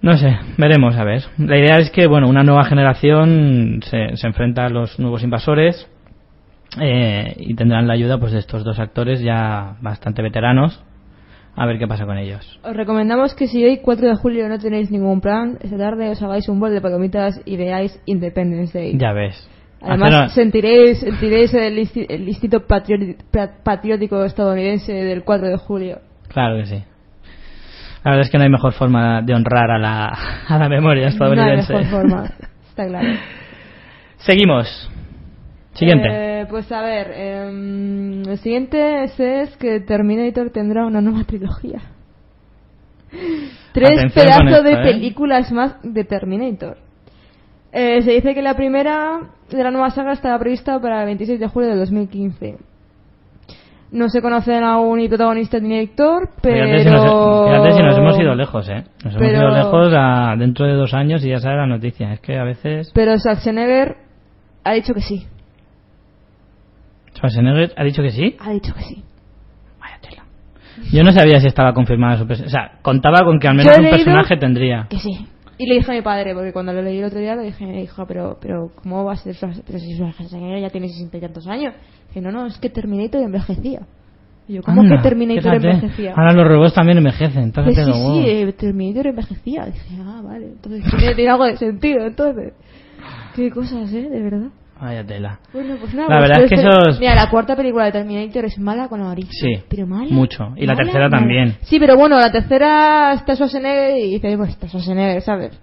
No 0.00 0.16
sé, 0.16 0.38
veremos 0.56 0.96
a 0.96 1.02
ver. 1.04 1.24
La 1.38 1.58
idea 1.58 1.78
es 1.78 1.90
que, 1.90 2.06
bueno, 2.06 2.28
una 2.28 2.44
nueva 2.44 2.64
generación 2.64 3.80
se, 3.84 4.16
se 4.16 4.26
enfrenta 4.28 4.66
a 4.66 4.68
los 4.70 4.98
nuevos 5.00 5.24
invasores 5.24 5.88
eh, 6.80 7.34
y 7.38 7.54
tendrán 7.54 7.88
la 7.88 7.94
ayuda 7.94 8.18
pues 8.18 8.32
de 8.32 8.38
estos 8.38 8.62
dos 8.62 8.78
actores 8.78 9.20
ya 9.20 9.76
bastante 9.80 10.22
veteranos. 10.22 10.84
A 11.58 11.64
ver 11.66 11.78
qué 11.78 11.86
pasa 11.88 12.04
con 12.04 12.18
ellos. 12.18 12.60
Os 12.62 12.76
recomendamos 12.76 13.34
que 13.34 13.46
si 13.48 13.64
hoy 13.64 13.78
4 13.78 14.08
de 14.08 14.14
julio 14.16 14.48
no 14.48 14.58
tenéis 14.58 14.90
ningún 14.90 15.20
plan, 15.22 15.56
esta 15.62 15.78
tarde 15.78 16.10
os 16.10 16.22
hagáis 16.22 16.48
un 16.50 16.60
bol 16.60 16.70
de 16.70 16.80
palomitas 16.82 17.40
y 17.46 17.56
veáis 17.56 17.98
Independence 18.04 18.78
Day. 18.78 18.98
Ya 18.98 19.12
ves. 19.12 19.48
Además, 19.80 20.10
Hacer- 20.12 20.30
sentiréis, 20.30 21.00
sentiréis 21.00 21.54
el, 21.54 21.78
el 22.08 22.28
instinto 22.28 22.66
patriótico 23.62 24.24
estadounidense 24.24 24.92
del 24.92 25.22
4 25.24 25.48
de 25.48 25.56
julio. 25.56 26.00
Claro 26.28 26.56
que 26.58 26.66
sí. 26.66 26.82
La 28.04 28.12
verdad 28.12 28.26
es 28.26 28.30
que 28.30 28.38
no 28.38 28.44
hay 28.44 28.50
mejor 28.50 28.72
forma 28.72 29.22
de 29.22 29.34
honrar 29.34 29.70
a 29.70 29.78
la, 29.78 30.06
a 30.48 30.58
la 30.58 30.68
memoria 30.68 31.02
No 31.02 31.06
hay 31.08 31.12
estadounidense. 31.12 31.72
mejor 31.72 31.86
forma, 31.90 32.24
está 32.68 32.86
claro. 32.86 33.08
Seguimos. 34.18 34.90
Siguiente. 35.76 36.08
Eh, 36.10 36.46
pues 36.48 36.70
a 36.72 36.82
ver, 36.82 37.10
em, 37.12 38.28
el 38.28 38.38
siguiente 38.38 39.04
es, 39.04 39.18
es 39.20 39.56
que 39.56 39.80
Terminator 39.80 40.50
tendrá 40.50 40.86
una 40.86 41.00
nueva 41.00 41.24
trilogía. 41.24 41.80
Tres 43.72 43.90
Atención 43.98 44.26
pedazos 44.46 44.64
de 44.64 44.72
¿eh? 44.72 44.82
películas 44.82 45.52
más 45.52 45.76
de 45.82 46.04
Terminator. 46.04 46.78
Eh, 47.72 48.00
se 48.02 48.12
dice 48.12 48.34
que 48.34 48.42
la 48.42 48.54
primera 48.54 49.20
de 49.50 49.62
la 49.62 49.70
nueva 49.70 49.90
saga 49.90 50.12
estaba 50.12 50.38
prevista 50.38 50.80
para 50.80 51.00
el 51.00 51.06
26 51.06 51.38
de 51.38 51.46
julio 51.48 51.68
de 51.70 51.76
2015. 51.76 52.56
No 53.92 54.08
se 54.08 54.20
conocen 54.20 54.64
aún 54.64 54.98
ni 54.98 55.08
protagonista 55.08 55.58
ni 55.60 55.68
director, 55.68 56.30
pero... 56.42 56.64
Fíjate, 56.64 56.84
si 56.84 56.90
nos, 56.90 57.48
fíjate 57.48 57.72
si 57.72 57.82
nos 57.82 57.98
hemos 57.98 58.18
ido 58.18 58.34
lejos, 58.34 58.68
¿eh? 58.68 58.84
Nos 59.04 59.14
hemos 59.14 59.18
Pero- 59.18 59.38
ido 59.38 59.50
lejos 59.50 59.92
a 59.94 60.34
dentro 60.38 60.66
de 60.66 60.72
dos 60.72 60.92
años 60.94 61.24
y 61.24 61.28
ya 61.30 61.38
sale 61.38 61.56
la 61.56 61.66
noticia. 61.66 62.12
Es 62.14 62.20
que 62.20 62.36
a 62.38 62.44
veces 62.44 62.90
Pero 62.94 63.16
Schwarzenegger 63.18 63.96
ha 64.64 64.72
dicho 64.72 64.92
que 64.94 65.02
sí. 65.02 65.26
Schwarzenegger 67.16 67.72
ha 67.76 67.84
dicho 67.84 68.02
que 68.02 68.10
sí. 68.10 68.36
Ha 68.38 68.50
dicho 68.52 68.74
que 68.74 68.82
sí. 68.82 69.02
Vaya 69.80 69.98
tela. 70.00 70.24
Yo 70.92 71.02
no 71.02 71.12
sabía 71.12 71.40
si 71.40 71.46
estaba 71.46 71.72
confirmada 71.72 72.18
su 72.18 72.26
personaje. 72.26 72.48
O 72.48 72.58
sea, 72.58 72.78
contaba 72.82 73.20
con 73.24 73.38
que 73.38 73.48
al 73.48 73.54
menos 73.56 73.76
un 73.78 73.90
personaje 73.90 74.36
tendría. 74.36 74.86
Que 74.88 74.98
sí. 74.98 75.26
Y 75.58 75.66
le 75.66 75.76
dije 75.76 75.90
a 75.90 75.94
mi 75.94 76.02
padre, 76.02 76.34
porque 76.34 76.52
cuando 76.52 76.72
lo 76.74 76.82
leí 76.82 76.98
el 76.98 77.04
otro 77.06 77.18
día 77.18 77.34
le 77.34 77.44
dije, 77.44 77.64
hijo, 77.82 78.04
pero, 78.06 78.36
pero 78.40 78.70
¿cómo 78.82 79.04
va 79.04 79.14
a 79.14 79.16
ser? 79.16 79.34
Pero 79.40 79.78
si 79.78 79.94
Schwarzenegger 79.94 80.60
ya 80.60 80.68
tiene 80.70 80.88
sesenta 80.88 81.16
y 81.16 81.20
tantos 81.20 81.46
años. 81.46 81.74
Dije, 82.08 82.20
no, 82.20 82.30
no, 82.30 82.46
es 82.46 82.58
que 82.58 82.68
Terminator 82.68 83.22
envejecía. 83.22 83.80
Y 84.48 84.54
yo, 84.54 84.62
¿cómo 84.62 84.82
Anda, 84.82 84.98
que 84.98 85.02
Terminator 85.02 85.42
fíjate. 85.42 85.70
envejecía? 85.70 86.10
Ahora 86.14 86.32
los 86.34 86.46
robots 86.46 86.74
también 86.74 86.98
envejecen. 86.98 87.52
Pues 87.52 87.66
Entonces, 87.66 87.84
sí, 87.84 87.90
los 87.90 87.98
huevos. 87.98 88.24
sí, 88.24 88.30
eh, 88.30 88.52
Terminator 88.52 89.06
envejecía. 89.06 89.64
Dije, 89.66 89.96
ah, 90.04 90.20
vale, 90.22 90.46
entonces 90.46 90.84
tiene, 90.90 91.14
tiene 91.14 91.30
algo 91.30 91.44
de 91.46 91.56
sentido, 91.56 92.06
entonces. 92.06 92.52
Qué 93.34 93.50
cosas, 93.50 93.92
¿eh? 93.92 94.08
De 94.10 94.22
verdad. 94.22 94.48
Vaya 94.80 95.04
tela. 95.04 95.38
Bueno, 95.54 95.76
pues 95.80 95.94
nada. 95.94 96.08
La 96.10 96.18
pues 96.18 96.28
verdad 96.28 96.44
es 96.44 96.48
que 96.50 96.54
este- 96.56 96.68
esos- 96.68 97.00
Mira, 97.00 97.14
la 97.14 97.30
cuarta 97.30 97.56
película 97.56 97.84
de 97.86 97.92
Terminator 97.92 98.44
es 98.44 98.58
mala 98.58 98.88
con 98.88 99.00
nariz. 99.00 99.26
Sí, 99.30 99.62
Pero 99.68 99.86
mala. 99.86 100.08
mucho. 100.10 100.52
Y 100.56 100.66
la 100.66 100.74
mala, 100.74 100.84
tercera 100.84 101.08
mala. 101.08 101.18
también. 101.18 101.56
Sí, 101.62 101.78
pero 101.78 101.96
bueno, 101.96 102.18
la 102.18 102.30
tercera 102.30 103.12
está 103.14 103.34
Schwarzenegger 103.34 103.96
y 103.98 104.10
dices, 104.14 104.36
pues 104.36 104.50
está 104.50 104.68
Schwarzenegger, 104.68 105.22
¿sabes? 105.22 105.58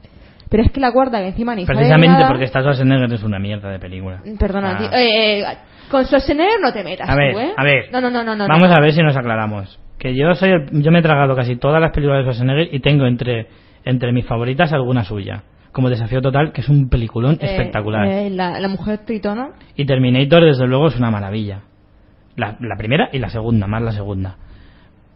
Pero 0.50 0.64
es 0.64 0.72
que 0.72 0.80
la 0.80 0.92
cuarta, 0.92 1.20
que 1.20 1.28
encima 1.28 1.56
ni 1.56 1.66
Precisamente 1.66 2.08
nada- 2.08 2.28
porque 2.28 2.46
está 2.46 2.62
Schwarzenegger 2.62 3.14
es 3.14 3.24
una 3.24 3.40
mierda 3.40 3.70
de 3.70 3.80
película. 3.80 4.22
Perdona, 4.40 4.72
Ah. 4.72 4.78
tío. 4.78 4.88
Eh, 4.92 5.40
eh, 5.42 5.46
con 5.92 6.04
Schwarzenegger 6.06 6.60
no 6.62 6.74
te 6.74 6.84
metas 6.84 7.08
A 7.10 7.16
ver, 7.16 7.34
tú, 7.34 7.40
¿eh? 7.40 7.54
a 7.56 7.64
ver. 7.64 7.86
No, 7.92 8.02
no, 8.02 8.10
no, 8.10 8.24
no. 8.24 8.36
no 8.36 8.48
Vamos 8.48 8.70
no. 8.70 8.76
a 8.76 8.80
ver 8.80 8.94
si 8.94 9.02
nos 9.04 9.16
aclaramos. 9.16 9.80
Que 10.00 10.16
yo 10.16 10.34
soy 10.34 10.50
el- 10.52 10.82
yo 10.82 10.92
me 10.92 11.00
he 11.00 11.02
tragado 11.04 11.36
casi 11.36 11.56
todas 11.56 11.80
las 11.80 11.92
películas 11.92 12.18
de 12.20 12.24
Schwarzenegger 12.34 12.74
y 12.74 12.80
tengo 12.80 13.06
entre 13.06 13.48
entre 13.86 14.12
mis 14.14 14.26
favoritas 14.26 14.72
alguna 14.74 15.04
suya. 15.04 15.44
Como 15.74 15.90
Desafío 15.90 16.22
Total, 16.22 16.54
que 16.54 16.62
es 16.62 16.70
un 16.70 16.88
peliculón 16.88 17.34
Eh, 17.42 17.46
espectacular. 17.46 18.08
eh, 18.08 18.30
la, 18.30 18.60
la 18.62 18.68
mujer 18.70 19.00
tritona. 19.06 19.50
Y 19.76 19.86
Terminator, 19.86 20.46
desde 20.46 20.66
luego, 20.68 20.88
es 20.88 20.96
una 20.96 21.12
maravilla. 21.12 21.64
La, 22.38 22.56
la 22.62 22.76
primera 22.78 23.10
y 23.12 23.20
la 23.20 23.30
segunda, 23.30 23.68
más 23.68 23.82
la 23.82 23.92
segunda. 23.92 24.38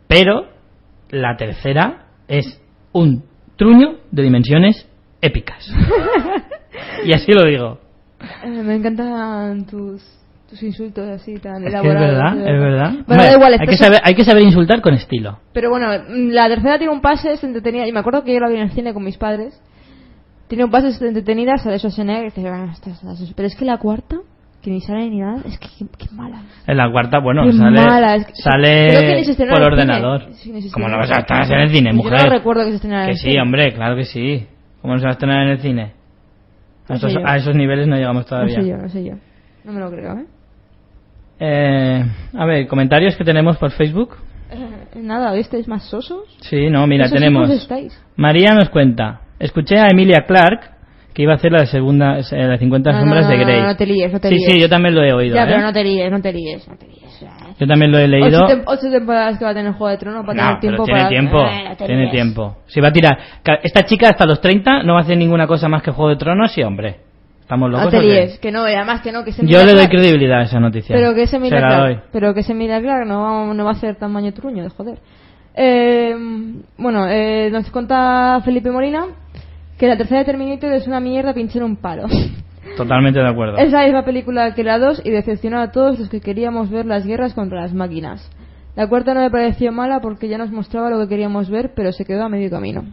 Pero 0.07 0.47
la 1.09 1.37
tercera 1.37 2.07
es 2.27 2.61
un 2.91 3.23
truño 3.55 3.97
de 4.11 4.23
dimensiones 4.23 4.87
épicas. 5.21 5.67
y 7.05 7.13
así 7.13 7.31
lo 7.33 7.45
digo. 7.45 7.79
Eh, 8.43 8.49
me 8.49 8.75
encantan 8.75 9.65
tus, 9.65 10.03
tus 10.49 10.61
insultos 10.63 11.07
así 11.09 11.35
tan 11.39 11.57
Es 11.57 11.61
que 11.61 11.67
es 11.67 11.73
elaborados. 11.73 12.35
verdad, 12.35 12.37
es 12.37 12.59
verdad. 12.61 12.93
Bueno, 13.07 13.23
da 13.23 13.33
igual, 13.33 13.53
hay, 13.59 13.67
que 13.67 13.77
saber, 13.77 13.99
hay 14.03 14.15
que 14.15 14.25
saber 14.25 14.43
insultar 14.43 14.81
con 14.81 14.93
estilo. 14.95 15.39
Pero 15.53 15.69
bueno, 15.69 15.87
la 16.09 16.47
tercera 16.47 16.77
tiene 16.77 16.93
un 16.93 17.01
pase, 17.01 17.33
es 17.33 17.43
entretenida. 17.43 17.87
Y 17.87 17.91
me 17.91 17.99
acuerdo 17.99 18.23
que 18.23 18.33
yo 18.33 18.39
la 18.39 18.49
vi 18.49 18.55
en 18.55 18.61
el 18.63 18.71
cine 18.71 18.93
con 18.93 19.03
mis 19.03 19.17
padres. 19.17 19.59
Tiene 20.47 20.63
un 20.65 20.71
pase 20.71 20.87
es 20.89 21.01
entretenida, 21.01 21.57
sale 21.57 21.77
Schwarzenegger. 21.79 22.27
Esta- 22.27 22.89
esta- 22.91 23.33
pero 23.35 23.47
es 23.47 23.55
que 23.55 23.65
la 23.65 23.77
cuarta, 23.77 24.17
que 24.61 24.71
ni 24.71 24.79
sale 24.81 25.09
ni 25.09 25.19
nada, 25.19 25.41
es 25.45 25.57
que 25.59 25.67
qué, 25.79 25.85
qué 25.97 26.07
mala. 26.15 26.41
En 26.65 26.77
la 26.77 26.89
cuarta, 26.89 27.19
bueno, 27.19 27.43
Qué 27.43 27.51
sale, 27.53 27.81
mala, 27.81 28.15
es 28.15 28.25
que- 28.25 28.31
que 28.31 28.35
se 28.37 28.41
sale 28.43 29.19
estrenó 29.19 29.53
por 29.53 29.61
ordenador. 29.63 30.23
Sí, 30.33 30.61
se 30.61 30.71
Como 30.71 30.87
no 30.87 30.97
vas 30.97 31.11
a 31.11 31.19
estrenar 31.19 31.51
en 31.51 31.59
el 31.61 31.69
cine, 31.75 31.89
Yo 31.91 31.95
mujer. 31.97 32.23
no 32.23 32.29
recuerdo 32.29 32.63
que 32.63 32.69
se 32.69 32.75
estrenara 32.75 33.03
en 33.05 33.09
Que 33.11 33.15
sí, 33.17 33.29
cine. 33.29 33.41
hombre, 33.41 33.73
claro 33.73 33.95
que 33.95 34.05
sí. 34.05 34.47
¿Cómo 34.81 34.93
no 34.93 34.99
se 34.99 35.05
va 35.05 35.09
a 35.09 35.13
estrenar 35.13 35.43
en 35.43 35.49
el 35.49 35.59
cine? 35.59 35.81
A 36.87 36.93
No 36.93 36.95
esos, 36.95 37.13
yo. 37.13 37.19
a 37.25 37.35
esos 37.37 37.55
niveles 37.55 37.87
no 37.87 37.95
llegamos 37.97 38.23
No 38.23 38.29
todavía. 38.29 38.61
sé 38.61 38.67
yo, 38.67 38.77
no 38.77 38.87
sé 38.89 39.03
yo. 39.03 39.13
No 39.65 39.73
me 39.73 39.79
lo 39.81 39.89
creo, 39.91 40.13
¿eh? 40.13 40.25
Eh, 41.39 42.05
a 42.35 42.45
ver, 42.45 42.67
comentarios 42.67 43.15
que 43.15 43.23
tenemos 43.23 43.57
por 43.57 43.71
Facebook. 43.71 44.15
Eh, 44.49 44.55
Nada, 45.01 45.31
¿hoy 45.33 45.41
estáis 45.41 45.67
más 45.67 45.83
sosos? 45.89 46.23
Sí, 46.41 46.69
no, 46.69 46.87
mira, 46.87 47.09
tenemos. 47.09 47.49
estáis? 47.49 48.01
María 48.15 48.53
nos 48.55 48.69
cuenta. 48.69 49.21
Escuché 49.39 49.77
a 49.79 49.87
Emilia 49.87 50.25
Clark 50.25 50.71
que 51.13 51.23
iba 51.23 51.33
a 51.33 51.35
hacer 51.37 51.51
la 51.51 51.65
segunda, 51.65 52.19
eh, 52.19 52.23
las 52.47 52.59
50 52.59 52.91
No, 52.91 52.99
sombras 52.99 53.25
no, 53.25 53.31
de 53.31 53.37
no, 53.37 53.43
Grey. 53.45 53.61
no, 53.63 53.75
te 53.75 53.85
líes, 53.87 54.13
no 54.13 54.19
te 54.19 54.29
sí, 54.29 54.35
líes. 54.35 54.53
sí, 54.53 54.59
yo 54.61 54.69
también 54.69 54.93
lo 54.93 55.03
he 55.03 55.11
oído. 55.13 55.35
Ya, 55.35 55.43
¿eh? 55.43 55.47
pero 55.47 55.61
no 55.61 55.73
te 55.73 55.83
líes, 55.83 56.11
no 56.11 56.21
te 56.21 56.31
líes, 56.33 56.67
no 56.67 56.75
te 56.77 56.85
líes. 56.87 57.21
eh. 57.23 57.27
Yo 57.59 57.65
también 57.65 57.91
lo 57.91 57.97
he 57.97 58.07
leído. 58.07 58.45
Ocho, 58.45 58.53
tem- 58.53 58.63
ocho 58.67 58.91
temporadas 58.91 59.39
que 59.39 59.45
va 59.45 59.49
a 59.49 59.53
tener 59.55 59.71
Juego 59.73 59.89
de 59.89 59.97
Tronos 59.97 60.25
para 60.25 60.35
No, 60.53 60.59
tener 60.59 60.59
tiempo 60.59 60.83
pero 60.83 60.85
tiene 60.85 60.99
para... 60.99 61.09
tiempo, 61.09 61.75
te 61.79 61.85
tiene 61.85 62.01
líes. 62.01 62.11
tiempo. 62.11 62.57
Si 62.67 62.79
va 62.81 62.89
a 62.89 62.93
tirar. 62.93 63.17
Esta 63.63 63.83
chica 63.83 64.09
hasta 64.09 64.25
los 64.27 64.39
30 64.41 64.83
no 64.83 64.93
va 64.93 64.99
a 64.99 65.01
hacer 65.03 65.17
ninguna 65.17 65.47
cosa 65.47 65.67
más 65.67 65.81
que 65.81 65.89
Juego 65.89 66.09
de 66.11 66.17
Tronos 66.17 66.55
y 66.55 66.61
hombre. 66.61 66.97
¿Estamos 67.41 67.71
locos? 67.71 67.85
No 67.85 67.99
te 67.99 68.05
líes, 68.05 68.37
que 68.39 68.51
no, 68.51 68.61
además 68.63 69.01
que 69.01 69.11
no, 69.11 69.23
que 69.23 69.31
se 69.31 69.41
Yo 69.41 69.47
mira 69.47 69.63
le 69.65 69.71
doy 69.73 69.85
Clark- 69.85 69.89
credibilidad 69.89 70.39
a 70.41 70.43
esa 70.43 70.59
noticia. 70.59 70.95
Pero 70.95 71.15
que 71.15 71.23
ese 71.23 71.39
Se 71.39 71.49
Clarke, 71.49 71.77
doy. 71.95 71.99
pero 72.11 72.33
que 72.35 72.41
ese 72.41 72.51
Emilia 72.51 72.79
Clarke 72.79 73.07
no 73.07 73.21
va, 73.47 73.53
no 73.55 73.63
va 73.63 73.71
a 73.71 73.73
hacer 73.73 73.95
tamaño 73.95 74.33
truño, 74.33 74.63
de 74.63 74.69
joder. 74.69 74.99
Eh, 75.55 76.13
bueno, 76.77 77.07
eh, 77.09 77.49
nos 77.51 77.71
cuenta 77.71 78.39
Felipe 78.45 78.69
Molina 78.69 79.05
que 79.77 79.87
la 79.87 79.97
tercera 79.97 80.19
de 80.19 80.25
Terminator 80.25 80.71
es 80.73 80.87
una 80.87 80.99
mierda 80.99 81.33
pinchar 81.33 81.63
un 81.63 81.75
palo. 81.77 82.07
Totalmente 82.77 83.19
de 83.19 83.27
acuerdo. 83.27 83.57
Es 83.57 83.71
la 83.71 83.83
misma 83.83 84.03
película 84.03 84.53
que 84.53 84.63
la 84.63 84.77
2 84.77 85.01
y 85.05 85.09
decepcionó 85.09 85.59
a 85.59 85.71
todos 85.71 85.99
los 85.99 86.09
que 86.09 86.21
queríamos 86.21 86.69
ver 86.69 86.85
las 86.85 87.05
guerras 87.05 87.33
contra 87.33 87.61
las 87.61 87.73
máquinas. 87.73 88.29
La 88.75 88.87
cuarta 88.87 89.13
no 89.13 89.21
me 89.21 89.31
pareció 89.31 89.71
mala 89.71 89.99
porque 90.01 90.27
ya 90.27 90.37
nos 90.37 90.51
mostraba 90.51 90.89
lo 90.89 90.99
que 90.99 91.07
queríamos 91.07 91.49
ver, 91.49 91.71
pero 91.75 91.91
se 91.91 92.05
quedó 92.05 92.25
a 92.25 92.29
medio 92.29 92.49
camino. 92.49 92.83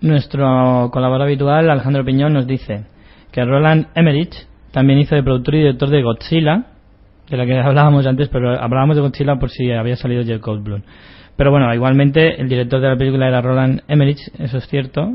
Nuestro 0.00 0.90
colaborador 0.92 1.26
habitual, 1.26 1.70
Alejandro 1.70 2.04
Piñón, 2.04 2.32
nos 2.32 2.46
dice 2.46 2.84
que 3.32 3.44
Roland 3.44 3.88
Emmerich 3.94 4.34
también 4.70 5.00
hizo 5.00 5.14
de 5.14 5.22
productor 5.22 5.54
y 5.54 5.58
director 5.58 5.90
de 5.90 6.02
Godzilla, 6.02 6.66
de 7.28 7.36
la 7.36 7.46
que 7.46 7.58
hablábamos 7.58 8.06
antes, 8.06 8.28
pero 8.28 8.50
hablábamos 8.58 8.96
de 8.96 9.02
Godzilla 9.02 9.36
por 9.36 9.50
si 9.50 9.70
había 9.70 9.96
salido 9.96 10.24
Jeff 10.24 10.40
Goldblum. 10.40 10.82
Pero 11.36 11.50
bueno, 11.50 11.72
igualmente 11.74 12.40
el 12.40 12.48
director 12.48 12.80
de 12.80 12.88
la 12.88 12.96
película 12.96 13.28
era 13.28 13.40
Roland 13.40 13.82
Emmerich, 13.88 14.20
eso 14.38 14.58
es 14.58 14.68
cierto. 14.68 15.14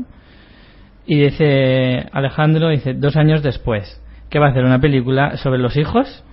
Y 1.06 1.20
dice 1.20 2.06
Alejandro, 2.12 2.68
dice, 2.68 2.94
dos 2.94 3.16
años 3.16 3.42
después, 3.42 4.00
¿qué 4.28 4.38
va 4.38 4.48
a 4.48 4.50
hacer? 4.50 4.64
¿Una 4.64 4.80
película 4.80 5.36
sobre 5.38 5.58
los 5.58 5.76
hijos? 5.76 6.24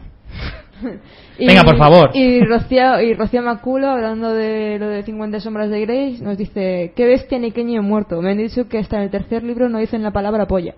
Venga, 1.39 1.63
por 1.63 1.77
favor. 1.77 2.11
Y 2.13 2.43
Rocío, 2.43 2.99
y 3.01 3.13
Rocío 3.13 3.41
Maculo, 3.41 3.89
hablando 3.89 4.33
de 4.33 4.77
lo 4.79 4.87
de 4.87 5.03
50 5.03 5.39
sombras 5.39 5.69
de 5.69 5.81
Grey, 5.81 6.17
nos 6.21 6.37
dice, 6.37 6.93
qué 6.95 7.05
bestia 7.05 7.39
ni 7.39 7.51
qué 7.51 7.63
niño 7.63 7.83
muerto. 7.83 8.21
Me 8.21 8.31
han 8.31 8.37
dicho 8.37 8.67
que 8.67 8.79
hasta 8.79 8.97
en 8.97 9.03
el 9.03 9.09
tercer 9.09 9.43
libro 9.43 9.69
no 9.69 9.79
dicen 9.79 10.03
la 10.03 10.11
palabra 10.11 10.47
polla. 10.47 10.73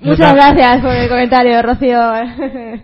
Muchas 0.00 0.34
gracias 0.34 0.80
por 0.80 0.90
el 0.90 1.08
comentario, 1.08 1.62
Rocío. 1.62 2.00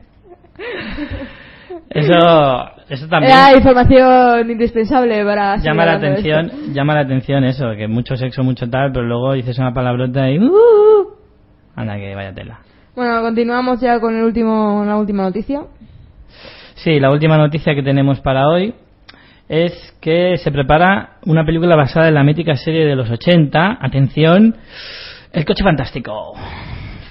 Eso, 1.91 2.71
eso 2.89 3.09
también 3.09 3.33
Era 3.33 3.57
información 3.57 4.51
indispensable 4.51 5.25
para... 5.25 5.57
llama 5.57 5.87
la 5.87 5.95
atención, 5.95 6.51
llama 6.75 6.95
la 6.95 7.01
atención 7.01 7.45
eso, 7.45 7.71
que 7.77 7.89
mucho 7.89 8.17
sexo, 8.17 8.43
mucho 8.45 8.69
tal, 8.69 8.93
pero 8.93 9.07
luego 9.07 9.33
dices 9.33 9.59
una 9.59 9.73
palabrota 9.73 10.31
y... 10.31 10.39
"Uh". 10.39 11.09
anda, 11.75 11.97
que 11.97 12.15
vaya 12.15 12.35
tela. 12.35 12.61
Bueno, 12.95 13.23
continuamos 13.23 13.81
ya 13.81 14.01
con 14.01 14.17
el 14.17 14.25
último, 14.25 14.85
la 14.85 14.97
última 14.97 15.23
noticia. 15.23 15.63
Sí, 16.75 17.01
la 17.01 17.11
última 17.11 17.37
noticia 17.39 17.75
que 17.75 17.83
tenemos 17.83 18.21
para 18.21 18.49
hoy 18.49 18.75
es 19.49 19.73
que 20.01 20.37
se 20.39 20.53
prepara 20.53 21.19
una 21.25 21.45
película 21.45 21.75
basada 21.75 22.09
en 22.09 22.15
la 22.15 22.23
mítica 22.25 22.55
serie 22.57 22.85
de 22.85 22.95
los 22.97 23.11
80. 23.11 23.79
Atención, 23.81 24.57
El 25.33 25.45
coche 25.45 25.63
fantástico. 25.65 26.35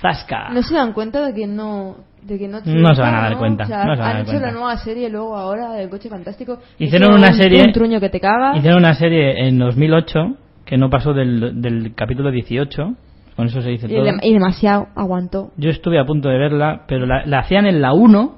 Zasca. 0.01 0.49
No 0.49 0.61
se 0.61 0.75
dan 0.75 0.93
cuenta 0.93 1.25
de 1.25 1.33
que 1.33 1.47
no... 1.47 1.97
De 2.23 2.37
que 2.37 2.47
no, 2.47 2.59
No 2.65 2.93
se 2.95 3.01
van 3.01 3.15
a 3.15 3.21
dar 3.21 3.31
¿no? 3.33 3.37
cuenta, 3.39 3.63
O 3.63 3.67
sea, 3.67 3.85
no 3.85 3.95
se 3.95 3.99
van 4.01 4.01
a 4.01 4.05
han 4.05 4.13
dar 4.13 4.21
hecho 4.23 4.31
cuenta. 4.31 4.47
la 4.47 4.53
nueva 4.53 4.77
serie 4.77 5.09
luego 5.09 5.37
ahora 5.37 5.71
del 5.73 5.89
coche 5.89 6.09
fantástico. 6.09 6.59
Hicieron 6.77 7.13
una 7.13 7.27
un- 7.29 7.33
serie- 7.33 7.63
Un 7.65 7.71
truño 7.73 7.99
que 7.99 8.09
te 8.09 8.19
cagas. 8.19 8.57
Hicieron 8.57 8.79
una 8.79 8.93
serie 8.95 9.47
en 9.47 9.57
2008 9.59 10.19
que 10.65 10.77
no 10.77 10.89
pasó 10.89 11.13
del, 11.13 11.61
del 11.61 11.93
capítulo 11.95 12.29
18. 12.31 12.93
Con 13.35 13.45
eso 13.45 13.61
se 13.61 13.69
dice 13.69 13.85
y, 13.87 13.95
todo. 13.95 14.03
y 14.23 14.33
demasiado 14.33 14.87
aguantó. 14.95 15.51
Yo 15.57 15.69
estuve 15.69 15.99
a 15.99 16.05
punto 16.05 16.27
de 16.27 16.37
verla, 16.37 16.85
pero 16.87 17.05
la, 17.05 17.23
la 17.25 17.39
hacían 17.39 17.65
en 17.67 17.81
la 17.81 17.93
1. 17.93 18.35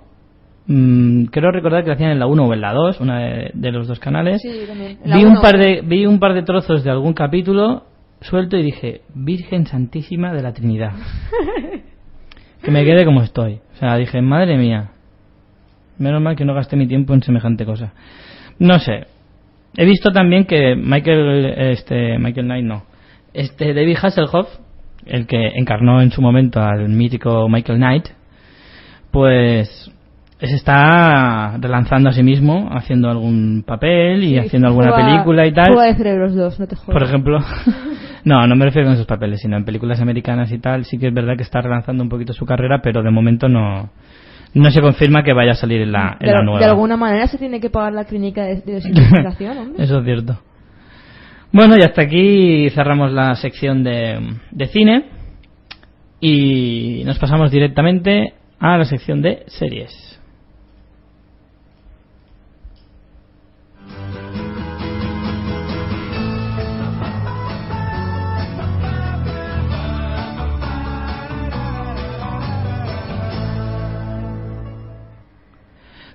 mm, 0.68 1.24
creo 1.32 1.52
recordar 1.52 1.82
que 1.84 1.88
la 1.90 1.96
hacían 1.96 2.12
en 2.12 2.20
la 2.20 2.28
1 2.28 2.44
o 2.44 2.54
en 2.54 2.62
la 2.62 2.74
2, 2.74 3.00
una 3.00 3.20
de, 3.20 3.52
de 3.54 3.72
los 3.72 3.88
dos 3.88 4.00
canales. 4.00 4.42
Sí, 4.42 4.52
también. 4.68 5.00
Vi, 5.06 5.24
un 5.26 5.42
par 5.42 5.58
de, 5.58 5.82
vi 5.84 6.06
un 6.06 6.20
par 6.20 6.34
de 6.34 6.44
trozos 6.44 6.84
de 6.84 6.92
algún 6.92 7.14
capítulo 7.14 7.84
suelto 8.22 8.58
y 8.58 8.62
dije, 8.64 9.02
Virgen 9.16 9.66
Santísima 9.66 10.34
de 10.34 10.44
la 10.44 10.52
Trinidad. 10.54 10.92
que 12.62 12.72
me 12.72 12.84
quede 12.84 13.06
como 13.06 13.22
estoy. 13.22 13.60
O 13.74 13.78
sea, 13.78 13.96
dije, 13.98 14.22
madre 14.22 14.58
mía. 14.58 14.92
Menos 15.98 16.22
mal 16.22 16.36
que 16.36 16.46
no 16.46 16.54
gasté 16.54 16.76
mi 16.76 16.88
tiempo 16.88 17.14
en 17.14 17.22
semejante 17.24 17.66
cosa. 17.66 17.94
No 18.58 18.80
sé. 18.80 19.08
He 19.78 19.86
visto 19.86 20.12
también 20.12 20.46
que 20.46 20.76
Michael, 20.76 21.46
este, 21.58 22.18
Michael 22.18 22.48
Knight 22.48 22.66
no. 22.66 22.84
Este, 23.34 23.74
David 23.74 23.98
Hasselhoff, 24.02 24.48
el 25.06 25.28
que 25.28 25.48
encarnó 25.56 26.02
en 26.02 26.12
su 26.12 26.22
momento 26.22 26.62
al 26.62 26.90
mítico 26.90 27.48
Michael 27.48 27.78
Knight, 27.78 28.08
pues 29.12 29.92
se 30.40 30.56
está 30.56 31.58
relanzando 31.60 32.10
a 32.10 32.14
sí 32.14 32.24
mismo, 32.24 32.70
haciendo 32.72 33.10
algún 33.10 33.64
papel 33.66 34.24
y 34.24 34.30
Sí, 34.30 34.38
haciendo 34.38 34.70
alguna 34.70 34.96
película 34.96 35.46
y 35.46 35.52
tal. 35.52 35.74
Fuga 35.74 35.86
de 35.86 35.96
cerebros 35.96 36.36
2, 36.36 36.60
no 36.60 36.68
te 36.68 36.76
jodas. 36.76 36.94
Por 36.94 37.04
ejemplo, 37.04 37.40
no, 38.24 38.46
no 38.48 38.56
me 38.56 38.66
refiero 38.66 38.88
con 38.88 38.96
esos 38.96 39.08
papeles, 39.08 39.42
sino 39.42 39.58
en 39.58 39.66
películas 39.66 40.02
americanas 40.02 40.52
y 40.52 40.60
tal. 40.60 40.86
Sí 40.86 40.98
que 40.98 41.08
es 41.08 41.14
verdad 41.14 41.36
que 41.36 41.44
está 41.44 41.62
relanzando 41.62 42.04
un 42.04 42.10
poquito 42.10 42.34
su 42.34 42.46
carrera, 42.46 42.82
pero 42.82 43.02
de 43.04 43.12
momento 43.12 43.48
no, 43.48 43.90
no 44.54 44.72
se 44.72 44.82
confirma 44.82 45.24
que 45.24 45.34
vaya 45.34 45.52
a 45.52 45.56
salir 45.56 45.82
en 45.82 45.92
la, 45.92 46.18
en 46.20 46.28
de, 46.28 46.34
la 46.34 46.44
nueva. 46.44 46.60
de 46.60 46.66
alguna 46.66 46.98
manera 46.98 47.28
se 47.28 47.38
tiene 47.38 47.60
que 47.60 47.70
pagar 47.70 47.94
la 47.94 48.06
clínica 48.06 48.44
de, 48.44 48.62
de 48.62 48.74
desintoxicación. 48.74 49.74
Eso 49.78 50.00
es 50.00 50.06
cierto. 50.06 50.40
Bueno, 51.52 51.76
y 51.78 51.82
hasta 51.82 52.04
aquí 52.04 52.70
cerramos 52.72 53.12
la 53.12 53.34
sección 53.36 53.84
de, 53.84 54.20
de 54.52 54.66
cine 54.68 55.06
y 56.20 57.04
nos 57.06 57.18
pasamos 57.18 57.50
directamente 57.50 58.34
a 58.60 58.78
la 58.78 58.86
sección 58.86 59.22
de 59.22 59.44
series. 59.48 60.09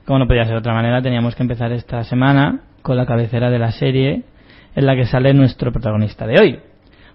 Como 0.06 0.18
no 0.18 0.26
podía 0.26 0.44
ser 0.44 0.52
de 0.52 0.58
otra 0.58 0.74
manera, 0.74 1.00
teníamos 1.00 1.34
que 1.34 1.42
empezar 1.42 1.72
esta 1.72 2.04
semana 2.04 2.60
con 2.82 2.96
la 2.96 3.06
cabecera 3.06 3.50
de 3.50 3.58
la 3.58 3.70
serie 3.72 4.22
en 4.76 4.86
la 4.86 4.94
que 4.96 5.06
sale 5.06 5.32
nuestro 5.32 5.72
protagonista 5.72 6.26
de 6.26 6.38
hoy, 6.40 6.58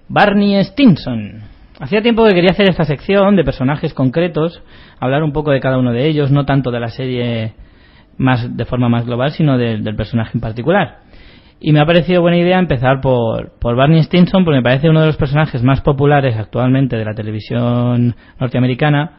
Barney 0.07 0.55
Stinson. 0.63 1.41
Hacía 1.79 2.01
tiempo 2.01 2.25
que 2.25 2.33
quería 2.33 2.49
hacer 2.51 2.69
esta 2.69 2.83
sección 2.85 3.35
de 3.35 3.43
personajes 3.43 3.93
concretos, 3.93 4.61
hablar 4.99 5.23
un 5.23 5.31
poco 5.31 5.51
de 5.51 5.59
cada 5.59 5.77
uno 5.77 5.91
de 5.91 6.07
ellos, 6.07 6.31
no 6.31 6.45
tanto 6.45 6.71
de 6.71 6.79
la 6.79 6.89
serie 6.89 7.53
más 8.17 8.57
de 8.57 8.65
forma 8.65 8.89
más 8.89 9.05
global, 9.05 9.31
sino 9.31 9.57
de- 9.57 9.77
del 9.77 9.95
personaje 9.95 10.31
en 10.33 10.41
particular. 10.41 10.97
Y 11.61 11.71
me 11.73 11.79
ha 11.81 11.85
parecido 11.85 12.21
buena 12.21 12.37
idea 12.37 12.57
empezar 12.57 13.01
por, 13.01 13.51
por 13.59 13.75
Barney 13.75 14.01
Stinson, 14.03 14.43
porque 14.45 14.57
me 14.57 14.63
parece 14.63 14.89
uno 14.89 15.01
de 15.01 15.07
los 15.07 15.17
personajes 15.17 15.61
más 15.63 15.81
populares 15.81 16.35
actualmente 16.37 16.97
de 16.97 17.05
la 17.05 17.13
televisión 17.13 18.15
norteamericana 18.39 19.11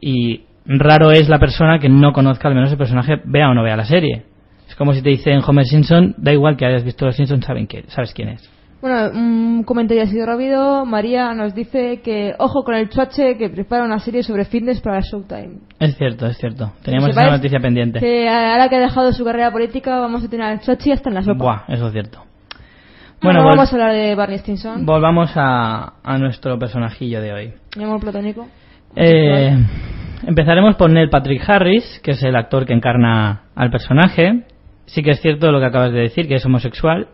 y 0.00 0.42
raro 0.66 1.10
es 1.10 1.28
la 1.28 1.38
persona 1.38 1.78
que 1.78 1.88
no 1.88 2.12
conozca 2.12 2.48
al 2.48 2.54
menos 2.54 2.70
el 2.72 2.78
personaje, 2.78 3.20
vea 3.24 3.48
o 3.50 3.54
no 3.54 3.62
vea 3.62 3.76
la 3.76 3.84
serie. 3.84 4.24
Es 4.68 4.74
como 4.74 4.92
si 4.92 5.02
te 5.02 5.10
dicen 5.10 5.40
Homer 5.46 5.64
Simpson, 5.64 6.14
da 6.18 6.32
igual 6.32 6.56
que 6.56 6.66
hayas 6.66 6.84
visto 6.84 7.06
los 7.06 7.16
Simpsons, 7.16 7.44
saben 7.44 7.66
que, 7.66 7.84
sabes 7.88 8.12
quién 8.12 8.30
es. 8.30 8.50
Bueno, 8.82 9.10
un 9.14 9.62
comentario 9.64 10.02
así 10.02 10.20
rápido. 10.22 10.84
María 10.84 11.32
nos 11.32 11.54
dice 11.54 12.00
que, 12.04 12.34
ojo 12.38 12.62
con 12.62 12.74
el 12.74 12.88
chuache 12.90 13.36
que 13.38 13.48
prepara 13.48 13.84
una 13.84 13.98
serie 13.98 14.22
sobre 14.22 14.44
fitness 14.44 14.80
para 14.80 15.00
Showtime. 15.00 15.60
Es 15.80 15.96
cierto, 15.96 16.26
es 16.26 16.36
cierto. 16.36 16.72
Teníamos 16.84 17.10
esa 17.10 17.30
noticia 17.30 17.58
pendiente. 17.58 18.00
Que 18.00 18.28
ahora 18.28 18.68
que 18.68 18.76
ha 18.76 18.80
dejado 18.80 19.12
su 19.12 19.24
carrera 19.24 19.50
política 19.50 19.98
vamos 19.98 20.22
a 20.24 20.28
tener 20.28 20.46
al 20.46 20.60
chuache 20.60 20.92
hasta 20.92 21.08
en 21.08 21.14
la 21.14 21.22
sopa. 21.22 21.38
Buah, 21.38 21.62
eso 21.68 21.86
es 21.86 21.92
cierto. 21.92 22.18
Bueno, 23.22 23.40
Bueno, 23.40 23.40
vol- 23.44 23.56
vamos 23.56 23.72
a 23.72 23.76
hablar 23.76 23.92
de 23.94 24.14
Barney 24.14 24.38
Stinson. 24.38 24.84
volvamos 24.84 25.30
a, 25.36 25.94
a 26.04 26.18
nuestro 26.18 26.58
personajillo 26.58 27.22
de 27.22 27.32
hoy. 27.32 27.52
Mi 27.78 27.84
amor 27.84 27.98
platónico. 28.00 28.46
Eh, 28.94 29.56
empezaremos 30.26 30.76
por 30.76 30.90
Neil 30.90 31.08
Patrick 31.08 31.42
Harris, 31.48 32.00
que 32.02 32.12
es 32.12 32.22
el 32.22 32.36
actor 32.36 32.66
que 32.66 32.74
encarna 32.74 33.44
al 33.54 33.70
personaje. 33.70 34.44
Sí 34.86 35.02
que 35.02 35.10
es 35.10 35.20
cierto 35.20 35.50
lo 35.50 35.60
que 35.60 35.66
acabas 35.66 35.92
de 35.92 36.00
decir, 36.00 36.28
que 36.28 36.34
es 36.34 36.44
homosexual. 36.44 37.08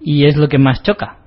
Y 0.00 0.26
es 0.26 0.36
lo 0.36 0.48
que 0.48 0.58
más 0.58 0.82
choca. 0.82 1.18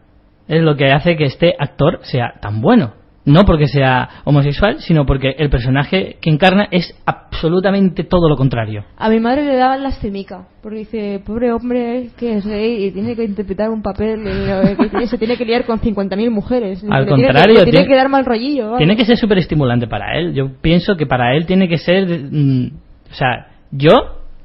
Es 0.48 0.62
lo 0.62 0.76
que 0.76 0.92
hace 0.92 1.16
que 1.16 1.26
este 1.26 1.56
actor 1.58 2.00
sea 2.04 2.36
tan 2.42 2.62
bueno. 2.62 2.94
No 3.26 3.44
porque 3.44 3.68
sea 3.68 4.08
homosexual, 4.24 4.78
sino 4.82 5.06
porque 5.06 5.36
el 5.40 5.50
personaje 5.50 6.18
que 6.22 6.30
encarna 6.30 6.68
es 6.70 6.94
absolutamente 7.06 8.04
todo 8.04 8.30
lo 8.30 8.36
contrario. 8.38 8.86
A 8.98 9.10
mi 9.10 9.20
madre 9.20 9.44
le 9.44 9.56
daban 9.56 9.82
lastimica, 9.82 10.48
porque 10.62 10.78
dice, 10.80 11.22
pobre 11.26 11.52
hombre 11.52 12.10
que 12.18 12.36
es 12.38 12.46
gay 12.46 12.86
y 12.86 12.92
tiene 12.92 13.16
que 13.16 13.24
interpretar 13.24 13.70
un 13.72 13.82
papel 13.82 14.24
que 14.78 14.90
tiene- 14.90 15.08
se 15.08 15.18
tiene 15.18 15.38
que 15.38 15.46
liar 15.46 15.66
con 15.66 15.80
50.000 15.80 16.30
mujeres. 16.30 16.84
Al 16.88 17.06
Le 17.06 17.06
tiene 17.08 17.22
que- 17.24 17.28
contrario, 17.34 17.64
tiene 17.64 17.88
que 17.88 17.96
dar 17.96 18.10
mal 18.10 18.26
rollillo. 18.26 18.78
Tiene 18.78 18.96
que 18.96 19.06
ser 19.06 19.18
súper 19.18 19.40
estimulante 19.40 19.88
para 19.88 20.18
él. 20.20 20.34
Yo 20.36 20.52
pienso 20.62 20.96
que 20.96 21.08
para 21.08 21.36
él 21.36 21.46
tiene 21.48 21.68
que 21.68 21.78
ser. 21.80 22.08
mm, 22.32 22.68
o 23.12 23.14
sea, 23.16 23.48
yo 23.72 23.92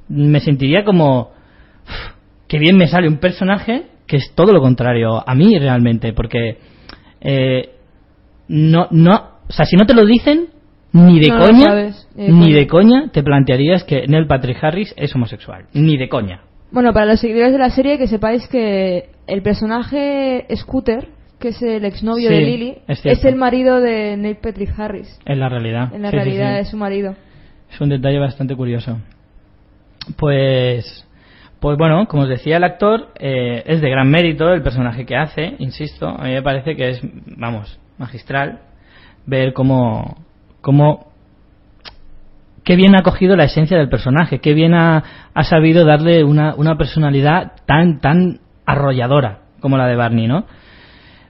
me 0.08 0.40
sentiría 0.40 0.84
como. 0.84 1.32
"Uf, 1.86 2.14
Qué 2.48 2.58
bien 2.58 2.76
me 2.78 2.88
sale 2.88 3.06
un 3.08 3.18
personaje 3.18 3.82
que 4.08 4.16
es 4.16 4.32
todo 4.34 4.52
lo 4.52 4.60
contrario 4.60 5.22
a 5.24 5.34
mí 5.34 5.56
realmente, 5.58 6.12
porque. 6.14 6.56
eh, 7.20 7.74
no, 8.51 8.88
no. 8.90 9.30
O 9.48 9.53
sea, 9.53 9.64
si 9.64 9.76
no 9.76 9.86
te 9.86 9.94
lo 9.94 10.05
dicen, 10.05 10.48
ni 10.92 11.20
de 11.20 11.28
No 11.28 11.38
coña. 11.38 11.64
sabes, 11.64 12.09
ni 12.16 12.24
de 12.26 12.32
ni 12.32 12.38
coña. 12.40 12.57
de 12.57 12.66
coña 12.66 13.11
te 13.12 13.22
plantearías 13.22 13.84
que 13.84 14.07
Neil 14.09 14.26
Patrick 14.26 14.59
Harris 14.62 14.92
es 14.96 15.14
homosexual. 15.14 15.66
Ni 15.72 15.96
de 15.96 16.09
coña. 16.09 16.40
Bueno, 16.72 16.92
para 16.92 17.07
los 17.07 17.20
seguidores 17.20 17.53
de 17.53 17.59
la 17.59 17.70
serie, 17.70 17.96
que 17.96 18.07
sepáis 18.09 18.46
que 18.48 19.11
el 19.28 19.42
personaje 19.42 20.46
Scooter, 20.57 21.09
que 21.38 21.48
es 21.48 21.62
el 21.62 21.84
exnovio 21.84 22.28
Sí, 22.28 22.34
de 22.34 22.40
Lily, 22.42 22.76
es 22.88 23.24
el 23.24 23.36
marido 23.36 23.80
de 23.80 24.16
Neil 24.16 24.36
Patrick 24.36 24.78
Harris. 24.78 25.18
En 25.26 25.38
la 25.40 25.48
realidad. 25.48 25.94
En 25.94 26.03
la 26.03 26.11
sí, 26.11 26.16
realidad 26.16 26.55
sí. 26.57 26.61
es 26.62 26.68
su 26.70 26.76
marido. 26.76 27.14
Es 27.72 27.80
un 27.80 27.88
detalle 27.88 28.18
bastante 28.18 28.57
curioso. 28.57 28.98
Pues, 30.16 31.07
pues 31.61 31.76
bueno, 31.78 32.07
como 32.09 32.22
os 32.24 32.28
decía, 32.28 32.57
el 32.57 32.64
actor 32.64 33.09
eh, 33.18 33.62
es 33.66 33.80
de 33.80 33.90
gran 33.90 34.11
mérito 34.11 34.53
el 34.53 34.62
personaje 34.62 35.05
que 35.07 35.16
hace, 35.16 35.55
insisto. 35.59 36.09
A 36.09 36.24
mí 36.24 36.30
me 36.32 36.42
parece 36.42 36.74
que 36.76 36.88
es, 36.90 37.01
vamos, 37.36 37.78
magistral 38.01 38.61
ver 39.26 39.53
cómo, 39.53 40.16
cómo 40.61 41.12
qué 42.64 42.74
bien 42.74 42.96
ha 42.96 43.03
cogido 43.03 43.36
la 43.36 43.44
esencia 43.44 43.78
del 43.78 43.88
personaje, 43.88 44.40
qué 44.40 44.55
bien 44.55 44.74
ha, 44.74 45.05
ha 45.32 45.44
sabido 45.44 45.84
darle 45.84 46.24
una, 46.24 46.55
una 46.57 46.76
personalidad 46.76 47.53
tan, 47.66 48.01
tan 48.01 48.40
arrolladora 48.66 49.40
como 49.61 49.76
la 49.76 49.86
de 49.86 49.96
Barney, 49.96 50.26
¿no? 50.26 50.46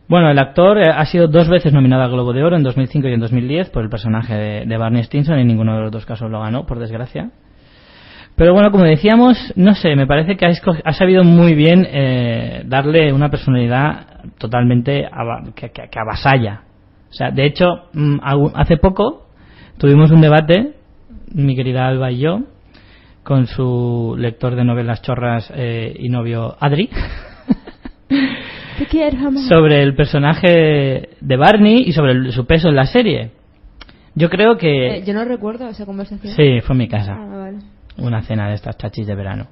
Bueno, 0.09 0.31
el 0.31 0.39
actor 0.39 0.79
eh, 0.79 0.91
ha 0.91 1.05
sido 1.07 1.29
dos 1.29 1.49
veces 1.49 1.73
nominado 1.73 2.03
al 2.03 2.11
Globo 2.11 2.33
de 2.33 2.43
Oro 2.43 2.57
en 2.57 2.63
2005 2.63 3.09
y 3.09 3.13
en 3.13 3.21
2010 3.21 3.71
por 3.71 3.85
el 3.85 3.91
personaje 3.91 4.35
de, 4.35 4.67
de 4.67 4.77
Barney 4.77 5.05
Stinson. 5.05 5.39
En 5.39 5.47
ninguno 5.47 5.77
de 5.77 5.83
los 5.83 5.93
dos 5.93 6.05
casos 6.05 6.31
lo 6.31 6.41
ganó, 6.41 6.67
por 6.67 6.81
desgracia. 6.81 7.31
Pero 8.37 8.55
bueno, 8.55 8.71
como 8.71 8.85
decíamos, 8.85 9.53
no 9.57 9.75
sé, 9.75 9.95
me 9.97 10.07
parece 10.07 10.37
que 10.37 10.47
ha, 10.47 10.93
sabido 10.93 11.25
muy 11.25 11.55
bien 11.55 11.87
eh, 11.91 12.63
darle 12.67 13.13
una 13.13 13.29
personalidad 13.31 14.07
totalmente 14.39 15.07
que, 15.55 15.71
que- 15.71 15.89
que 15.91 15.99
avasalla. 15.99 16.63
O 17.11 17.13
sea, 17.13 17.31
de 17.31 17.45
hecho, 17.45 17.67
mm, 17.93 18.19
hace 18.55 18.77
poco 18.79 19.27
tuvimos 19.79 20.11
un 20.11 20.21
debate, 20.23 20.75
mi 21.35 21.55
querida 21.55 21.87
Alba 21.87 22.11
y 22.13 22.19
yo, 22.19 22.41
con 23.23 23.47
su 23.47 24.15
lector 24.19 24.55
de 24.57 24.65
novelas 24.65 25.03
chorras 25.03 25.53
eh, 25.55 25.95
y 25.99 26.09
novio 26.09 26.57
Adri. 26.59 26.89
Sobre 29.49 29.83
el 29.83 29.95
personaje 29.95 31.11
de 31.21 31.37
Barney 31.37 31.83
y 31.87 31.93
sobre 31.93 32.13
el- 32.13 32.33
su 32.33 32.47
peso 32.47 32.69
en 32.69 32.77
la 32.77 32.87
serie. 32.87 33.33
Yo 34.15 34.31
creo 34.31 34.57
que... 34.57 34.97
Eh, 34.97 35.03
yo 35.05 35.13
no 35.15 35.25
recuerdo 35.25 35.69
esa 35.69 35.85
conversación. 35.85 36.33
Sí, 36.35 36.61
fue 36.63 36.75
en 36.75 36.79
mi 36.79 36.89
casa. 36.89 37.15
Ah, 37.19 37.37
vale. 37.37 37.59
Una 37.99 38.23
cena 38.23 38.49
de 38.49 38.55
estas 38.55 38.77
chachis 38.79 39.07
de 39.07 39.15
verano. 39.15 39.47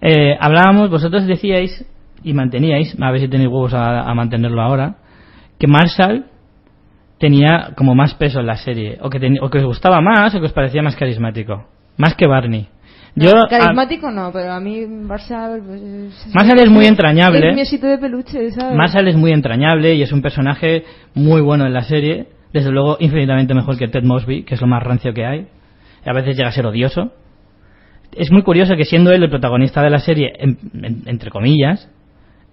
Eh, 0.00 0.36
hablábamos, 0.40 0.90
vosotros 0.90 1.26
decíais 1.26 1.84
y 2.22 2.32
manteníais, 2.32 2.96
a 3.00 3.10
ver 3.10 3.20
si 3.20 3.28
tenéis 3.28 3.48
huevos 3.48 3.74
a, 3.74 4.00
a 4.02 4.14
mantenerlo 4.14 4.60
ahora, 4.62 4.96
que 5.58 5.66
Marshall 5.66 6.26
tenía 7.18 7.72
como 7.76 7.94
más 7.94 8.14
peso 8.14 8.40
en 8.40 8.46
la 8.46 8.56
serie, 8.56 8.98
o 9.00 9.08
que, 9.10 9.18
o 9.40 9.48
que 9.50 9.58
os 9.58 9.64
gustaba 9.64 10.00
más, 10.00 10.34
o 10.34 10.40
que 10.40 10.46
os 10.46 10.52
parecía 10.52 10.82
más 10.82 10.96
carismático. 10.96 11.66
Más 11.96 12.14
que 12.14 12.26
Barney. 12.26 12.68
Yo, 13.14 13.32
No, 13.32 13.44
a- 13.44 13.48
carismático 13.48 14.10
no, 14.10 14.30
pero 14.32 14.52
a 14.52 14.60
mí 14.60 14.84
Marshall... 14.86 15.62
Pues, 15.66 15.80
es- 15.82 16.34
Marshall 16.34 16.58
es 16.58 16.68
muy 16.70 16.84
entrañable. 16.86 17.48
Es 17.50 17.54
mi 17.54 17.62
osito 17.62 17.86
de 17.86 17.96
peluche, 17.98 18.50
¿sabes? 18.50 18.76
Marshall 18.76 19.08
es 19.08 19.16
muy 19.16 19.32
entrañable 19.32 19.94
y 19.94 20.02
es 20.02 20.12
un 20.12 20.20
personaje 20.20 20.84
muy 21.14 21.40
bueno 21.40 21.64
en 21.66 21.72
la 21.72 21.82
serie. 21.82 22.26
Desde 22.52 22.70
luego, 22.70 22.98
infinitamente 23.00 23.54
mejor 23.54 23.78
que 23.78 23.88
Ted 23.88 24.02
Mosby, 24.04 24.44
que 24.44 24.54
es 24.54 24.60
lo 24.60 24.66
más 24.66 24.82
rancio 24.82 25.14
que 25.14 25.24
hay. 25.24 25.46
Y 26.04 26.08
a 26.10 26.12
veces 26.12 26.36
llega 26.36 26.50
a 26.50 26.52
ser 26.52 26.66
odioso. 26.66 27.12
Es 28.16 28.30
muy 28.32 28.42
curioso 28.42 28.76
que 28.76 28.84
siendo 28.84 29.12
él 29.12 29.22
el 29.22 29.30
protagonista 29.30 29.82
de 29.82 29.90
la 29.90 29.98
serie, 29.98 30.32
en- 30.38 30.58
en- 30.82 31.02
entre 31.06 31.30
comillas, 31.30 31.90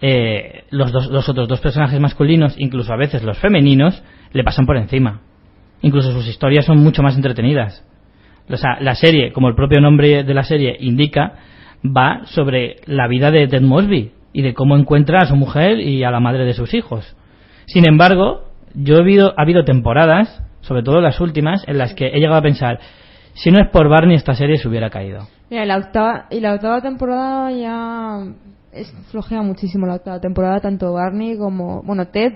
eh, 0.01 0.63
los, 0.69 0.91
dos, 0.91 1.07
los 1.07 1.27
otros 1.29 1.47
dos 1.47 1.61
personajes 1.61 1.99
masculinos, 1.99 2.55
incluso 2.57 2.91
a 2.93 2.97
veces 2.97 3.23
los 3.23 3.37
femeninos, 3.37 4.03
le 4.33 4.43
pasan 4.43 4.65
por 4.65 4.75
encima. 4.77 5.21
Incluso 5.81 6.11
sus 6.11 6.27
historias 6.27 6.65
son 6.65 6.79
mucho 6.79 7.01
más 7.01 7.15
entretenidas. 7.15 7.85
O 8.49 8.57
sea, 8.57 8.77
la 8.81 8.95
serie, 8.95 9.31
como 9.31 9.47
el 9.47 9.55
propio 9.55 9.79
nombre 9.79 10.23
de 10.23 10.33
la 10.33 10.43
serie 10.43 10.75
indica, 10.79 11.33
va 11.85 12.21
sobre 12.25 12.77
la 12.85 13.07
vida 13.07 13.31
de 13.31 13.47
Ted 13.47 13.61
Mosby 13.61 14.11
y 14.33 14.41
de 14.41 14.53
cómo 14.53 14.75
encuentra 14.75 15.19
a 15.19 15.25
su 15.27 15.35
mujer 15.35 15.79
y 15.79 16.03
a 16.03 16.11
la 16.11 16.19
madre 16.19 16.43
de 16.43 16.53
sus 16.53 16.73
hijos. 16.73 17.15
Sin 17.65 17.87
embargo, 17.87 18.49
yo 18.73 18.97
he 18.97 19.19
ha 19.21 19.33
habido 19.41 19.63
temporadas, 19.63 20.43
sobre 20.61 20.83
todo 20.83 20.99
las 20.99 21.21
últimas, 21.21 21.65
en 21.67 21.77
las 21.77 21.93
que 21.93 22.07
he 22.07 22.19
llegado 22.19 22.35
a 22.37 22.41
pensar, 22.41 22.79
si 23.33 23.51
no 23.51 23.61
es 23.61 23.69
por 23.69 23.89
Barney 23.89 24.15
esta 24.15 24.33
serie 24.35 24.57
se 24.57 24.67
hubiera 24.67 24.89
caído. 24.89 25.27
Mira, 25.49 25.65
la 25.65 25.77
octava, 25.77 26.25
y 26.29 26.39
la 26.39 26.53
octava 26.53 26.81
temporada 26.81 27.51
ya 27.51 28.19
es, 28.71 28.91
flojea 29.11 29.41
muchísimo 29.41 29.85
la 29.85 29.95
octava 29.95 30.19
temporada, 30.19 30.59
tanto 30.59 30.93
Barney 30.93 31.37
como, 31.37 31.81
bueno, 31.83 32.07
Ted. 32.07 32.33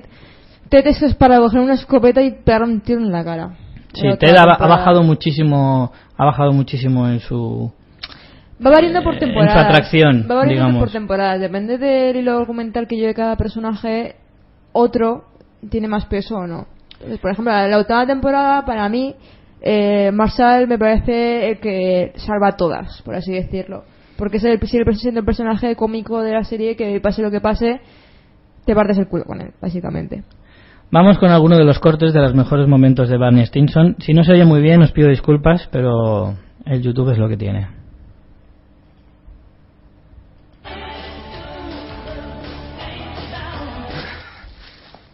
Ted 0.70 0.86
eso 0.88 1.06
es 1.06 1.16
para 1.16 1.40
coger 1.40 1.62
una 1.62 1.76
escopeta 1.76 2.22
y 2.22 2.32
pegar 2.32 2.64
un 2.64 2.82
tiro 2.82 3.00
en 3.00 3.12
la 3.12 3.24
cara. 3.24 3.56
Sí, 3.94 4.06
La 4.06 4.18
Ted 4.18 4.36
ha, 4.36 4.46
bajado 4.46 5.02
muchísimo, 5.02 5.92
ha 6.18 6.26
bajado 6.26 6.52
muchísimo 6.52 7.08
en 7.08 7.20
su, 7.20 7.72
Va 8.66 8.72
variando 8.72 9.04
por 9.04 9.14
eh, 9.14 9.18
en 9.18 9.20
su 9.22 9.26
temporadas. 9.28 9.66
atracción, 9.66 10.28
Va 10.30 10.36
variando 10.36 10.66
digamos. 10.66 10.80
por 10.80 10.92
temporadas. 10.92 11.40
Depende 11.40 11.78
del 11.78 12.16
hilo 12.16 12.38
argumental 12.38 12.88
que 12.88 12.98
lleve 12.98 13.14
cada 13.14 13.36
personaje, 13.36 14.16
otro 14.72 15.26
tiene 15.70 15.88
más 15.88 16.06
peso 16.06 16.36
o 16.36 16.48
no. 16.48 16.68
Por 17.22 17.32
ejemplo, 17.32 17.54
la 17.54 17.78
octava 17.78 18.08
temporada, 18.08 18.66
para 18.66 18.90
mí, 18.90 19.16
eh, 19.62 20.12
Marshall 20.12 20.68
me 20.68 20.78
parece 20.78 21.50
el 21.50 21.60
que 21.60 22.14
salva 22.16 22.54
todas, 22.54 23.02
por 23.04 23.16
así 23.16 23.34
decirlo. 23.34 23.84
Porque 24.18 24.38
es 24.38 24.44
el, 24.44 24.60
siendo 24.98 25.20
el 25.20 25.26
personaje 25.26 25.76
cómico 25.76 26.22
de 26.22 26.34
la 26.34 26.44
serie 26.44 26.76
que 26.76 27.00
pase 27.00 27.22
lo 27.22 27.32
que 27.32 27.42
pase, 27.42 27.82
te 28.66 28.76
partes 28.76 28.98
el 28.98 29.08
culo 29.08 29.26
con 29.26 29.42
él, 29.42 29.52
básicamente. 29.62 30.24
Vamos 30.92 31.18
con 31.20 31.30
alguno 31.30 31.58
de 31.58 31.66
los 31.66 31.80
cortes 31.80 32.14
de 32.14 32.22
los 32.22 32.34
mejores 32.34 32.68
momentos 32.68 33.10
de 33.10 33.18
Barney 33.18 33.46
Stinson. 33.46 33.96
Si 34.00 34.14
no 34.14 34.24
se 34.24 34.32
oye 34.34 34.46
muy 34.46 34.62
bien, 34.62 34.82
os 34.82 34.92
pido 34.92 35.10
disculpas, 35.10 35.68
pero 35.72 36.34
el 36.66 36.82
YouTube 36.82 37.12
es 37.12 37.18
lo 37.18 37.28
que 37.28 37.38
tiene. 37.38 37.68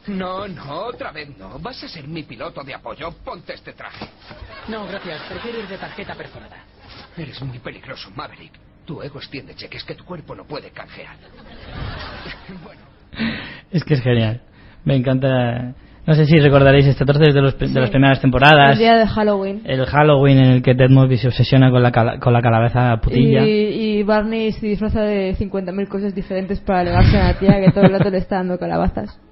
No, 0.08 0.48
no, 0.48 0.82
otra 0.86 1.12
vez 1.12 1.30
no. 1.38 1.60
Vas 1.60 1.82
a 1.84 1.88
ser 1.88 2.08
mi 2.08 2.24
piloto 2.24 2.62
de 2.64 2.74
apoyo. 2.74 3.12
Ponte 3.24 3.54
este 3.54 3.74
traje. 3.74 4.06
No, 4.68 4.86
gracias. 4.88 5.22
Prefiero 5.30 5.60
ir 5.60 5.68
de 5.68 5.78
tarjeta 5.78 6.14
perforada. 6.16 6.58
Eres 7.18 7.42
muy 7.42 7.60
peligroso, 7.60 8.10
Maverick. 8.16 8.52
Tu 8.86 9.02
ego 9.02 9.20
extiende 9.20 9.56
cheques 9.56 9.84
que 9.86 9.96
tu 9.96 10.04
cuerpo 10.04 10.36
no 10.36 10.44
puede 10.46 10.72
canjear. 10.72 11.16
bueno, 12.64 12.82
Es 13.72 13.84
que 13.84 13.94
es 13.94 14.02
genial. 14.02 14.42
Me 14.84 14.96
encanta. 14.96 15.74
No 16.06 16.16
sé 16.16 16.26
si 16.26 16.38
recordaréis 16.38 16.86
este 16.88 17.06
trozo 17.06 17.22
de, 17.22 17.32
los, 17.42 17.58
de 17.58 17.68
Sí. 17.70 17.74
las 17.74 17.90
primeras 17.90 18.20
temporadas. 18.20 18.74
El 18.74 18.80
día 18.80 18.98
de 18.98 19.08
Halloween. 19.08 19.62
El 19.64 19.86
Halloween 19.86 20.38
en 20.40 20.52
el 20.52 20.62
que 20.62 20.76
Ted 20.76 20.90
Mosby 20.90 21.16
se 21.18 21.28
obsesiona 21.30 21.72
con 21.72 21.82
la, 21.82 21.94
cala- 21.94 22.20
con 22.20 22.34
la 22.34 22.42
calabaza 22.42 22.98
putilla. 22.98 23.46
Y, 23.46 24.00
y 24.00 24.04
Barney 24.04 24.52
se 24.52 24.68
disfraza 24.68 25.02
de 25.04 25.34
50.000 25.38 25.88
cosas 25.88 26.14
diferentes 26.14 26.60
para 26.60 26.82
alegarse 26.82 27.18
a 27.18 27.24
la 27.30 27.40
tía 27.40 27.62
que 27.62 27.72
todo 27.72 27.86
el 27.86 27.92
rato 27.94 28.10
le 28.10 28.18
está 28.18 28.36
dando 28.36 28.58
calabazas. 28.60 29.18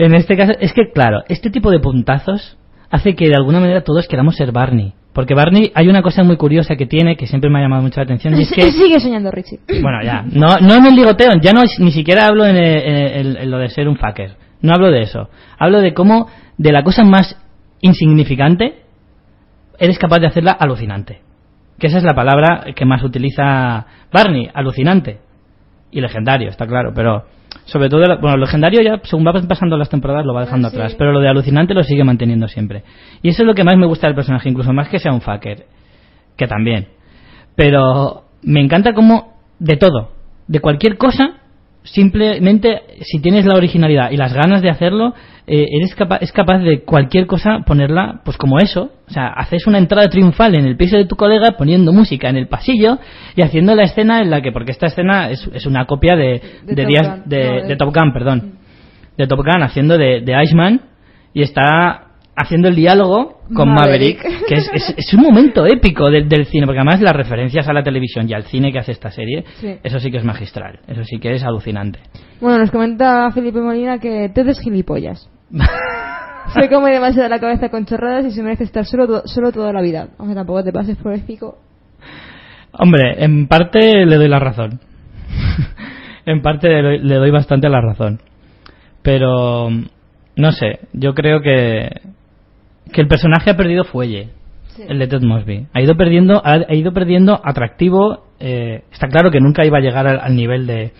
En 0.00 0.14
este 0.14 0.36
caso, 0.36 0.52
es 0.60 0.72
que 0.72 0.90
claro, 0.92 1.22
este 1.28 1.50
tipo 1.50 1.70
de 1.70 1.78
puntazos 1.80 2.56
hace 2.90 3.14
que 3.14 3.28
de 3.28 3.34
alguna 3.36 3.60
manera 3.60 3.82
todos 3.84 4.08
queramos 4.08 4.36
ser 4.36 4.50
Barney. 4.52 4.94
Porque 5.12 5.34
Barney, 5.34 5.72
hay 5.74 5.88
una 5.88 6.02
cosa 6.02 6.22
muy 6.22 6.36
curiosa 6.36 6.76
que 6.76 6.86
tiene 6.86 7.16
que 7.16 7.26
siempre 7.26 7.50
me 7.50 7.58
ha 7.58 7.62
llamado 7.62 7.82
mucho 7.82 7.98
la 8.00 8.04
atención 8.04 8.34
y 8.38 8.42
es 8.42 8.52
que. 8.52 8.70
Sigue 8.70 9.00
soñando, 9.00 9.30
Richie. 9.30 9.58
Bueno, 9.82 9.98
ya. 10.04 10.22
No, 10.22 10.56
no 10.60 10.74
en 10.76 10.86
el 10.86 10.94
ligoteo, 10.94 11.30
ya 11.42 11.52
no 11.52 11.62
ni 11.78 11.90
siquiera 11.90 12.26
hablo 12.26 12.46
en, 12.46 12.56
el- 12.56 12.82
en 12.82 13.26
el- 13.26 13.36
en 13.36 13.50
lo 13.50 13.58
de 13.58 13.68
ser 13.68 13.88
un 13.88 13.96
fucker. 13.96 14.36
No 14.62 14.72
hablo 14.72 14.90
de 14.90 15.02
eso. 15.02 15.28
Hablo 15.58 15.80
de 15.80 15.94
cómo, 15.94 16.28
de 16.58 16.72
la 16.72 16.82
cosa 16.84 17.02
más 17.04 17.36
insignificante, 17.80 18.82
eres 19.78 19.98
capaz 19.98 20.18
de 20.20 20.26
hacerla 20.28 20.52
alucinante. 20.52 21.20
Que 21.78 21.86
esa 21.88 21.98
es 21.98 22.04
la 22.04 22.14
palabra 22.14 22.64
que 22.76 22.84
más 22.84 23.02
utiliza 23.02 23.86
Barney, 24.12 24.48
alucinante. 24.54 25.18
Y 25.90 26.00
legendario, 26.00 26.48
está 26.50 26.66
claro, 26.66 26.92
pero 26.94 27.24
sobre 27.64 27.88
todo, 27.88 28.02
bueno, 28.20 28.36
legendario 28.36 28.80
ya 28.82 29.00
según 29.04 29.26
va 29.26 29.32
pasando 29.32 29.76
las 29.76 29.88
temporadas 29.88 30.24
lo 30.26 30.34
va 30.34 30.42
dejando 30.42 30.68
Ah, 30.68 30.70
sí. 30.70 30.76
atrás, 30.76 30.94
pero 30.96 31.12
lo 31.12 31.20
de 31.20 31.28
alucinante 31.28 31.74
lo 31.74 31.82
sigue 31.82 32.04
manteniendo 32.04 32.48
siempre. 32.48 32.82
Y 33.22 33.28
eso 33.30 33.42
es 33.42 33.46
lo 33.46 33.54
que 33.54 33.64
más 33.64 33.76
me 33.76 33.86
gusta 33.86 34.06
del 34.06 34.14
personaje, 34.16 34.48
incluso 34.48 34.72
más 34.72 34.88
que 34.88 34.98
sea 34.98 35.12
un 35.12 35.20
fucker, 35.20 35.64
que 36.36 36.46
también. 36.46 36.88
Pero 37.56 38.24
me 38.42 38.60
encanta 38.60 38.92
como 38.94 39.34
de 39.58 39.76
todo, 39.76 40.12
de 40.46 40.60
cualquier 40.60 40.96
cosa, 40.96 41.39
simplemente 41.92 42.82
si 43.02 43.20
tienes 43.20 43.44
la 43.46 43.54
originalidad 43.56 44.10
y 44.10 44.16
las 44.16 44.32
ganas 44.32 44.62
de 44.62 44.70
hacerlo, 44.70 45.14
eh, 45.46 45.66
eres 45.78 45.94
capa 45.94 46.16
es 46.16 46.30
capaz 46.32 46.58
de 46.58 46.82
cualquier 46.84 47.26
cosa 47.26 47.60
ponerla 47.66 48.20
pues 48.24 48.36
como 48.36 48.58
eso. 48.58 48.90
O 49.08 49.12
sea, 49.12 49.28
haces 49.28 49.66
una 49.66 49.78
entrada 49.78 50.08
triunfal 50.08 50.54
en 50.54 50.66
el 50.66 50.76
piso 50.76 50.96
de 50.96 51.06
tu 51.06 51.16
colega 51.16 51.56
poniendo 51.58 51.92
música 51.92 52.28
en 52.28 52.36
el 52.36 52.46
pasillo 52.46 52.98
y 53.34 53.42
haciendo 53.42 53.74
la 53.74 53.82
escena 53.84 54.20
en 54.20 54.30
la 54.30 54.40
que, 54.42 54.52
porque 54.52 54.70
esta 54.70 54.86
escena 54.86 55.30
es, 55.30 55.48
es 55.52 55.66
una 55.66 55.86
copia 55.86 56.14
de, 56.16 56.40
De 56.64 56.74
de 56.74 56.82
Top 56.82 56.86
días 56.88 57.08
Gun, 57.08 57.22
de, 57.28 57.44
no, 57.44 57.54
de- 57.62 57.62
de 57.68 57.76
Top 57.76 57.94
Gun, 57.94 58.12
perdón, 58.12 58.52
de 59.18 59.26
Top 59.26 59.38
Gun 59.40 59.62
haciendo 59.62 59.98
de, 59.98 60.20
de 60.20 60.42
Iceman 60.44 60.80
y 61.34 61.42
está 61.42 62.06
haciendo 62.40 62.68
el 62.68 62.74
diálogo 62.76 63.40
con 63.54 63.72
Maverick, 63.72 64.22
Maverick. 64.24 64.46
que 64.46 64.54
es, 64.54 64.70
es- 64.72 64.94
es 64.96 65.14
un 65.14 65.22
momento 65.22 65.66
épico 65.66 66.10
del, 66.10 66.28
del 66.28 66.46
cine, 66.46 66.66
porque 66.66 66.80
además 66.80 67.00
las 67.00 67.14
referencias 67.14 67.68
a 67.68 67.72
la 67.72 67.82
televisión 67.82 68.28
y 68.28 68.34
al 68.34 68.44
cine 68.44 68.72
que 68.72 68.78
hace 68.78 68.92
esta 68.92 69.10
serie, 69.10 69.44
Sí. 69.60 69.76
eso 69.82 69.98
sí 70.00 70.10
que 70.10 70.18
es 70.18 70.24
magistral, 70.24 70.80
eso 70.88 71.02
sí 71.04 71.18
que 71.18 71.32
es 71.32 71.42
alucinante. 71.44 71.98
Bueno, 72.40 72.58
nos 72.58 72.70
comenta 72.70 73.30
Felipe 73.32 73.60
Molina 73.60 73.98
que 73.98 74.28
Ted 74.34 74.48
es 74.48 74.60
gilipollas. 74.60 75.28
Se 76.54 76.68
come 76.68 76.90
demasiado 76.90 77.28
la 77.28 77.38
cabeza 77.38 77.68
con 77.68 77.84
chorradas 77.84 78.24
y 78.26 78.30
se 78.32 78.42
merece 78.42 78.64
estar 78.64 78.84
solo, 78.84 79.22
solo 79.26 79.52
toda 79.52 79.72
la 79.72 79.82
vida. 79.82 80.08
Aunque 80.18 80.34
tampoco 80.34 80.64
te 80.64 80.72
pases 80.72 80.96
por 80.96 81.12
el 81.12 81.20
pico. 81.20 81.58
Hombre, 82.72 83.22
en 83.22 83.46
parte 83.46 84.04
le 84.04 84.16
doy 84.16 84.28
la 84.28 84.38
razón. 84.40 84.80
en 86.26 86.42
parte 86.42 86.68
le 86.68 86.82
doy, 86.82 86.98
le 87.00 87.14
doy 87.16 87.30
bastante 87.30 87.68
la 87.68 87.80
razón. 87.80 88.20
Pero, 89.02 89.70
no 90.36 90.52
sé, 90.52 90.80
yo 90.92 91.14
creo 91.14 91.40
que, 91.40 91.88
que 92.92 93.00
el 93.00 93.08
personaje 93.08 93.50
ha 93.50 93.56
perdido 93.56 93.84
fuelle. 93.84 94.28
Sí. 94.76 94.82
El 94.88 94.98
de 94.98 95.06
Ted 95.08 95.22
Mosby. 95.22 95.66
Ha 95.72 95.80
ido 95.80 95.96
perdiendo, 95.96 96.40
ha, 96.44 96.52
ha 96.68 96.74
ido 96.74 96.92
perdiendo 96.92 97.40
atractivo. 97.44 98.26
eh, 98.38 98.82
está 98.92 99.08
claro 99.08 99.30
que 99.30 99.40
nunca 99.40 99.64
iba 99.66 99.78
a 99.78 99.80
llegar 99.80 100.06
al, 100.06 100.20
al 100.20 100.34
nivel 100.36 100.66
de, 100.66 100.92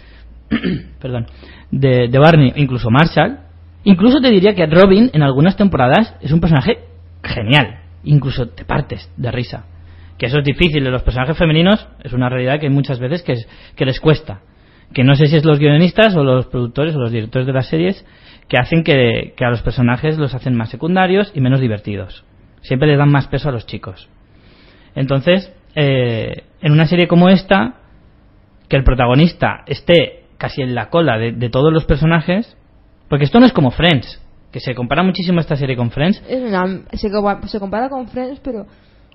perdón, 1.00 1.26
de, 1.70 2.08
de 2.08 2.18
Barney, 2.18 2.52
incluso 2.56 2.90
Marshall. 2.90 3.38
Incluso 3.84 4.20
te 4.20 4.30
diría 4.30 4.54
que 4.54 4.66
Robin 4.66 5.10
en 5.12 5.22
algunas 5.22 5.56
temporadas 5.56 6.14
es 6.20 6.32
un 6.32 6.40
personaje 6.40 6.78
genial. 7.22 7.80
Incluso 8.04 8.48
te 8.48 8.64
partes 8.64 9.10
de 9.16 9.30
risa. 9.30 9.64
Que 10.18 10.26
eso 10.26 10.38
es 10.38 10.44
difícil 10.44 10.84
de 10.84 10.90
los 10.90 11.02
personajes 11.02 11.36
femeninos, 11.38 11.86
es 12.04 12.12
una 12.12 12.28
realidad 12.28 12.60
que 12.60 12.66
hay 12.66 12.72
muchas 12.72 12.98
veces 12.98 13.22
que, 13.22 13.32
es- 13.32 13.48
que 13.76 13.86
les 13.86 14.00
cuesta. 14.00 14.40
Que 14.92 15.04
no 15.04 15.14
sé 15.14 15.26
si 15.26 15.36
es 15.36 15.44
los 15.44 15.58
guionistas 15.58 16.14
o 16.16 16.24
los 16.24 16.46
productores 16.46 16.94
o 16.96 16.98
los 16.98 17.12
directores 17.12 17.46
de 17.46 17.52
las 17.54 17.68
series 17.68 18.04
que 18.50 18.58
hacen 18.58 18.82
que, 18.84 19.32
que 19.36 19.44
a 19.46 19.48
los 19.50 19.62
personajes 19.62 20.18
los 20.18 20.34
hacen 20.34 20.54
más 20.56 20.68
secundarios 20.70 21.30
y 21.34 21.40
menos 21.40 21.60
divertidos. 21.60 22.24
Siempre 22.62 22.88
les 22.88 22.98
dan 22.98 23.10
más 23.10 23.28
peso 23.28 23.48
a 23.48 23.52
los 23.52 23.64
chicos. 23.64 24.08
Entonces, 24.94 25.52
eh, 25.76 26.42
en 26.60 26.72
una 26.72 26.86
serie 26.86 27.06
como 27.08 27.28
esta, 27.28 27.74
que 28.68 28.76
el 28.76 28.84
protagonista 28.84 29.62
esté 29.66 30.24
casi 30.36 30.62
en 30.62 30.74
la 30.74 30.90
cola 30.90 31.16
de, 31.16 31.32
de 31.32 31.48
todos 31.48 31.72
los 31.72 31.84
personajes, 31.84 32.56
porque 33.08 33.24
esto 33.24 33.40
no 33.40 33.46
es 33.46 33.52
como 33.52 33.70
Friends, 33.70 34.20
que 34.52 34.60
se 34.60 34.74
compara 34.74 35.02
muchísimo 35.02 35.40
esta 35.40 35.54
serie 35.56 35.76
con 35.76 35.90
Friends. 35.90 36.22
Una- 36.28 36.80
se, 36.92 37.08
se 37.48 37.60
compara 37.60 37.88
con 37.88 38.08
Friends, 38.08 38.40
pero 38.40 38.66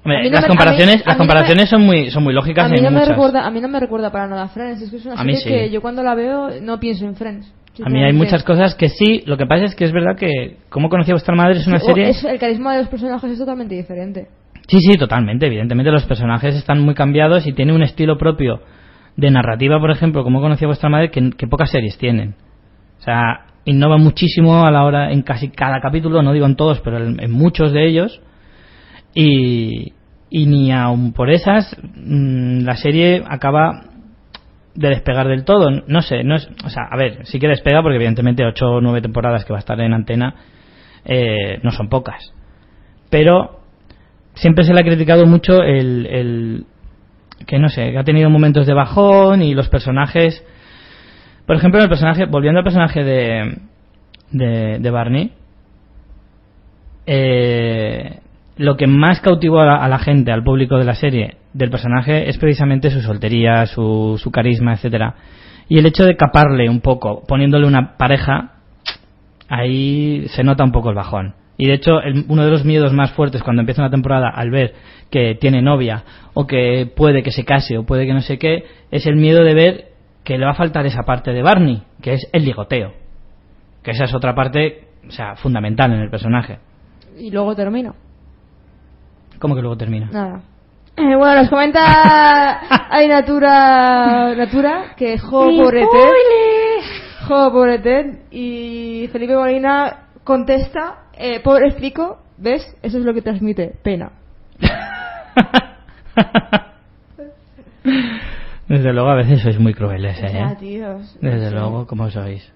no 0.06 0.14
las 0.14 0.42
me- 0.44 0.48
comparaciones, 0.48 0.96
mí- 0.98 1.04
las 1.06 1.08
mí 1.08 1.08
no 1.08 1.14
me- 1.14 1.18
comparaciones 1.18 1.70
son 1.70 1.82
muy, 1.82 2.10
son 2.10 2.24
muy 2.24 2.34
lógicas 2.34 2.66
a 2.66 2.70
mí 2.70 2.78
no 2.78 2.84
me 2.90 3.00
muchas. 3.00 3.10
recuerda 3.10 3.46
a 3.46 3.52
mí 3.52 3.60
no 3.60 3.68
me 3.68 3.80
recuerda 3.80 4.12
para 4.12 4.28
nada 4.28 4.44
a 4.44 4.48
Friends 4.48 4.82
es 4.82 4.90
que 4.92 4.96
es 4.98 5.06
una 5.06 5.18
serie 5.18 5.38
sí. 5.38 5.50
que 5.50 5.70
yo 5.72 5.82
cuando 5.82 6.04
la 6.04 6.16
veo 6.16 6.50
no 6.62 6.80
pienso 6.80 7.06
en 7.06 7.16
Friends 7.16 7.52
A 7.84 7.90
mí 7.90 8.04
hay 8.04 8.14
muchas 8.14 8.44
cosas 8.44 8.76
que 8.76 8.90
sí, 8.90 9.24
lo 9.26 9.38
que 9.38 9.46
pasa 9.46 9.66
es 9.66 9.76
que 9.76 9.84
es 9.86 9.92
verdad 9.92 10.16
que 10.18 10.58
¿Cómo 10.70 10.90
conocía 10.90 11.14
a 11.14 11.16
vuestra 11.16 11.36
madre? 11.36 11.60
es 11.60 11.68
una 11.68 11.80
Sí, 11.80 11.86
serie... 11.88 12.10
es- 12.10 12.24
el 12.24 12.40
carisma 12.40 12.74
de 12.74 12.80
los 12.80 12.88
personajes 12.90 13.32
es 13.32 13.38
totalmente 13.40 13.76
diferente 13.76 14.28
Sí, 14.68 14.80
sí, 14.80 14.98
totalmente. 14.98 15.46
Evidentemente 15.46 15.92
los 15.92 16.06
personajes 16.06 16.56
están 16.56 16.82
muy 16.82 16.96
cambiados 16.96 17.46
y 17.46 17.54
tiene 17.54 17.74
un 17.74 17.84
estilo 17.84 18.18
propio 18.18 18.62
de 19.16 19.30
narrativa, 19.30 19.80
por 19.80 19.92
ejemplo, 19.92 20.24
como 20.24 20.42
conocía 20.42 20.68
vuestra 20.68 20.90
madre, 20.90 21.12
que, 21.12 21.30
que 21.38 21.48
pocas 21.48 21.70
series 21.70 21.98
tienen. 22.00 22.34
O 23.00 23.04
sea, 23.04 23.46
innova 23.66 23.98
muchísimo 23.98 24.66
a 24.66 24.72
la 24.72 24.84
hora, 24.84 25.12
en 25.12 25.22
casi 25.22 25.50
cada 25.50 25.80
capítulo, 25.82 26.24
no 26.24 26.34
digo 26.34 26.48
en 26.48 26.56
todos, 26.56 26.80
pero 26.82 26.98
en, 26.98 27.22
en 27.22 27.32
muchos 27.32 27.74
de 27.74 27.86
ellos. 27.88 28.22
Y, 29.14 29.94
y 30.30 30.46
ni 30.48 30.72
aun 30.72 31.14
por 31.14 31.30
esas, 31.30 31.76
mm, 31.96 32.62
la 32.66 32.76
serie 32.76 33.24
acaba 33.28 33.84
de 34.76 34.90
despegar 34.90 35.28
del 35.28 35.46
todo. 35.46 35.70
No 35.88 36.02
sé, 36.02 36.24
no 36.24 36.36
es, 36.36 36.48
o 36.64 36.70
sea, 36.70 36.84
a 36.92 36.98
ver, 36.98 37.26
sí 37.26 37.40
que 37.40 37.48
despega 37.48 37.82
porque 37.82 37.96
evidentemente 37.96 38.46
8 38.46 38.66
o 38.66 38.82
9 38.82 39.02
temporadas 39.02 39.46
que 39.46 39.54
va 39.54 39.60
a 39.60 39.60
estar 39.60 39.80
en 39.80 39.94
antena 39.94 40.36
eh, 41.06 41.60
no 41.64 41.72
son 41.72 41.90
pocas. 41.90 42.34
Pero 43.10 43.62
siempre 44.34 44.66
se 44.66 44.74
le 44.74 44.82
ha 44.82 44.84
criticado 44.84 45.26
mucho 45.26 45.64
el, 45.64 46.06
el 46.06 46.66
que 47.48 47.60
no 47.60 47.70
sé, 47.70 47.92
que 47.92 47.98
ha 47.98 48.04
tenido 48.04 48.30
momentos 48.30 48.68
de 48.68 48.74
bajón 48.74 49.42
y 49.42 49.54
los 49.54 49.70
personajes 49.70 50.44
por 51.46 51.56
ejemplo 51.56 51.82
el 51.82 51.90
personaje 51.90 52.26
volviendo 52.26 52.60
al 52.60 52.64
personaje 52.64 53.04
de 53.04 53.58
de, 54.32 54.80
de 54.80 54.90
Barney 54.90 55.32
eh, 57.06 58.20
lo 58.58 58.78
que 58.78 58.88
más 58.88 59.20
cautivó 59.20 59.60
a 59.62 59.88
la, 59.88 60.00
gente 60.00 60.32
al 60.32 60.44
público 60.44 60.78
de 60.78 60.86
la 60.86 60.96
serie 60.96 61.38
del 61.54 61.70
personaje 61.70 62.30
es 62.30 62.38
precisamente 62.38 62.90
su 62.90 63.02
soltería 63.02 63.66
su, 63.66 64.20
su 64.22 64.32
carisma 64.32 64.74
etcétera 64.74 65.16
y 65.68 65.78
el 65.78 65.86
hecho 65.86 66.06
de 66.06 66.16
caparle 66.16 66.70
un 66.70 66.80
poco 66.82 67.24
poniéndole 67.28 67.68
una 67.68 67.98
pareja 67.98 68.52
ahí 69.48 70.26
se 70.30 70.44
nota 70.44 70.64
un 70.64 70.72
poco 70.72 70.90
el 70.90 70.96
bajón. 70.96 71.36
Y 71.58 71.68
de 71.68 71.74
hecho, 71.74 72.02
el- 72.02 72.26
uno 72.28 72.44
de 72.44 72.52
los 72.52 72.66
miedos 72.66 72.94
más 72.94 73.12
fuertes 73.12 73.42
cuando 73.44 73.62
empieza 73.62 73.82
una 73.82 73.92
temporada 73.92 74.30
al 74.30 74.50
ver 74.52 74.74
que 75.10 75.36
tiene 75.40 75.62
novia 75.62 76.04
o 76.34 76.46
que 76.48 76.92
puede 76.96 77.24
que 77.24 77.32
se 77.32 77.46
case 77.46 77.78
o 77.78 77.86
puede 77.86 78.06
que 78.06 78.14
no 78.14 78.22
sé 78.22 78.38
qué, 78.38 78.66
es 78.92 79.06
el 79.06 79.16
miedo 79.16 79.44
de 79.44 79.54
ver 79.54 79.86
que 80.24 80.38
le 80.38 80.46
va 80.46 80.52
a 80.52 80.56
faltar 80.56 80.86
esa 80.86 81.04
parte 81.04 81.32
de 81.32 81.44
Barney, 81.44 81.84
que 82.02 82.14
es 82.14 82.28
el 82.34 82.44
ligoteo. 82.44 82.94
Que 83.84 83.92
esa 83.92 84.06
es 84.06 84.14
otra 84.14 84.34
parte, 84.36 84.88
o 85.08 85.12
sea, 85.12 85.36
fundamental 85.36 85.94
en 85.94 86.00
el 86.02 86.10
personaje. 86.10 86.58
y 87.18 87.32
luego 87.32 87.56
termino 87.56 87.96
¿Cómo 89.40 89.56
que 89.56 89.62
luego 89.62 89.78
termina? 89.78 90.10
nada 90.12 90.42
Eh, 90.98 91.16
bueno 91.18 91.36
nos 91.42 91.50
comenta 91.50 92.88
hay 92.90 93.08
Natura 93.08 94.34
Natura 94.36 94.94
que 94.96 95.18
jo 95.20 95.46
pobre 95.58 95.82
Ted 95.82 96.86
jo 97.28 97.52
pobre 97.52 97.80
Ted 97.80 98.06
y 98.32 99.08
Felipe 99.12 99.36
Molina 99.36 100.06
contesta 100.24 101.04
eh, 101.18 101.40
pobre 101.42 101.68
explico 101.68 102.20
ves 102.38 102.62
eso 102.82 102.98
es 102.98 103.04
lo 103.06 103.14
que 103.14 103.22
transmite 103.22 103.74
pena 103.84 104.12
Desde 108.68 108.94
luego, 108.94 109.10
a 109.10 109.16
veces 109.16 109.42
sois 109.42 109.60
muy 109.60 109.74
crueles, 109.76 110.18
¿eh? 110.24 110.32
Ya, 110.34 110.56
tíos. 110.56 111.16
Desde 111.22 111.50
Sí. 111.50 111.54
luego, 111.54 111.86
como 111.86 112.10
sois. 112.10 112.52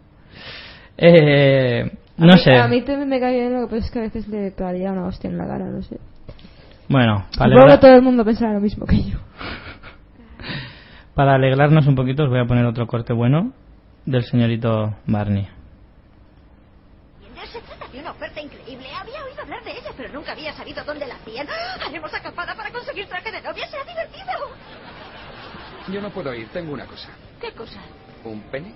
Eh, 0.98 1.84
A 2.18 2.26
no 2.26 2.34
mí- 2.34 2.40
sé. 2.40 2.56
A 2.56 2.68
mí 2.68 2.82
también 2.82 3.10
me 3.10 3.20
cae 3.20 3.34
bien, 3.36 3.54
lo 3.54 3.68
que 3.68 3.76
pasa 3.76 3.86
es 3.86 3.92
que 3.92 4.00
a 4.00 4.02
veces 4.04 4.28
le 4.28 4.50
pegaría 4.52 4.92
una 4.92 5.06
hostia 5.06 5.30
en 5.30 5.38
la 5.38 5.46
cara, 5.46 5.66
no 5.66 5.84
sé. 5.84 5.98
Bueno, 6.90 7.26
para, 7.38 7.52
Supongo 7.52 7.52
que 7.52 7.56
alegra- 7.74 7.80
todo 7.80 7.96
el 7.96 8.02
mundo 8.02 8.26
pensará 8.26 8.54
lo 8.54 8.60
mismo 8.62 8.86
que 8.86 9.04
yo. 9.04 9.18
para 11.16 11.36
alegrarnos 11.36 11.86
un 11.88 11.96
poquito 11.96 12.24
os 12.24 12.30
voy 12.30 12.40
a 12.40 12.46
poner 12.46 12.66
otro 12.66 12.88
corte 12.88 13.14
bueno 13.14 13.54
del 14.06 14.24
señorito 14.24 14.96
Barney. 15.06 15.48
Se 17.52 17.60
trata 17.62 17.88
de 17.92 18.00
una 18.00 18.12
oferta 18.12 18.40
increíble. 18.42 18.86
Había 19.00 19.24
oído 19.24 19.42
hablar 19.42 19.64
de 19.64 19.72
ella, 19.72 19.90
pero 19.98 20.14
nunca 20.14 20.34
había 20.34 20.54
sabido 20.54 20.84
dónde 20.84 21.08
la 21.08 21.16
hacían. 21.16 21.48
Haremos 21.84 22.14
acampada 22.14 22.54
para 22.56 22.70
conseguir 22.72 23.08
traje 23.08 23.32
de 23.32 23.42
novia. 23.42 23.68
Será 23.68 23.84
divertido. 23.86 24.34
Yo 25.92 26.00
no 26.02 26.10
puedo 26.12 26.32
ir, 26.36 26.48
tengo 26.50 26.74
una 26.74 26.86
cosa. 26.86 27.10
¿Qué 27.42 27.52
cosa? 27.54 27.80
¿Un 28.24 28.40
pene? 28.52 28.72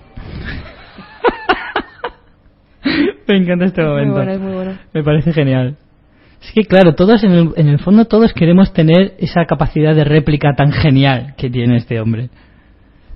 Me 3.28 3.38
encanta 3.38 3.66
este 3.66 3.82
Muy 3.84 3.90
momento. 3.92 4.14
bueno, 4.16 4.32
es 4.32 4.40
muy 4.40 4.54
bueno. 4.54 4.78
Me 4.94 5.04
parece 5.04 5.34
genial. 5.34 5.78
Es 6.44 6.52
que 6.52 6.66
claro, 6.66 6.94
todos 6.94 7.24
en 7.24 7.32
el, 7.32 7.50
en 7.56 7.68
el 7.70 7.80
fondo 7.80 8.06
todos 8.06 8.34
queremos 8.34 8.74
tener 8.74 9.14
esa 9.18 9.46
capacidad 9.46 9.96
de 9.96 10.04
réplica 10.04 10.54
tan 10.56 10.72
genial 10.72 11.36
que 11.38 11.50
tiene 11.50 11.78
este 11.78 12.02
hombre. 12.02 12.30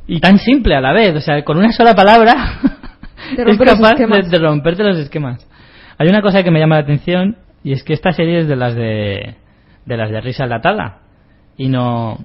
Y 0.07 0.21
tan 0.21 0.39
simple 0.39 0.75
a 0.75 0.82
la 0.82 0.93
vez, 0.93 1.13
o 1.15 1.19
sea, 1.19 1.43
con 1.43 1.57
una 1.57 1.73
sola 1.73 1.93
palabra 1.93 2.34
es 3.38 3.57
capaz 3.57 3.95
de, 3.95 4.39
romperte 4.39 4.84
los 4.84 4.97
esquemas. 4.97 5.45
Hay 5.97 6.07
una 6.07 6.21
cosa 6.21 6.43
que 6.43 6.51
me 6.51 6.59
llama 6.59 6.75
la 6.75 6.82
atención 6.82 7.38
y 7.63 7.73
es 7.73 7.84
que 7.84 7.93
esta 7.93 8.13
serie 8.13 8.39
es 8.39 8.47
de 8.47 8.55
las 8.55 8.75
de 8.75 9.36
de 9.86 9.97
las 9.97 10.11
de 10.11 10.21
risa 10.21 10.43
enlatada 10.43 10.99
y 11.57 11.67
no 11.67 12.17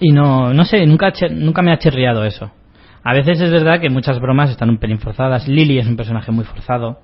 y 0.00 0.12
no 0.12 0.52
no 0.52 0.64
sé, 0.64 0.84
nunca 0.86 1.12
nunca 1.30 1.62
me 1.62 1.72
ha 1.72 1.78
chirriado 1.78 2.24
eso. 2.24 2.50
A 3.04 3.14
veces 3.14 3.40
es 3.40 3.50
verdad 3.50 3.80
que 3.80 3.88
muchas 3.88 4.20
bromas 4.20 4.50
están 4.50 4.68
un 4.68 4.78
pelín 4.78 4.98
forzadas. 4.98 5.46
Lily 5.46 5.78
es 5.78 5.86
un 5.86 5.96
personaje 5.96 6.32
muy 6.32 6.44
forzado. 6.44 6.98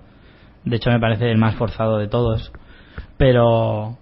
De 0.66 0.76
hecho, 0.76 0.90
me 0.90 0.98
parece 0.98 1.30
el 1.30 1.38
más 1.38 1.54
forzado 1.54 1.96
de 1.98 2.08
todos. 2.08 2.52
Pero. 3.16 3.96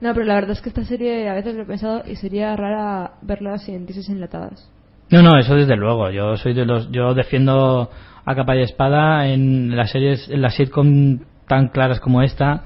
No, 0.00 0.14
pero 0.14 0.24
la 0.24 0.34
verdad 0.34 0.52
es 0.52 0.62
que 0.62 0.68
esta 0.68 0.84
serie 0.84 1.28
a 1.28 1.34
veces 1.34 1.54
lo 1.56 1.62
he 1.62 1.66
pensado 1.66 2.02
y 2.06 2.16
sería 2.16 2.56
rara 2.56 3.14
verla 3.20 3.58
sin 3.58 3.84
tises 3.84 4.08
enlatadas. 4.08 4.70
No, 5.10 5.22
no, 5.22 5.36
eso 5.36 5.56
desde 5.56 5.76
luego. 5.76 6.10
Yo 6.10 6.36
soy 6.36 6.54
de 6.54 6.64
los. 6.64 6.90
Yo 6.92 7.14
defiendo 7.14 7.90
a 8.24 8.34
capa 8.34 8.56
y 8.56 8.62
espada 8.62 9.26
en 9.26 9.76
las 9.76 9.90
series, 9.90 10.28
en 10.30 10.40
las 10.40 10.54
sitcom 10.54 11.18
tan 11.48 11.68
claras 11.68 11.98
como 12.00 12.22
esta. 12.22 12.64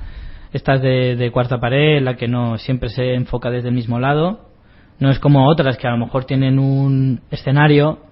Estas 0.52 0.82
de, 0.82 1.16
de 1.16 1.30
cuarta 1.30 1.58
pared, 1.58 1.98
en 1.98 2.04
la 2.04 2.16
que 2.16 2.28
no 2.28 2.58
siempre 2.58 2.90
se 2.90 3.14
enfoca 3.14 3.50
desde 3.50 3.68
el 3.68 3.74
mismo 3.74 3.98
lado. 3.98 4.50
No 4.98 5.10
es 5.10 5.18
como 5.18 5.48
otras 5.48 5.78
que 5.78 5.86
a 5.86 5.92
lo 5.92 5.98
mejor 5.98 6.24
tienen 6.26 6.58
un 6.58 7.22
escenario 7.30 8.07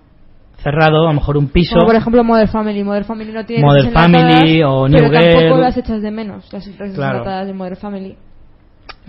cerrado, 0.59 1.03
a 1.07 1.09
lo 1.09 1.15
mejor 1.15 1.37
un 1.37 1.49
piso. 1.49 1.75
Como 1.75 1.87
por 1.87 1.97
ejemplo 1.97 2.25
Modern 2.25 2.49
Family. 2.49 2.83
Modern 2.85 3.05
Family 3.05 3.33
no 3.33 3.45
tiene 3.45 3.63
Modern 3.65 3.89
enlatadas, 3.89 4.11
Family 4.37 4.63
o 4.63 4.87
pero 4.87 4.89
New 4.89 5.13
tampoco 5.13 5.39
Girl. 5.55 5.61
las 5.61 5.77
echas 5.77 6.03
de 6.03 6.11
menos, 6.11 6.53
las 6.53 6.65
tises 6.65 6.95
Claro. 6.95 7.19
enlatadas 7.19 7.47
de 7.47 7.53
Modern 7.55 7.77
Family. 7.77 8.17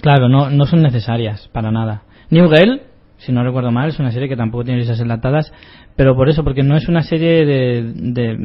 Claro, 0.01 0.29
no, 0.29 0.49
no 0.49 0.65
son 0.65 0.81
necesarias 0.81 1.49
para 1.51 1.71
nada. 1.71 2.03
New 2.29 2.47
Girl, 2.49 2.81
si 3.17 3.31
no 3.31 3.43
recuerdo 3.43 3.71
mal, 3.71 3.89
es 3.89 3.99
una 3.99 4.11
serie 4.11 4.29
que 4.29 4.35
tampoco 4.35 4.63
tiene 4.63 4.79
risas 4.81 4.99
enlatadas, 4.99 5.51
pero 5.95 6.15
por 6.15 6.29
eso, 6.29 6.43
porque 6.43 6.61
no 6.61 6.75
es 6.75 6.87
una 6.87 7.01
serie 7.01 7.45
de, 7.45 7.91
de, 7.95 8.35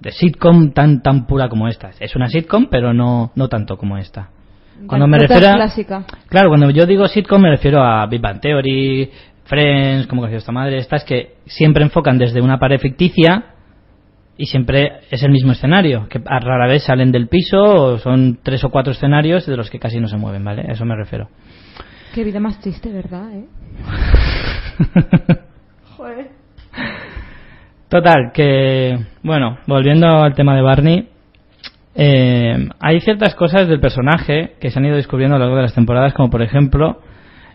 de 0.00 0.12
sitcom 0.12 0.70
tan 0.72 1.02
tan 1.02 1.26
pura 1.26 1.48
como 1.48 1.66
esta. 1.66 1.90
Es 1.98 2.14
una 2.14 2.28
sitcom, 2.28 2.66
pero 2.70 2.94
no, 2.94 3.32
no 3.34 3.48
tanto 3.48 3.76
como 3.76 3.98
esta. 3.98 4.28
Cuando 4.86 5.06
me 5.06 5.18
refiero 5.18 5.48
a- 5.48 5.54
clásica. 5.54 6.04
Claro, 6.28 6.48
cuando 6.48 6.70
yo 6.70 6.84
digo 6.86 7.06
sitcom 7.06 7.40
me 7.42 7.50
refiero 7.50 7.82
a 7.82 8.06
Big 8.06 8.20
Bang 8.20 8.40
Theory, 8.40 9.10
Friends, 9.44 10.06
como 10.06 10.22
conoció 10.22 10.38
esta 10.38 10.52
madre, 10.52 10.78
estas 10.78 11.04
que 11.04 11.34
siempre 11.46 11.84
enfocan 11.84 12.18
desde 12.18 12.40
una 12.40 12.58
pared 12.58 12.78
ficticia 12.78 13.54
y 14.36 14.46
siempre 14.46 15.00
es 15.10 15.22
el 15.22 15.30
mismo 15.30 15.52
escenario, 15.52 16.08
que 16.08 16.20
a 16.24 16.40
rara 16.40 16.66
vez 16.66 16.84
salen 16.84 17.12
del 17.12 17.28
piso 17.28 17.62
o 17.62 17.98
son 17.98 18.38
tres 18.42 18.64
o 18.64 18.70
cuatro 18.70 18.92
escenarios 18.92 19.46
de 19.46 19.56
los 19.56 19.70
que 19.70 19.78
casi 19.78 20.00
no 20.00 20.08
se 20.08 20.16
mueven, 20.16 20.44
¿vale? 20.44 20.62
A 20.68 20.72
eso 20.72 20.84
me 20.84 20.96
refiero. 20.96 21.28
Qué 22.14 22.24
vida 22.24 22.40
más 22.40 22.60
triste, 22.60 22.90
¿verdad? 22.90 23.28
Eh? 23.32 23.44
Joder. 25.96 26.28
Total, 27.88 28.32
que, 28.32 28.98
bueno, 29.22 29.58
volviendo 29.66 30.06
al 30.06 30.34
tema 30.34 30.56
de 30.56 30.62
Barney, 30.62 31.08
eh, 31.94 32.68
hay 32.80 33.00
ciertas 33.00 33.36
cosas 33.36 33.68
del 33.68 33.78
personaje 33.78 34.54
que 34.60 34.70
se 34.70 34.78
han 34.78 34.86
ido 34.86 34.96
descubriendo 34.96 35.36
a 35.36 35.38
lo 35.38 35.44
largo 35.44 35.56
de 35.56 35.62
las 35.62 35.74
temporadas, 35.74 36.12
como 36.14 36.30
por 36.30 36.42
ejemplo 36.42 37.00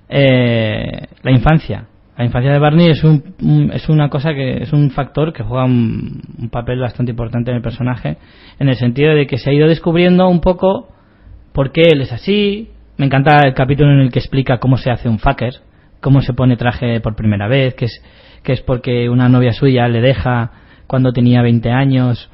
eh, 0.10 1.08
la 1.22 1.32
infancia. 1.32 1.86
La 2.18 2.26
infancia 2.26 2.52
de 2.52 2.60
Barney 2.60 2.90
es, 2.90 3.04
un, 3.06 3.72
es 3.74 3.88
una 3.88 4.10
cosa 4.10 4.34
que 4.34 4.64
es 4.64 4.74
un 4.74 4.92
factor 4.92 5.32
que 5.32 5.44
juega 5.44 5.64
un, 5.64 6.22
un 6.38 6.50
papel 6.50 6.80
bastante 6.80 7.12
importante 7.12 7.52
en 7.52 7.58
el 7.58 7.64
personaje, 7.64 8.18
en 8.60 8.68
el 8.68 8.76
sentido 8.76 9.16
de 9.16 9.26
que 9.26 9.38
se 9.38 9.50
ha 9.50 9.54
ido 9.54 9.70
descubriendo 9.70 10.28
un 10.28 10.42
poco 10.42 10.90
por 11.54 11.72
qué 11.72 11.84
él 11.92 12.02
es 12.02 12.12
así. 12.12 12.72
Me 12.98 13.06
encanta 13.06 13.40
el 13.46 13.54
capítulo 13.54 13.92
en 13.94 14.00
el 14.02 14.12
que 14.12 14.20
explica 14.20 14.58
cómo 14.58 14.76
se 14.76 14.92
hace 14.92 15.08
un 15.08 15.20
fucker, 15.20 15.54
cómo 16.02 16.22
se 16.22 16.34
pone 16.34 16.58
traje 16.58 17.00
por 17.00 17.16
primera 17.16 17.48
vez, 17.48 17.74
que 17.76 17.86
es, 17.86 18.04
que 18.44 18.54
es 18.54 18.62
porque 18.62 19.10
una 19.10 19.30
novia 19.30 19.54
suya 19.54 19.88
le 19.88 20.02
deja 20.02 20.52
cuando 20.88 21.14
tenía 21.14 21.42
20 21.42 21.70
años, 21.72 22.30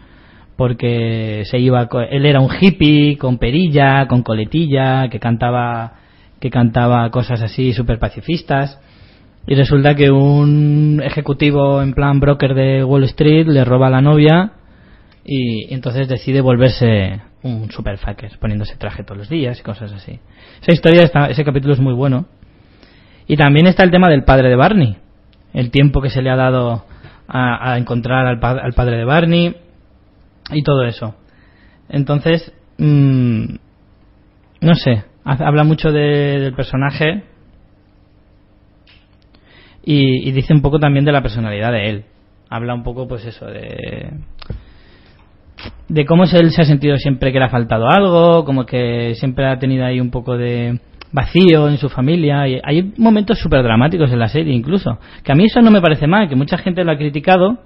porque 0.55 1.43
se 1.45 1.59
iba, 1.59 1.89
él 2.09 2.25
era 2.25 2.39
un 2.39 2.49
hippie 2.49 3.17
con 3.17 3.37
perilla, 3.37 4.07
con 4.07 4.23
coletilla, 4.23 5.09
que 5.09 5.19
cantaba, 5.19 5.93
que 6.45 6.51
cantaba 6.51 7.09
cosas 7.09 7.41
así 7.41 7.73
súper 7.73 7.97
pacifistas. 7.97 8.79
Y 9.47 9.55
resulta 9.55 9.95
que 9.95 10.11
un 10.11 11.01
ejecutivo 11.03 11.81
en 11.81 11.95
plan 11.95 12.19
broker 12.19 12.53
de 12.53 12.83
Wall 12.83 13.05
Street 13.05 13.47
le 13.47 13.65
roba 13.65 13.87
a 13.87 13.89
la 13.89 14.01
novia 14.01 14.51
y 15.23 15.73
entonces 15.73 16.07
decide 16.07 16.41
volverse 16.41 17.19
un 17.41 17.71
super 17.71 17.97
fucker, 17.97 18.37
poniéndose 18.39 18.75
traje 18.75 19.03
todos 19.03 19.17
los 19.17 19.29
días 19.29 19.59
y 19.59 19.63
cosas 19.63 19.91
así. 19.91 20.19
Esa 20.61 20.71
historia, 20.71 21.01
está, 21.01 21.31
ese 21.31 21.43
capítulo 21.43 21.73
es 21.73 21.79
muy 21.79 21.95
bueno. 21.95 22.27
Y 23.25 23.37
también 23.37 23.65
está 23.65 23.83
el 23.83 23.89
tema 23.89 24.07
del 24.07 24.23
padre 24.23 24.49
de 24.49 24.55
Barney, 24.55 24.97
el 25.51 25.71
tiempo 25.71 25.99
que 25.99 26.11
se 26.11 26.21
le 26.21 26.29
ha 26.29 26.35
dado 26.35 26.85
a, 27.27 27.75
encontrar 27.79 28.27
al, 28.27 28.39
al 28.39 28.73
padre 28.73 28.97
de 28.97 29.05
Barney 29.05 29.55
y 30.51 30.61
todo 30.61 30.83
eso. 30.83 31.15
Entonces, 31.89 32.53
mm, 32.77 33.45
no 34.61 34.75
sé, 34.75 35.05
habla 35.25 35.63
mucho 35.63 35.91
de- 35.91 36.39
del 36.39 36.53
personaje 36.53 37.23
y, 39.83 40.31
dice 40.31 40.53
un 40.53 40.61
poco 40.61 40.79
también 40.79 41.05
de 41.05 41.11
la 41.11 41.21
personalidad 41.21 41.71
de 41.71 41.89
él. 41.89 42.05
Habla 42.49 42.73
un 42.73 42.83
poco, 42.83 43.07
pues 43.07 43.25
eso, 43.25 43.45
de 43.45 44.11
de 45.87 46.05
cómo 46.05 46.23
él 46.25 46.51
se 46.51 46.61
ha 46.61 46.65
sentido 46.65 46.97
siempre 46.97 47.31
que 47.31 47.39
le 47.39 47.45
ha 47.45 47.49
faltado 47.49 47.87
algo, 47.87 48.43
como 48.43 48.65
que 48.65 49.13
siempre 49.15 49.45
ha 49.45 49.59
tenido 49.59 49.85
ahí 49.85 49.99
un 49.99 50.09
poco 50.11 50.35
de 50.37 50.79
vacío 51.11 51.69
en 51.69 51.77
su 51.77 51.89
familia. 51.89 52.47
Y 52.47 52.59
hay 52.63 52.93
momentos 52.97 53.39
súper 53.39 53.63
dramáticos 53.63 54.11
en 54.11 54.19
la 54.19 54.27
serie 54.27 54.53
incluso. 54.53 54.99
Que 55.23 55.31
a 55.31 55.35
mí 55.35 55.45
eso 55.45 55.61
no 55.61 55.71
me 55.71 55.81
parece 55.81 56.07
mal, 56.07 56.27
que 56.27 56.35
mucha 56.35 56.57
gente 56.57 56.83
lo 56.83 56.91
ha 56.91 56.97
criticado, 56.97 57.59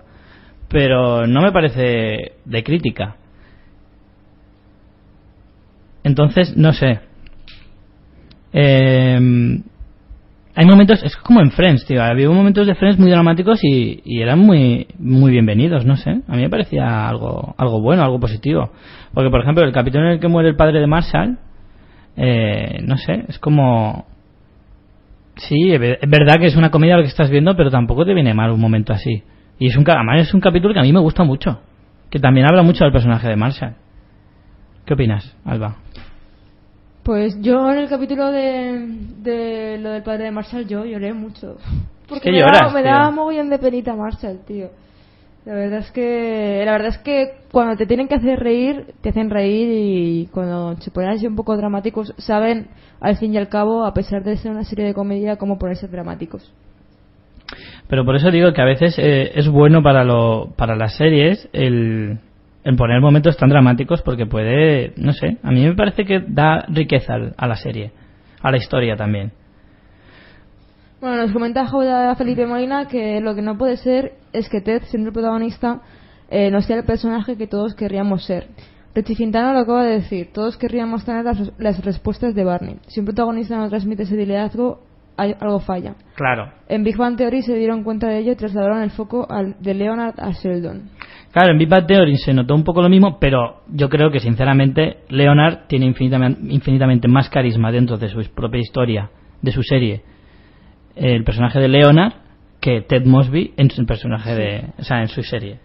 pero 0.68 1.28
no 1.28 1.41
me 1.41 1.51
parece 1.51 2.34
de 2.45 2.64
crítica. 2.64 3.16
Entonces, 6.03 6.55
no 6.57 6.74
sé. 6.74 7.09
Eh, 8.54 9.60
hay 10.56 10.66
momentos, 10.66 11.02
es 11.04 11.16
como 11.16 11.39
en 11.39 11.52
Friends, 11.52 11.86
tío. 11.86 12.04
Había 12.04 12.30
momentos 12.30 12.68
de 12.68 12.76
Friends 12.76 13.00
muy 13.00 13.10
dramáticos 13.10 13.64
y, 13.64 14.02
eran 14.22 14.39
muy, 14.39 14.88
muy 14.97 15.32
bienvenidos, 15.32 15.86
no 15.86 15.95
sé. 15.95 16.10
A 16.28 16.36
mí 16.36 16.41
me 16.41 16.50
parecía 16.50 17.08
algo, 17.08 17.56
algo 17.58 17.80
bueno, 17.80 18.04
algo 18.04 18.20
positivo. 18.20 18.70
Porque, 19.14 19.30
por 19.30 19.41
ejemplo, 19.41 19.64
el 19.64 19.72
capítulo 19.72 20.08
en 20.08 20.12
el 20.14 20.20
que 20.20 20.28
muere 20.28 20.50
el 20.50 20.58
padre 20.58 20.82
de 20.82 20.88
Marshall, 20.88 21.38
eh, 22.18 22.80
no 22.84 22.97
sé, 22.97 23.24
es 23.30 23.39
como. 23.39 24.06
Sí, 25.38 25.72
es 25.72 25.80
ver- 25.80 26.00
es 26.02 26.10
verdad 26.10 26.36
que 26.41 26.47
es 26.47 26.58
una 26.58 26.72
comedia 26.72 26.97
lo 26.97 27.04
que 27.04 27.08
estás 27.08 27.30
viendo, 27.30 27.56
pero 27.56 27.72
tampoco 27.72 28.06
te 28.06 28.14
viene 28.14 28.34
mal 28.34 28.52
un 28.52 28.60
momento 28.60 28.91
así. 28.91 29.24
Y 29.60 29.68
es 29.68 29.78
un, 29.78 29.86
además 29.89 30.28
es 30.28 30.34
un 30.34 30.41
capítulo 30.41 30.74
que 30.74 30.82
a 30.82 30.84
mí 30.84 30.91
me 30.91 31.00
gusta 31.00 31.24
mucho. 31.24 31.62
Que 32.10 32.20
también 32.20 32.47
habla 32.50 32.64
mucho 32.64 32.84
del 32.84 32.91
personaje 32.91 33.30
de 33.30 33.38
Marshall. 33.38 33.76
¿Qué 34.86 34.93
opinas, 34.95 35.38
Alba? 35.45 35.78
Pues 37.04 37.41
yo 37.41 37.72
en 37.72 37.80
el 37.80 37.89
capítulo 37.89 38.32
de, 38.32 38.88
de 39.22 39.78
lo 39.80 39.91
del 39.91 40.04
padre 40.04 40.26
de 40.26 40.32
Marshall, 40.32 40.68
yo 40.68 40.86
lloré 40.86 41.14
mucho. 41.14 41.58
Porque 42.08 42.26
que 42.26 42.32
me, 42.32 42.39
lloras, 42.39 42.62
da, 42.62 42.70
me 42.70 42.82
tío. 42.82 42.91
da 42.91 43.12
mogollón 43.12 43.50
de 43.50 43.60
penita 43.60 43.95
Marshall, 43.95 44.39
tío. 44.45 44.70
La 45.45 45.54
verdad 45.56 45.80
es 45.80 45.91
que 45.91 46.62
la 46.66 46.74
verdad 46.74 46.89
es 46.89 46.97
que 47.00 47.32
cuando 47.52 47.76
te 47.76 47.86
tienen 47.86 48.08
que 48.08 48.16
hacer 48.16 48.39
reír, 48.39 48.93
te 49.02 49.10
hacen 49.10 49.30
reír 49.30 49.70
y 49.72 50.28
cuando 50.28 50.76
se 50.82 50.91
ponen 50.91 51.12
así 51.12 51.26
un 51.26 51.36
poco 51.36 51.56
dramáticos, 51.56 52.14
saben 52.18 52.68
al 53.00 53.18
fin 53.18 53.34
y 53.34 53.38
al 53.38 53.47
cabo, 53.47 53.86
a 53.86 53.93
pesar 53.93 54.24
de 54.24 54.38
ser 54.38 54.52
una 54.52 54.64
serie 54.64 54.86
de 54.86 54.93
comedia, 54.93 55.38
cómo 55.38 55.58
ponerse 55.58 55.88
dramáticos. 55.88 56.54
Pero 57.88 58.06
por 58.06 58.16
eso 58.16 58.30
digo 58.30 58.54
que 58.54 58.62
a 58.62 58.66
veces 58.66 59.00
eh, 59.00 59.32
es 59.34 59.50
bueno 59.50 59.82
para, 59.82 60.04
lo, 60.04 60.52
para 60.56 60.76
las 60.76 60.95
series 60.97 61.50
el, 61.54 62.20
el 62.64 62.76
poner 62.76 63.01
momentos 63.01 63.38
tan 63.38 63.49
dramáticos 63.49 64.01
porque 64.01 64.26
puede, 64.26 64.93
no 64.97 65.14
sé, 65.14 65.38
a 65.43 65.51
mí 65.51 65.66
me 65.66 65.76
parece 65.76 66.05
que 66.05 66.20
da 66.28 66.66
riqueza 66.68 67.14
a 67.38 67.47
la 67.47 67.55
serie, 67.55 67.91
a 68.41 68.51
la 68.51 68.57
historia 68.57 68.95
también. 68.95 69.32
Bueno, 71.01 71.16
nos 71.18 71.32
comenta 71.32 71.66
Jauda 71.66 72.14
Felipe 72.16 72.45
Molina 72.45 72.88
que 72.88 73.22
lo 73.22 73.34
que 73.34 73.41
no 73.41 73.57
puede 73.57 73.78
ser 73.78 74.14
es 74.34 74.49
que 74.49 74.60
Ted, 74.60 74.84
siendo 74.84 75.10
el 75.10 75.14
protagonista, 75.14 75.82
eh, 76.30 76.51
no 76.51 76.62
sea 76.62 76.78
el 76.78 76.84
personaje 76.84 77.38
que 77.38 77.47
todos 77.47 77.74
querríamos 77.74 78.26
ser. 78.26 78.47
Richie 78.93 79.16
Fintano 79.16 79.53
lo 79.53 79.60
acaba 79.60 79.86
de 79.86 79.93
decir, 80.01 80.32
todos 80.34 80.57
querríamos 80.57 81.05
tener 81.05 81.24
las, 81.24 81.53
las 81.57 81.86
respuestas 81.86 82.36
de 82.36 82.43
Barney. 82.43 82.80
Si 82.88 82.99
un 82.99 83.05
protagonista 83.05 83.55
no 83.55 83.70
transmite 83.70 84.03
ese 84.03 84.18
liderazgo, 84.18 84.82
hay, 85.20 85.36
algo 85.39 85.59
falla. 85.59 85.95
Claro. 86.15 86.51
En 86.67 86.84
Big 86.84 86.97
Bang 86.97 87.17
Theory 87.17 87.41
se 87.41 87.55
dieron 87.55 87.84
cuenta 87.84 88.07
de 88.07 88.20
ello 88.20 88.32
y 88.32 88.36
trasladaron 88.36 88.82
el 88.82 88.91
foco 88.91 89.26
al- 89.30 89.55
de 89.59 89.74
Leonard 89.74 90.20
a 90.20 90.32
Sheldon. 90.32 90.89
Claro, 91.32 91.51
en 91.51 91.57
Big 91.59 91.70
Bang 91.70 91.86
Theory 91.86 92.17
se 92.17 92.34
notó 92.34 92.55
un 92.55 92.63
poco 92.63 92.82
lo 92.82 92.89
mismo, 92.89 93.20
pero 93.20 93.61
yo 93.72 93.89
creo 93.89 94.09
que 94.11 94.20
sinceramente 94.20 94.97
Leonard 95.09 95.67
tiene 95.67 95.86
infinitamente, 95.86 96.41
infinitamente 96.49 97.07
más 97.07 97.30
carisma 97.30 97.72
dentro 97.72 97.97
de 97.97 98.07
su 98.09 98.20
propia 98.34 98.59
historia, 98.59 99.09
de 99.41 99.51
su 99.51 99.61
serie, 99.61 100.01
el 100.95 101.24
personaje 101.24 101.59
de 101.59 101.67
Leonard, 101.67 102.13
que 102.59 102.82
Ted 102.82 103.05
Mosby 103.05 103.53
en 103.57 103.70
su 103.70 103.86
personaje 103.86 104.36
de, 104.36 104.65
o 104.80 104.84
sea, 104.84 105.01
en 105.01 105.07
su 105.07 105.24
serie. 105.24 105.59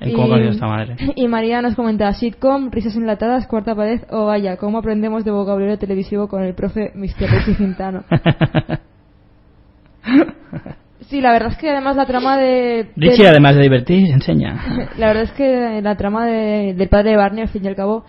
En 0.00 0.12
cómo 0.12 0.32
a 0.34 0.38
esta 0.40 0.66
madre. 0.66 0.96
y 1.16 1.26
María 1.28 1.60
nos 1.60 1.74
comenta 1.74 2.12
sitcom, 2.12 2.70
risas 2.70 2.94
enlatadas, 2.96 3.46
cuarta 3.46 3.74
pared 3.74 4.02
o 4.10 4.26
vaya, 4.26 4.56
cómo 4.56 4.78
aprendemos 4.78 5.24
de 5.24 5.30
vocabulario 5.32 5.78
televisivo 5.78 6.28
con 6.28 6.42
el 6.42 6.54
profe 6.54 6.92
Mr. 6.94 7.28
Richie 7.30 7.54
Fintano. 7.54 8.04
Sí, 11.08 11.22
la 11.22 11.32
verdad 11.32 11.52
es 11.52 11.56
que 11.58 11.70
además 11.70 11.96
la 11.96 12.04
trama 12.04 12.36
de... 12.36 12.90
Richie, 12.96 13.22
de- 13.22 13.28
además 13.30 13.56
de 13.56 13.62
divertir, 13.62 14.10
enseña. 14.10 14.90
La 14.98 15.06
verdad 15.06 15.22
es 15.22 15.32
que 15.32 15.80
la 15.80 15.96
trama 15.96 16.26
de- 16.26 16.74
del 16.76 16.88
padre 16.88 17.12
de 17.12 17.16
Barney, 17.16 17.42
al 17.42 17.48
fin 17.48 17.64
y 17.64 17.68
al 17.68 17.76
cabo, 17.76 18.04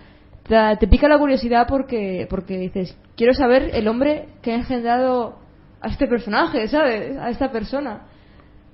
te, 0.46 0.56
te 0.78 0.86
pica 0.86 1.08
la 1.08 1.18
curiosidad 1.18 1.66
porque, 1.66 2.26
porque 2.28 2.58
dices, 2.58 2.94
quiero 3.16 3.32
saber 3.32 3.70
el 3.72 3.88
hombre 3.88 4.26
que 4.42 4.52
ha 4.52 4.56
engendrado 4.56 5.36
a 5.80 5.88
este 5.88 6.06
personaje, 6.08 6.68
¿sabes? 6.68 7.16
A 7.16 7.30
esta 7.30 7.50
persona. 7.50 8.02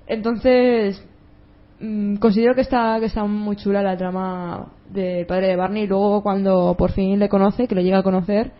Entonces, 0.07 1.01
mm, 1.79 2.15
considero 2.17 2.55
que 2.55 2.61
está, 2.61 2.97
que 2.99 3.05
está 3.05 3.23
muy 3.25 3.55
chula 3.55 3.81
la 3.81 3.97
trama 3.97 4.67
del 4.89 5.25
padre 5.25 5.47
de 5.47 5.55
Barney. 5.55 5.83
Y 5.83 5.87
luego 5.87 6.23
cuando 6.23 6.75
por 6.77 6.91
fin 6.91 7.19
le 7.19 7.29
conoce, 7.29 7.67
que 7.67 7.75
lo 7.75 7.81
llega 7.81 7.99
a 7.99 8.03
conocer, 8.03 8.51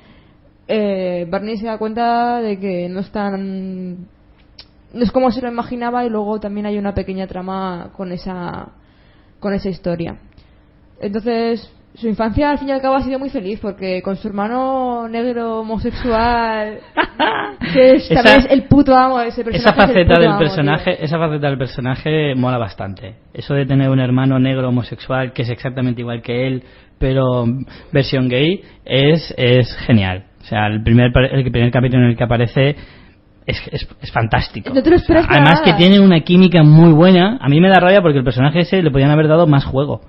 eh, 0.67 1.25
Barney 1.29 1.57
se 1.57 1.67
da 1.67 1.77
cuenta 1.77 2.41
de 2.41 2.59
que 2.59 2.89
no 2.89 2.99
es 2.99 3.11
tan 3.11 4.07
no 4.93 5.03
es 5.03 5.11
como 5.11 5.31
se 5.31 5.41
lo 5.41 5.49
imaginaba 5.49 6.05
y 6.05 6.09
luego 6.09 6.39
también 6.39 6.65
hay 6.65 6.77
una 6.77 6.93
pequeña 6.93 7.27
trama 7.27 7.91
con 7.95 8.11
esa 8.11 8.69
con 9.39 9.53
esa 9.53 9.69
historia. 9.69 10.17
Entonces 10.99 11.71
su 11.99 12.07
infancia 12.07 12.51
al 12.51 12.59
fin 12.59 12.69
y 12.69 12.71
al 12.71 12.81
cabo 12.81 12.95
ha 12.95 13.01
sido 13.01 13.17
muy 13.19 13.29
feliz 13.29 13.59
porque 13.59 14.01
con 14.03 14.15
su 14.17 14.27
hermano 14.27 15.07
negro 15.09 15.61
homosexual 15.61 16.77
que 17.73 17.95
es, 17.95 18.03
Esa- 18.11 18.15
también 18.23 18.39
es 18.39 18.51
el 18.51 18.63
puto 18.67 18.95
amo 18.95 19.19
de 19.19 19.29
ese 19.29 19.41
Esa 19.41 19.73
personaje 19.73 19.81
es 19.81 19.81
el 19.81 19.87
faceta 19.87 20.07
puto 20.13 20.19
del 20.21 20.29
amo, 20.29 20.39
personaje, 20.39 21.03
esa 21.03 21.17
faceta 21.17 21.47
del 21.49 21.57
personaje 21.57 22.35
mola 22.35 22.57
bastante. 22.57 23.15
Eso 23.33 23.53
de 23.55 23.65
tener 23.65 23.89
un 23.89 23.99
hermano 23.99 24.37
negro 24.39 24.69
homosexual 24.69 25.33
que 25.33 25.41
es 25.41 25.49
exactamente 25.49 26.01
igual 26.01 26.21
que 26.21 26.45
él, 26.47 26.63
pero 26.99 27.45
versión 27.91 28.27
gay, 28.29 28.61
es, 28.85 29.33
es 29.37 29.75
genial. 29.85 30.25
O 30.41 30.45
sea, 30.45 30.67
el 30.67 30.81
primer, 30.83 31.11
el 31.31 31.51
primer 31.51 31.71
capítulo 31.71 32.03
en 32.03 32.09
el 32.11 32.17
que 32.17 32.23
aparece 32.23 32.75
es, 33.45 33.61
es, 33.71 33.87
es 34.01 34.11
fantástico. 34.11 34.71
No 34.73 34.83
te 34.83 34.89
lo 34.89 34.95
esperas 34.97 35.23
O 35.23 35.27
sea, 35.27 35.29
para 35.33 35.41
además 35.41 35.61
nada. 35.65 35.77
que 35.77 35.83
tiene 35.83 35.99
una 35.99 36.19
química 36.21 36.63
muy 36.63 36.91
buena. 36.93 37.37
A 37.41 37.49
mí 37.49 37.59
me 37.59 37.69
da 37.69 37.79
rabia 37.79 38.01
porque 38.01 38.19
el 38.19 38.23
personaje 38.23 38.59
ese 38.59 38.81
le 38.83 38.91
podían 38.91 39.09
haber 39.09 39.27
dado 39.27 39.47
más 39.47 39.65
juego. 39.65 40.01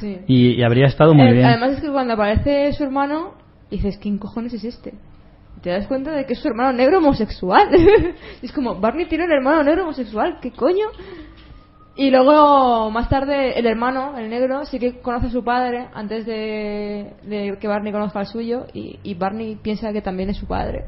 Sí. 0.00 0.18
Y, 0.26 0.52
y 0.52 0.62
habría 0.62 0.86
estado 0.86 1.14
muy 1.14 1.26
Eh, 1.28 1.32
bien. 1.32 1.46
Además 1.46 1.72
es 1.72 1.80
que 1.80 1.90
cuando 1.90 2.14
aparece 2.14 2.72
su 2.72 2.84
hermano, 2.84 3.34
dices, 3.70 3.98
¿quién 3.98 4.18
cojones 4.18 4.52
es 4.54 4.64
este? 4.64 4.94
Te 5.62 5.70
das 5.70 5.86
cuenta 5.86 6.10
de 6.12 6.26
que 6.26 6.34
es 6.34 6.40
su 6.40 6.48
hermano 6.48 6.72
negro 6.72 6.98
homosexual. 6.98 7.68
Y 8.42 8.46
es 8.46 8.52
como, 8.52 8.74
Barney 8.80 9.06
tiene 9.06 9.24
un 9.24 9.32
hermano 9.32 9.62
negro 9.62 9.84
homosexual, 9.84 10.38
¿qué 10.42 10.50
coño? 10.50 10.86
Y 11.96 12.10
luego, 12.10 12.90
más 12.90 13.08
tarde, 13.08 13.56
el 13.58 13.66
hermano, 13.66 14.18
el 14.18 14.28
negro, 14.28 14.64
sí 14.64 14.80
que 14.80 15.00
conoce 15.00 15.28
a 15.28 15.30
su 15.30 15.44
padre 15.44 15.86
antes 15.94 16.26
de, 16.26 17.14
de 17.22 17.56
que 17.60 17.68
Barney 17.68 17.92
conozca 17.92 18.18
al 18.18 18.26
suyo 18.26 18.66
y, 18.74 18.98
y 19.04 19.14
Barney 19.14 19.56
piensa 19.62 19.92
que 19.92 20.02
también 20.02 20.28
es 20.30 20.36
su 20.36 20.46
padre. 20.46 20.86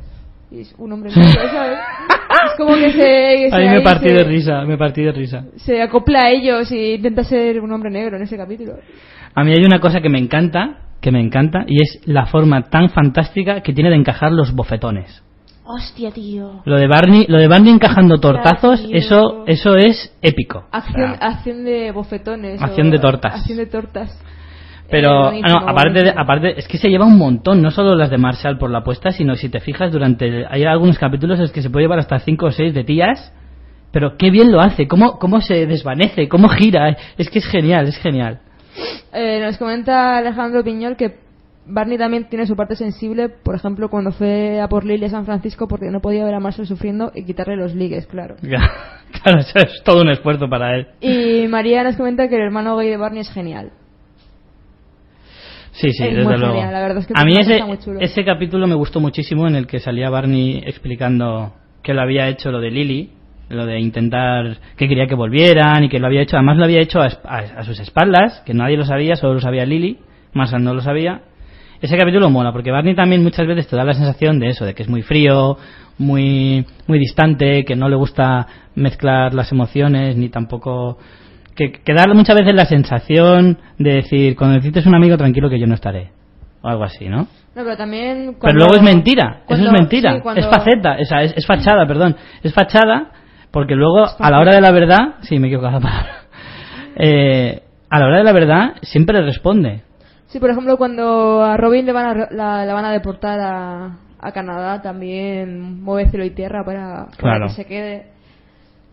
Y 0.51 0.63
es 0.63 0.75
un 0.79 0.93
hombre 0.93 1.11
negro, 1.15 1.49
¿sabes? 1.49 1.79
Es 2.57 2.65
como 2.65 2.75
que 2.75 2.93
se... 2.93 2.99
que 2.99 3.49
A 3.53 3.59
mí 3.59 3.65
se- 3.65 3.71
me 3.71 3.77
ahí 3.79 3.83
partí 3.85 4.09
se- 4.09 4.15
de 4.15 4.25
risa, 4.25 4.63
me 4.65 4.79
partí 4.79 5.03
de 5.03 5.13
risa. 5.13 5.45
Se 5.57 5.83
acopla 5.83 6.21
a 6.23 6.31
ellos 6.31 6.71
y 6.73 6.95
intenta 6.95 7.23
ser 7.25 7.61
un 7.61 7.71
hombre 7.73 7.91
negro 7.91 8.17
en 8.17 8.23
ese 8.23 8.37
capítulo. 8.37 8.75
A 9.35 9.45
mí 9.45 9.53
hay 9.53 9.65
una 9.65 9.79
cosa 9.81 10.01
que 10.01 10.09
me 10.09 10.19
encanta, 10.19 10.79
que 11.01 11.11
me 11.13 11.21
encanta, 11.21 11.65
y 11.67 11.83
es 11.83 12.01
la 12.07 12.27
forma 12.27 12.63
tan 12.71 12.89
fantástica 12.91 13.61
que 13.61 13.73
tiene 13.75 13.91
de 13.91 13.97
encajar 13.97 14.33
los 14.33 14.53
bofetones. 14.55 15.23
Hostia, 15.69 16.13
tío. 16.13 16.63
Lo 16.65 16.79
de 16.79 16.87
Barney, 16.87 17.27
lo 17.29 17.39
de 17.39 17.49
Barney 17.49 17.73
encajando 17.73 18.19
tortazos, 18.19 18.87
tío. 18.87 18.97
eso, 18.97 19.45
eso 19.49 19.75
es 19.77 20.17
épico. 20.23 20.65
Acción, 20.71 21.11
O 21.11 21.17
sea, 21.17 21.29
acción 21.29 21.65
de 21.65 21.91
bofetones. 21.91 22.63
Acción 22.63 22.89
o- 22.89 22.91
de 22.93 22.99
tortas. 22.99 23.35
Acción 23.41 23.59
de 23.59 23.67
tortas. 23.67 24.23
Pero, 24.91 25.33
Eh, 25.33 25.41
ah, 25.43 25.49
no, 25.49 25.69
aparte, 25.69 26.03
de, 26.03 26.11
aparte, 26.11 26.59
es 26.59 26.69
que 26.69 26.79
se 26.79 26.89
lleva 26.89 27.07
un 27.07 27.19
montón, 27.19 27.63
no 27.63 27.71
solo 27.71 27.95
las 27.95 28.11
de 28.11 28.19
Marshall 28.19 28.59
por 28.59 28.71
la 28.71 28.79
apuesta, 28.79 29.11
sino 29.11 29.35
si 29.35 29.49
te 29.49 29.61
fijas, 29.61 29.93
durante. 29.93 30.47
hay 30.49 30.65
algunos 30.65 30.99
capítulos 30.99 31.39
en 31.39 31.43
los 31.43 31.53
que 31.53 31.63
se 31.63 31.71
puede 31.71 31.85
llevar 31.85 31.99
hasta 31.99 32.19
5 32.19 32.47
o 32.47 32.51
6 32.51 32.75
de 32.75 32.85
tías, 32.85 33.33
pero 33.91 34.17
qué 34.17 34.31
bien 34.31 34.53
lo 34.53 34.61
hace, 34.61 34.87
cómo, 34.87 35.19
cómo 35.19 35.41
se 35.41 35.67
desvanece, 35.67 36.29
cómo 36.29 36.49
gira, 36.49 36.97
es 37.19 37.31
que 37.31 37.39
es 37.39 37.47
genial, 37.47 37.89
es 37.89 37.99
genial. 37.99 38.41
Eh, 39.13 39.41
nos 39.41 39.57
comenta 39.57 40.19
Alejandro 40.19 40.63
Piñol 40.63 40.97
que 40.97 41.17
Barney 41.69 41.99
también 41.99 42.29
tiene 42.29 42.47
su 42.47 42.55
parte 42.55 42.77
sensible, 42.77 43.29
por 43.29 43.55
ejemplo, 43.55 43.89
cuando 43.89 44.13
fue 44.13 44.61
a 44.61 44.69
por 44.69 44.85
Lily 44.85 45.07
a 45.07 45.11
San 45.11 45.25
Francisco 45.25 45.67
porque 45.67 45.91
no 45.91 46.01
podía 46.01 46.25
ver 46.25 46.35
a 46.35 46.41
Marshall 46.41 46.67
sufriendo 46.67 47.11
y 47.15 47.25
quitarle 47.25 47.57
los 47.57 47.75
ligues, 47.75 48.07
claro. 48.07 48.37
claro, 48.41 49.41
eso 49.41 49.59
es 49.59 49.83
todo 49.83 50.03
un 50.03 50.11
esfuerzo 50.11 50.49
para 50.49 50.77
él. 50.77 50.87
Y 51.01 51.49
María 51.49 51.83
nos 51.83 51.97
comenta 51.97 52.29
que 52.29 52.37
el 52.37 52.43
hermano 52.43 52.77
gay 52.77 52.91
de 52.91 52.97
Barney 52.97 53.21
es 53.21 53.33
genial. 53.33 53.73
Sí, 55.79 55.91
sí, 55.93 56.05
Es 56.05 56.11
desde 56.15 56.25
muy 56.25 56.37
luego. 56.39 56.55
genial, 56.55 56.73
la 56.73 56.81
verdad 56.81 56.99
es 56.99 57.07
que 57.07 57.13
a 57.15 57.25
mí 57.25 57.33
ese, 57.39 57.53
está 57.55 57.67
muy 57.67 57.79
chulo. 57.79 58.01
ese 58.01 58.25
capítulo 58.25 58.67
me 58.67 58.75
gustó 58.75 58.99
muchísimo 59.01 59.47
en 59.47 59.57
el 59.57 59.67
que 59.67 59.79
salía 59.79 60.09
Barney 60.11 60.63
explicando 60.67 61.53
que 61.83 61.93
lo 61.95 62.01
había 62.03 62.29
hecho 62.29 62.51
lo 62.51 62.61
de 62.61 62.71
Lily, 62.71 63.11
lo 63.51 63.67
de 63.67 63.79
intentar 63.79 64.57
que 64.77 64.89
quería 64.89 65.07
que 65.07 65.15
volvieran 65.15 65.85
y 65.85 65.89
que 65.89 65.99
lo 65.99 66.07
había 66.07 66.23
hecho, 66.23 66.37
además 66.37 66.57
lo 66.57 66.65
había 66.65 66.81
hecho 66.81 67.01
a, 67.01 67.07
a- 67.25 67.59
a 67.61 67.65
sus 67.65 67.79
espaldas, 67.79 68.43
que 68.47 68.55
nadie 68.55 68.77
lo 68.77 68.85
sabía, 68.85 69.17
solo 69.17 69.35
lo 69.35 69.41
sabía 69.41 69.65
Lily, 69.67 69.99
Marshall 70.33 70.65
no 70.65 70.75
lo 70.75 70.81
sabía. 70.81 71.21
Ese 71.81 71.97
capítulo 71.99 72.31
mola 72.31 72.53
porque 72.53 72.71
Barney 72.71 72.95
también 72.95 73.23
muchas 73.23 73.47
veces 73.47 73.69
te 73.69 73.77
da 73.77 73.85
la 73.85 73.93
sensación 73.93 74.39
de 74.41 74.49
eso, 74.49 74.65
de 74.65 74.75
que 74.75 74.83
es 74.83 74.89
muy 74.89 75.03
frío, 75.03 75.59
muy 75.99 76.65
muy 76.87 76.99
distante, 76.99 77.65
que 77.67 77.77
no 77.77 77.89
le 77.91 77.97
gusta 77.97 78.47
mezclar 78.75 79.35
las 79.35 79.53
emociones 79.53 80.17
ni 80.17 80.31
tampoco 80.31 80.99
que, 81.57 81.73
que 81.73 81.93
da 81.95 82.07
muchas 82.15 82.37
veces 82.37 82.55
la 82.55 82.67
sensación 82.67 83.59
de 83.79 83.95
decir, 83.95 84.37
cuando 84.37 84.57
necesites 84.57 84.87
un 84.87 84.95
amigo, 84.95 85.17
tranquilo 85.17 85.49
que 85.51 85.59
yo 85.59 85.67
no 85.67 85.75
estaré. 85.75 86.11
O 86.63 86.69
algo 86.69 86.85
así, 86.85 87.09
¿no? 87.09 87.23
No, 87.55 87.65
pero 87.65 87.77
también. 87.77 88.37
Pero 88.41 88.53
luego 88.55 88.75
es 88.77 88.83
mentira, 88.83 89.41
cuando- 89.47 89.65
eso 89.67 89.75
es 89.75 89.81
mentira. 89.81 90.15
sí, 90.15 90.21
cuando- 90.21 90.41
Es 90.43 90.47
faceta, 90.49 90.97
sea, 91.05 91.23
es, 91.23 91.35
es 91.37 91.47
fachada, 91.47 91.87
perdón. 91.89 92.15
Es 92.43 92.53
fachada 92.53 93.11
porque 93.51 93.75
luego, 93.75 94.05
a 94.19 94.31
la 94.31 94.39
hora 94.39 94.55
de 94.55 94.61
la 94.61 94.71
verdad, 94.71 95.15
sí, 95.23 95.39
me 95.39 95.47
he 95.49 95.51
equivocado. 95.51 95.81
Eh, 96.99 97.63
a 97.91 97.99
la 97.99 98.07
hora 98.07 98.19
de 98.19 98.25
la 98.25 98.33
verdad, 98.33 98.75
siempre 98.83 99.21
responde. 99.21 99.83
Sí, 100.29 100.41
por 100.41 100.51
ejemplo, 100.51 100.77
cuando 100.79 101.43
a 101.43 101.57
Robin 101.57 101.85
le 101.87 101.93
van 101.93 102.07
a, 102.07 102.29
la, 102.31 102.65
la 102.65 102.73
van 102.75 102.85
a 102.87 102.93
deportar 102.93 103.39
a, 103.39 103.99
a 104.19 104.33
Canadá, 104.33 104.81
también 104.83 105.83
mueve 105.83 106.09
cielo 106.11 106.25
y 106.25 106.31
tierra 106.31 106.65
para, 106.65 107.07
para 107.07 107.17
Claro. 107.19 107.47
que 107.49 107.53
se 107.53 107.65
quede. 107.67 108.07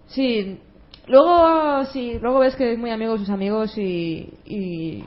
Sí, 0.08 0.60
luego 1.08 1.86
sí, 1.86 2.18
luego 2.22 2.40
ves 2.40 2.56
que 2.56 2.74
es 2.74 2.80
muy 2.80 2.92
amigo 2.92 3.14
de 3.14 3.20
sus 3.20 3.30
amigos 3.30 3.78
y, 3.78 4.30
y, 4.46 5.04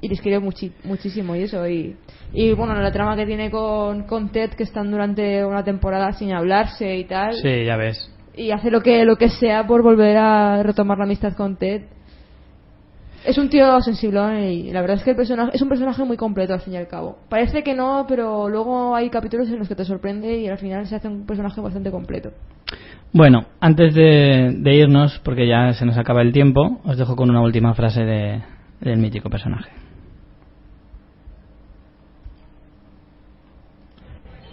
y 0.00 0.08
les 0.08 0.20
quiere 0.20 0.40
muchi- 0.40 0.72
muchísimo 0.84 1.34
y 1.36 1.42
eso. 1.42 1.66
Y, 1.68 1.96
y 2.32 2.52
bueno, 2.52 2.74
la 2.74 2.92
trama 2.92 3.16
que 3.16 3.26
tiene 3.26 3.50
con, 3.50 4.04
con 4.04 4.30
Ted, 4.30 4.50
que 4.54 4.62
están 4.64 4.90
durante 4.90 5.44
una 5.44 5.62
temporada 5.64 6.12
sin 6.12 6.32
hablarse 6.32 6.96
y 6.96 7.04
tal. 7.04 7.34
Sí, 7.34 7.64
ya 7.64 7.76
ves. 7.76 8.10
y 8.36 8.50
hace 8.50 8.70
lo 8.70 8.80
que 8.80 9.04
lo 9.04 9.16
que 9.16 9.28
sea 9.28 9.66
por 9.66 9.82
volver 9.82 10.16
a 10.16 10.62
retomar 10.62 10.98
la 10.98 11.04
amistad 11.04 11.34
con 11.34 11.56
Ted. 11.56 11.82
Es 13.24 13.38
un 13.38 13.48
tío 13.48 13.80
sensiblón 13.80 14.36
y 14.42 14.70
la 14.70 14.82
verdad 14.82 14.98
es 14.98 15.02
que 15.02 15.10
el 15.10 15.16
personaje 15.16 15.52
es 15.54 15.62
un 15.62 15.68
personaje 15.70 16.04
muy 16.04 16.16
completo 16.18 16.52
al 16.52 16.60
fin 16.60 16.74
y 16.74 16.76
al 16.76 16.88
cabo. 16.88 17.16
Parece 17.30 17.62
que 17.62 17.72
no, 17.74 18.04
pero 18.06 18.50
luego 18.50 18.94
hay 18.94 19.08
capítulos 19.08 19.48
en 19.48 19.58
los 19.58 19.66
que 19.68 19.74
te 19.74 19.84
sorprende 19.86 20.36
y 20.36 20.46
al 20.48 20.58
final 20.58 20.86
se 20.86 20.96
hace 20.96 21.08
un 21.08 21.24
personaje 21.24 21.58
bastante 21.62 21.90
completo. 21.90 22.32
Bueno, 23.16 23.46
antes 23.60 23.94
de, 23.94 24.56
de 24.58 24.74
irnos, 24.74 25.20
porque 25.24 25.46
ya 25.46 25.72
se 25.74 25.86
nos 25.86 25.96
acaba 25.96 26.20
el 26.20 26.32
tiempo, 26.32 26.80
os 26.84 26.98
dejo 26.98 27.14
con 27.14 27.30
una 27.30 27.42
última 27.42 27.72
frase 27.72 28.02
de, 28.04 28.42
del 28.80 28.98
mítico 28.98 29.30
personaje. 29.30 29.70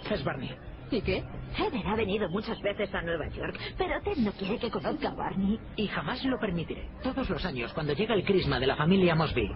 Es 0.08 0.22
Barney. 0.22 0.50
¿Y 0.92 1.00
qué? 1.00 1.24
Heather 1.56 1.86
ha 1.86 1.96
venido 1.96 2.28
muchas 2.28 2.60
veces 2.62 2.94
a 2.94 3.02
Nueva 3.02 3.26
York, 3.30 3.58
pero 3.76 4.00
Ted 4.02 4.18
no 4.18 4.30
quiere 4.30 4.58
que 4.58 4.70
conozca 4.70 5.08
a 5.08 5.14
Barney. 5.14 5.58
Y 5.74 5.88
jamás 5.88 6.24
lo 6.24 6.38
permitiré. 6.38 6.86
Todos 7.02 7.28
los 7.30 7.44
años, 7.44 7.72
cuando 7.72 7.94
llega 7.94 8.14
el 8.14 8.22
crisma 8.24 8.60
de 8.60 8.68
la 8.68 8.76
familia 8.76 9.16
Mosby, 9.16 9.50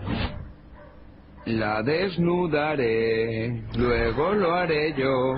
La 1.45 1.81
desnudaré, 1.85 3.63
luego 3.77 4.33
lo 4.33 4.53
haré 4.53 4.95
yo. 4.99 5.33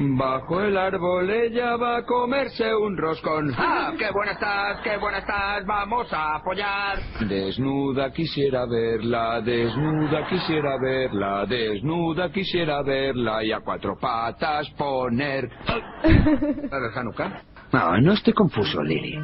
Bajo 0.00 0.60
el 0.60 0.76
árbol 0.76 1.28
ella 1.28 1.76
va 1.76 1.98
a 1.98 2.04
comerse 2.04 2.72
un 2.72 2.96
roscón. 2.96 3.52
¡Ah! 3.58 3.92
¡Qué 3.98 4.10
buena 4.12 4.32
estás! 4.32 4.80
¡Qué 4.82 4.96
buena 4.96 5.18
estás! 5.18 5.66
¡Vamos 5.66 6.12
a 6.12 6.36
apoyar! 6.36 6.98
Desnuda 7.28 8.12
quisiera 8.12 8.64
verla, 8.66 9.40
desnuda 9.40 10.28
quisiera 10.28 10.76
verla, 10.78 11.46
desnuda 11.46 12.30
quisiera 12.30 12.82
verla 12.82 13.42
y 13.42 13.50
a 13.50 13.58
cuatro 13.58 13.96
patas 13.98 14.70
poner. 14.70 15.50
¿La 16.70 16.78
de 16.78 16.88
Hanukkah? 16.94 17.42
No, 17.72 18.00
no 18.00 18.12
estoy 18.12 18.32
confuso, 18.32 18.82
Lily. 18.82 19.18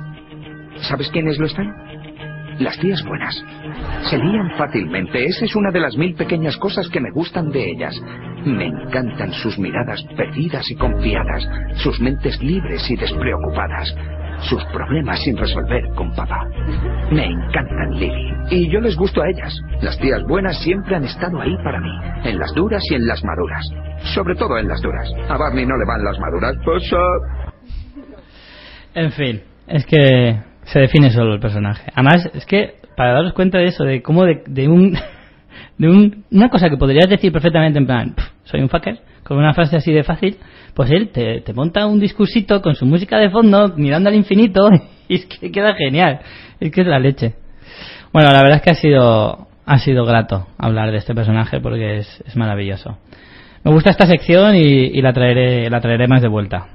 ¿Sabes 0.88 1.08
quiénes 1.10 1.38
lo 1.38 1.46
están? 1.46 1.93
Las 2.58 2.78
tías 2.78 3.02
buenas. 3.04 3.34
Se 4.08 4.18
lían 4.18 4.50
fácilmente. 4.56 5.24
Esa 5.24 5.44
es 5.44 5.56
una 5.56 5.70
de 5.70 5.80
las 5.80 5.96
mil 5.96 6.14
pequeñas 6.14 6.56
cosas 6.56 6.88
que 6.88 7.00
me 7.00 7.10
gustan 7.10 7.50
de 7.50 7.70
ellas. 7.70 8.00
Me 8.44 8.66
encantan 8.66 9.32
sus 9.32 9.58
miradas 9.58 10.04
perdidas 10.16 10.70
y 10.70 10.76
confiadas, 10.76 11.48
sus 11.76 11.98
mentes 12.00 12.40
libres 12.42 12.88
y 12.90 12.96
despreocupadas, 12.96 13.94
sus 14.48 14.62
problemas 14.66 15.20
sin 15.24 15.36
resolver 15.36 15.82
con 15.96 16.14
papá. 16.14 16.46
Me 17.10 17.24
encantan, 17.24 17.90
Lily. 17.92 18.32
Y 18.50 18.70
yo 18.70 18.80
les 18.80 18.96
gusto 18.96 19.22
a 19.22 19.28
ellas. 19.30 19.58
Las 19.80 19.98
tías 19.98 20.22
buenas 20.28 20.58
siempre 20.62 20.94
han 20.94 21.04
estado 21.04 21.40
ahí 21.40 21.56
para 21.64 21.80
mí, 21.80 21.90
en 22.24 22.38
las 22.38 22.52
duras 22.54 22.82
y 22.90 22.94
en 22.94 23.06
las 23.06 23.24
maduras. 23.24 23.66
Sobre 24.14 24.34
todo 24.36 24.58
en 24.58 24.68
las 24.68 24.80
duras. 24.80 25.10
A 25.28 25.38
Barney 25.38 25.66
no 25.66 25.76
le 25.76 25.86
van 25.86 26.04
las 26.04 26.18
maduras. 26.20 26.54
Pues, 26.64 26.92
ah, 26.92 27.52
En 28.94 29.10
fin, 29.10 29.42
es 29.66 29.86
que 29.86 30.53
se 30.66 30.80
define 30.80 31.10
solo 31.10 31.34
el 31.34 31.40
personaje. 31.40 31.90
Además, 31.94 32.30
es 32.34 32.46
que 32.46 32.74
para 32.96 33.12
daros 33.12 33.32
cuenta 33.32 33.58
de 33.58 33.66
eso, 33.66 33.84
de 33.84 34.02
cómo 34.02 34.24
de, 34.24 34.42
de 34.46 34.68
un 34.68 34.96
de 35.78 35.88
un- 35.88 36.24
una 36.30 36.48
cosa 36.48 36.68
que 36.70 36.76
podrías 36.76 37.08
decir 37.08 37.32
perfectamente 37.32 37.78
en 37.78 37.86
plan, 37.86 38.14
"Pf, 38.14 38.28
soy 38.44 38.60
un 38.60 38.68
fucker, 38.68 38.98
con 39.24 39.38
una 39.38 39.54
frase 39.54 39.76
así 39.76 39.92
de 39.92 40.04
fácil, 40.04 40.36
pues 40.74 40.90
él 40.90 41.08
te, 41.08 41.40
te 41.40 41.52
monta 41.52 41.86
un 41.86 41.98
discursito 42.00 42.60
con 42.62 42.74
su 42.74 42.86
música 42.86 43.18
de 43.18 43.30
fondo, 43.30 43.72
mirando 43.76 44.08
al 44.08 44.14
infinito, 44.14 44.68
y 45.08 45.14
es 45.16 45.26
que 45.26 45.50
queda 45.50 45.74
genial. 45.74 46.20
Es 46.60 46.70
que 46.70 46.80
es 46.82 46.86
la 46.86 46.98
leche. 46.98 47.34
Bueno, 48.12 48.30
la 48.30 48.42
verdad 48.42 48.56
es 48.58 48.62
que 48.62 48.70
ha 48.70 48.74
sido 48.74 49.48
ha 49.66 49.78
sido 49.78 50.04
grato 50.04 50.46
hablar 50.58 50.90
de 50.92 50.98
este 50.98 51.14
personaje 51.14 51.58
porque 51.60 51.96
es, 51.98 52.22
es 52.26 52.36
maravilloso. 52.36 52.98
Me 53.64 53.72
gusta 53.72 53.88
esta 53.90 54.06
sección 54.06 54.54
y, 54.56 54.60
y 54.60 55.00
la 55.00 55.12
traeré 55.14 55.70
la 55.70 55.80
traeré 55.80 56.06
más 56.06 56.20
de 56.20 56.28
vuelta. 56.28 56.66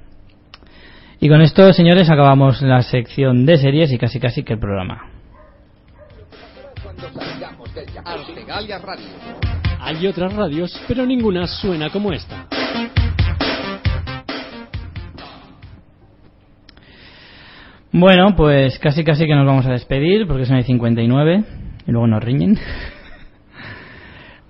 Y 1.21 1.27
con 1.27 1.41
esto, 1.41 1.73
señores, 1.73 2.09
acabamos 2.09 2.61
la 2.61 2.81
sección 2.81 3.45
de 3.45 3.57
series 3.57 3.91
y 3.91 3.97
casi 3.97 4.21
casi 4.21 4.43
que 4.43 4.53
el 4.53 4.59
programa. 4.59 5.09
Hay 9.81 10.07
otras 10.07 10.33
radios, 10.33 10.81
pero 10.87 11.05
ninguna 11.05 11.45
suena 11.45 11.89
como 11.89 12.13
esta. 12.13 12.47
Bueno, 17.91 18.35
pues 18.37 18.79
casi 18.79 19.03
casi 19.03 19.25
que 19.25 19.35
nos 19.35 19.45
vamos 19.45 19.65
a 19.65 19.71
despedir 19.71 20.25
porque 20.25 20.45
son 20.45 20.55
las 20.55 20.65
59 20.67 21.43
y 21.85 21.91
luego 21.91 22.07
nos 22.07 22.23
riñen. 22.23 22.57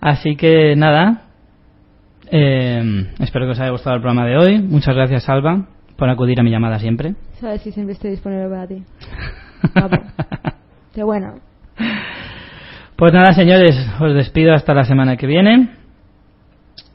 Así 0.02 0.36
que 0.36 0.76
nada, 0.76 1.30
eh, 2.30 3.08
espero 3.20 3.46
que 3.46 3.52
os 3.54 3.60
haya 3.60 3.72
gustado 3.72 3.96
el 3.96 4.02
programa 4.02 4.28
de 4.28 4.38
hoy. 4.38 4.60
Muchas 4.60 4.96
gracias, 4.96 5.28
Alba, 5.30 5.68
por 6.00 6.10
acudir 6.10 6.40
a 6.40 6.44
mi 6.44 6.50
llamada 6.50 6.80
siempre. 6.80 7.14
Sabes 7.40 7.62
si 7.62 7.72
siempre 7.72 7.94
estoy 7.94 8.12
disponible 8.12 8.50
para 8.50 8.68
ti. 8.68 8.84
Qué 10.96 11.04
bueno. 11.04 11.36
Pues 12.96 13.14
nada, 13.14 13.34
señores, 13.34 13.76
os 14.00 14.14
despido 14.16 14.54
hasta 14.54 14.74
la 14.74 14.84
semana 14.84 15.16
que 15.16 15.28
viene. 15.28 15.79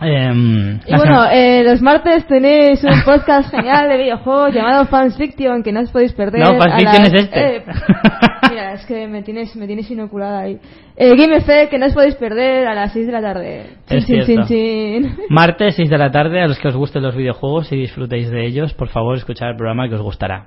Em, 0.01 0.81
Y 0.87 0.97
bueno, 0.97 1.25
eh, 1.31 1.63
los 1.65 1.81
martes 1.81 2.27
tenéis 2.27 2.83
un 2.85 3.01
podcast 3.05 3.51
genial 3.51 3.89
de 3.89 3.97
videojuegos 3.97 4.53
llamado 4.53 4.87
Fans 4.87 5.17
Fiction 5.17 5.63
que 5.63 5.73
no 5.73 5.81
os 5.81 5.91
podéis 5.91 6.13
perder. 6.13 6.41
No, 6.41 6.59
Fans 6.59 6.75
Fiction 6.77 7.03
las- 7.05 7.13
es 7.15 7.23
este. 7.23 7.57
eh, 7.57 7.63
mira, 8.51 8.73
es 8.73 8.85
que 8.87 9.07
me 9.07 9.23
tienes, 9.23 9.55
me 9.57 9.67
tienes 9.67 9.91
inoculada 9.91 10.41
ahí. 10.41 10.59
Eh, 10.97 11.15
Game 11.17 11.37
Effect 11.37 11.71
que 11.71 11.79
no 11.79 11.87
os 11.87 11.95
podéis 11.95 12.17
perder 12.17 12.67
a 12.67 12.75
las 12.75 12.93
6 12.93 13.07
de 13.07 13.13
la 13.13 13.21
tarde. 13.23 13.67
Chin, 13.89 13.99
Es 13.99 14.07
chin, 14.07 14.17
chin, 14.17 14.25
cierto. 14.27 14.47
chin. 14.49 15.17
Martes, 15.31 15.75
6 15.77 15.89
de 15.89 15.99
la 15.99 16.11
tarde, 16.11 16.41
a 16.43 16.49
los 16.49 16.59
que 16.59 16.69
os 16.69 16.77
gusten 16.77 17.03
los 17.03 17.15
videojuegos 17.17 17.71
y 17.73 17.77
disfrutéis 17.77 18.31
de 18.31 18.45
ellos, 18.47 18.75
por 18.75 18.89
favor, 18.89 19.17
escuchad 19.17 19.51
el 19.51 19.57
programa 19.57 19.89
que 19.89 19.95
os 19.95 20.03
gustará. 20.03 20.47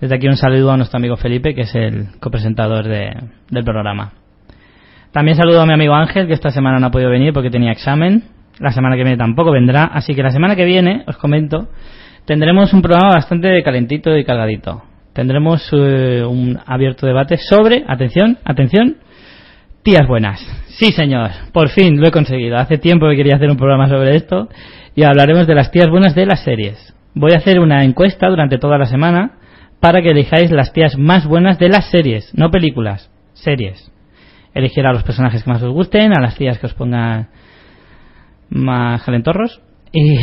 Desde 0.00 0.14
aquí 0.16 0.26
un 0.28 0.36
saludo 0.36 0.72
a 0.72 0.76
nuestro 0.76 0.98
amigo 0.98 1.16
Felipe, 1.16 1.54
que 1.54 1.62
es 1.62 1.74
el 1.74 2.08
copresentador 2.20 2.84
de- 2.86 3.14
del 3.48 3.64
programa. 3.64 4.12
También 5.12 5.36
saludo 5.36 5.62
a 5.62 5.66
mi 5.66 5.72
amigo 5.72 5.94
Ángel, 5.94 6.26
que 6.26 6.34
esta 6.34 6.50
semana 6.50 6.78
no 6.78 6.88
ha 6.88 6.90
podido 6.90 7.10
venir 7.10 7.32
porque 7.32 7.48
tenía 7.50 7.72
examen. 7.72 8.24
La 8.58 8.72
semana 8.72 8.96
que 8.96 9.04
viene 9.04 9.18
tampoco 9.18 9.50
vendrá, 9.50 9.84
así 9.84 10.14
que 10.14 10.22
la 10.22 10.30
semana 10.30 10.56
que 10.56 10.64
viene, 10.64 11.04
os 11.06 11.16
comento, 11.18 11.68
tendremos 12.24 12.72
un 12.72 12.82
programa 12.82 13.14
bastante 13.14 13.62
calentito 13.62 14.16
y 14.16 14.24
cargadito. 14.24 14.82
Tendremos 15.12 15.68
eh, 15.72 16.24
un 16.26 16.58
abierto 16.66 17.06
debate 17.06 17.36
sobre, 17.36 17.84
atención, 17.86 18.38
atención, 18.44 18.96
tías 19.82 20.06
buenas. 20.06 20.40
Sí, 20.68 20.92
señor, 20.92 21.30
por 21.52 21.68
fin 21.68 22.00
lo 22.00 22.08
he 22.08 22.10
conseguido. 22.10 22.56
Hace 22.56 22.78
tiempo 22.78 23.08
que 23.08 23.16
quería 23.16 23.36
hacer 23.36 23.50
un 23.50 23.56
programa 23.56 23.88
sobre 23.88 24.16
esto 24.16 24.48
y 24.94 25.04
hablaremos 25.04 25.46
de 25.46 25.54
las 25.54 25.70
tías 25.70 25.88
buenas 25.88 26.14
de 26.14 26.26
las 26.26 26.42
series. 26.42 26.94
Voy 27.14 27.32
a 27.32 27.38
hacer 27.38 27.60
una 27.60 27.82
encuesta 27.82 28.28
durante 28.28 28.58
toda 28.58 28.78
la 28.78 28.86
semana 28.86 29.38
para 29.80 30.02
que 30.02 30.10
elijáis 30.10 30.50
las 30.50 30.72
tías 30.72 30.98
más 30.98 31.26
buenas 31.26 31.58
de 31.58 31.68
las 31.68 31.90
series, 31.90 32.32
no 32.34 32.50
películas, 32.50 33.10
series. 33.34 33.90
Elegir 34.54 34.86
a 34.86 34.92
los 34.92 35.02
personajes 35.02 35.44
que 35.44 35.50
más 35.50 35.62
os 35.62 35.72
gusten, 35.72 36.16
a 36.16 36.20
las 36.20 36.36
tías 36.36 36.58
que 36.58 36.66
os 36.66 36.74
pongan 36.74 37.28
más 38.50 39.02
calentorros. 39.02 39.60
Y, 39.92 40.18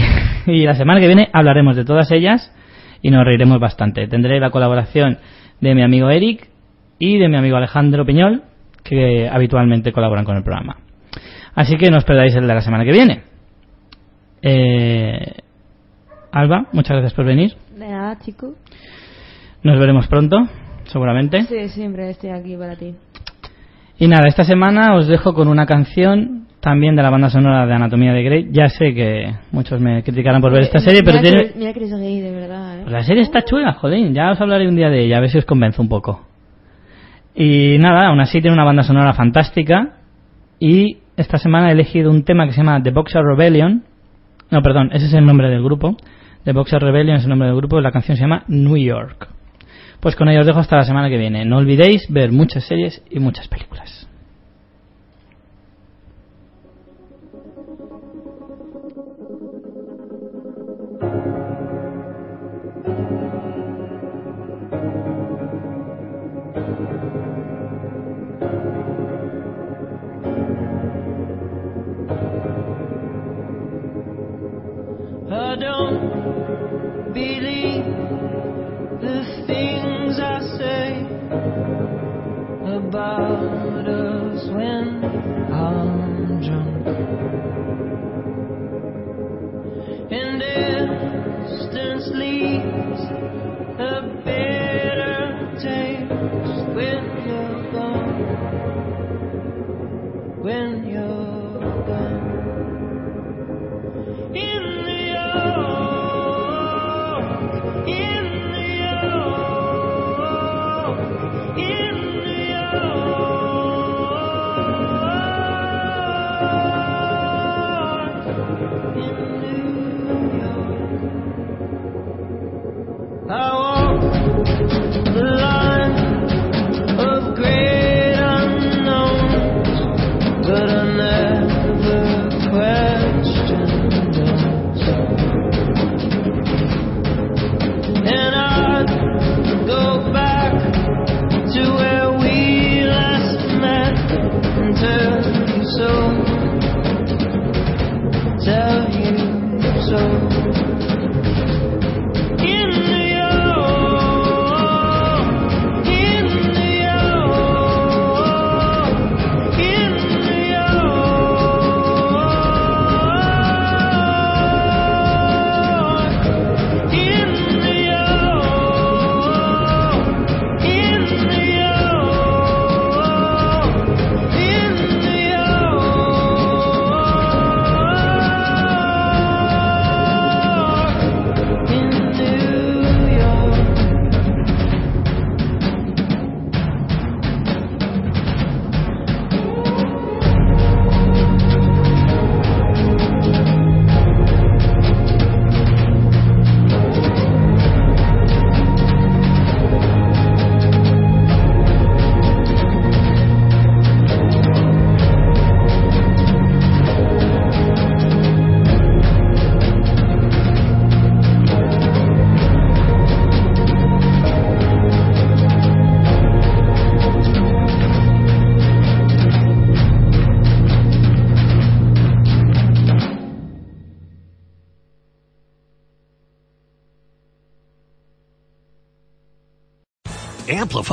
y 0.47 0.65
la 0.65 0.75
semana 0.75 0.99
que 0.99 1.07
viene 1.07 1.29
hablaremos 1.33 1.75
de 1.75 1.85
todas 1.85 2.11
ellas 2.11 2.53
y 3.01 3.11
nos 3.11 3.25
reiremos 3.25 3.59
bastante. 3.59 4.07
Tendré 4.07 4.39
la 4.39 4.49
colaboración 4.49 5.19
de 5.61 5.75
mi 5.75 5.83
amigo 5.83 6.09
Eric 6.09 6.49
y 6.99 7.17
de 7.17 7.27
mi 7.27 7.37
amigo 7.37 7.57
Alejandro 7.57 8.05
Piñol, 8.05 8.43
que 8.83 9.29
habitualmente 9.29 9.91
colaboran 9.91 10.25
con 10.25 10.37
el 10.37 10.43
programa. 10.43 10.77
Así 11.55 11.77
que 11.77 11.91
no 11.91 11.97
os 11.97 12.05
perdáis 12.05 12.35
el 12.35 12.47
de 12.47 12.53
la 12.53 12.61
semana 12.61 12.83
que 12.83 12.91
viene. 12.91 13.23
Eh, 14.41 15.35
Alba, 16.31 16.67
muchas 16.71 16.91
gracias 16.91 17.13
por 17.13 17.25
venir. 17.25 17.55
De 17.77 17.87
nada, 17.87 18.17
chico. 18.19 18.55
Nos 19.63 19.79
veremos 19.79 20.07
pronto, 20.07 20.37
seguramente. 20.85 21.43
Sí, 21.43 21.69
siempre 21.69 22.09
estoy 22.09 22.31
aquí 22.31 22.55
para 22.57 22.75
ti. 22.75 22.95
Y 23.99 24.07
nada, 24.07 24.27
esta 24.27 24.43
semana 24.43 24.95
os 24.95 25.07
dejo 25.07 25.33
con 25.33 25.47
una 25.47 25.65
canción 25.65 26.47
también 26.63 26.95
de 26.95 27.03
la 27.03 27.09
banda 27.09 27.29
sonora 27.29 27.67
de 27.67 27.73
Anatomía 27.73 28.13
de 28.13 28.23
Grey. 28.23 28.47
Ya 28.51 28.69
sé 28.69 28.93
que 28.93 29.35
muchos 29.51 29.81
me 29.81 30.01
criticarán 30.01 30.41
por 30.41 30.53
ver 30.53 30.61
esta 30.63 30.79
serie, 30.79 31.01
Mira 31.01 31.19
pero 31.19 31.21
tiene... 31.21 31.51
Mira 31.57 31.73
que 31.73 31.79
eres 31.79 31.99
gay, 31.99 32.21
de 32.21 32.31
verdad, 32.31 32.77
¿eh? 32.77 32.79
Pues 32.83 32.93
la 32.93 33.03
serie 33.03 33.21
está 33.21 33.43
chula, 33.43 33.73
joder, 33.73 34.13
ya 34.13 34.31
os 34.31 34.39
hablaré 34.39 34.69
un 34.69 34.77
día 34.77 34.89
de 34.89 35.03
ella, 35.03 35.17
a 35.17 35.19
ver 35.19 35.29
si 35.29 35.37
os 35.37 35.45
convenzo 35.45 35.81
un 35.81 35.89
poco. 35.89 36.25
Y 37.35 37.77
nada, 37.79 38.07
aún 38.07 38.21
así 38.21 38.39
tiene 38.39 38.53
una 38.53 38.63
banda 38.63 38.83
sonora 38.83 39.13
fantástica. 39.13 39.97
Y 40.57 40.99
esta 41.17 41.37
semana 41.37 41.69
he 41.69 41.73
elegido 41.73 42.09
un 42.09 42.23
tema 42.23 42.45
que 42.45 42.53
se 42.53 42.59
llama 42.59 42.81
The 42.81 42.91
Boxer 42.91 43.23
Rebellion. 43.23 43.83
No, 44.49 44.61
perdón, 44.61 44.89
ese 44.93 45.07
es 45.07 45.13
el 45.13 45.25
nombre 45.25 45.49
del 45.49 45.61
grupo. 45.61 45.97
The 46.45 46.53
Boxer 46.53 46.81
Rebellion 46.81 47.17
es 47.17 47.23
el 47.23 47.29
nombre 47.29 47.49
del 47.49 47.57
grupo. 47.57 47.81
La 47.81 47.91
canción 47.91 48.15
se 48.15 48.23
llama 48.23 48.45
New 48.47 48.77
York. 48.77 49.27
Pues 49.99 50.15
con 50.15 50.29
ello 50.29 50.41
os 50.41 50.47
dejo 50.47 50.59
hasta 50.59 50.77
la 50.77 50.85
semana 50.85 51.09
que 51.09 51.17
viene. 51.17 51.43
No 51.43 51.57
olvidéis 51.57 52.07
ver 52.09 52.31
muchas 52.31 52.63
series 52.63 53.03
y 53.09 53.19
muchas 53.19 53.49
películas. 53.49 54.02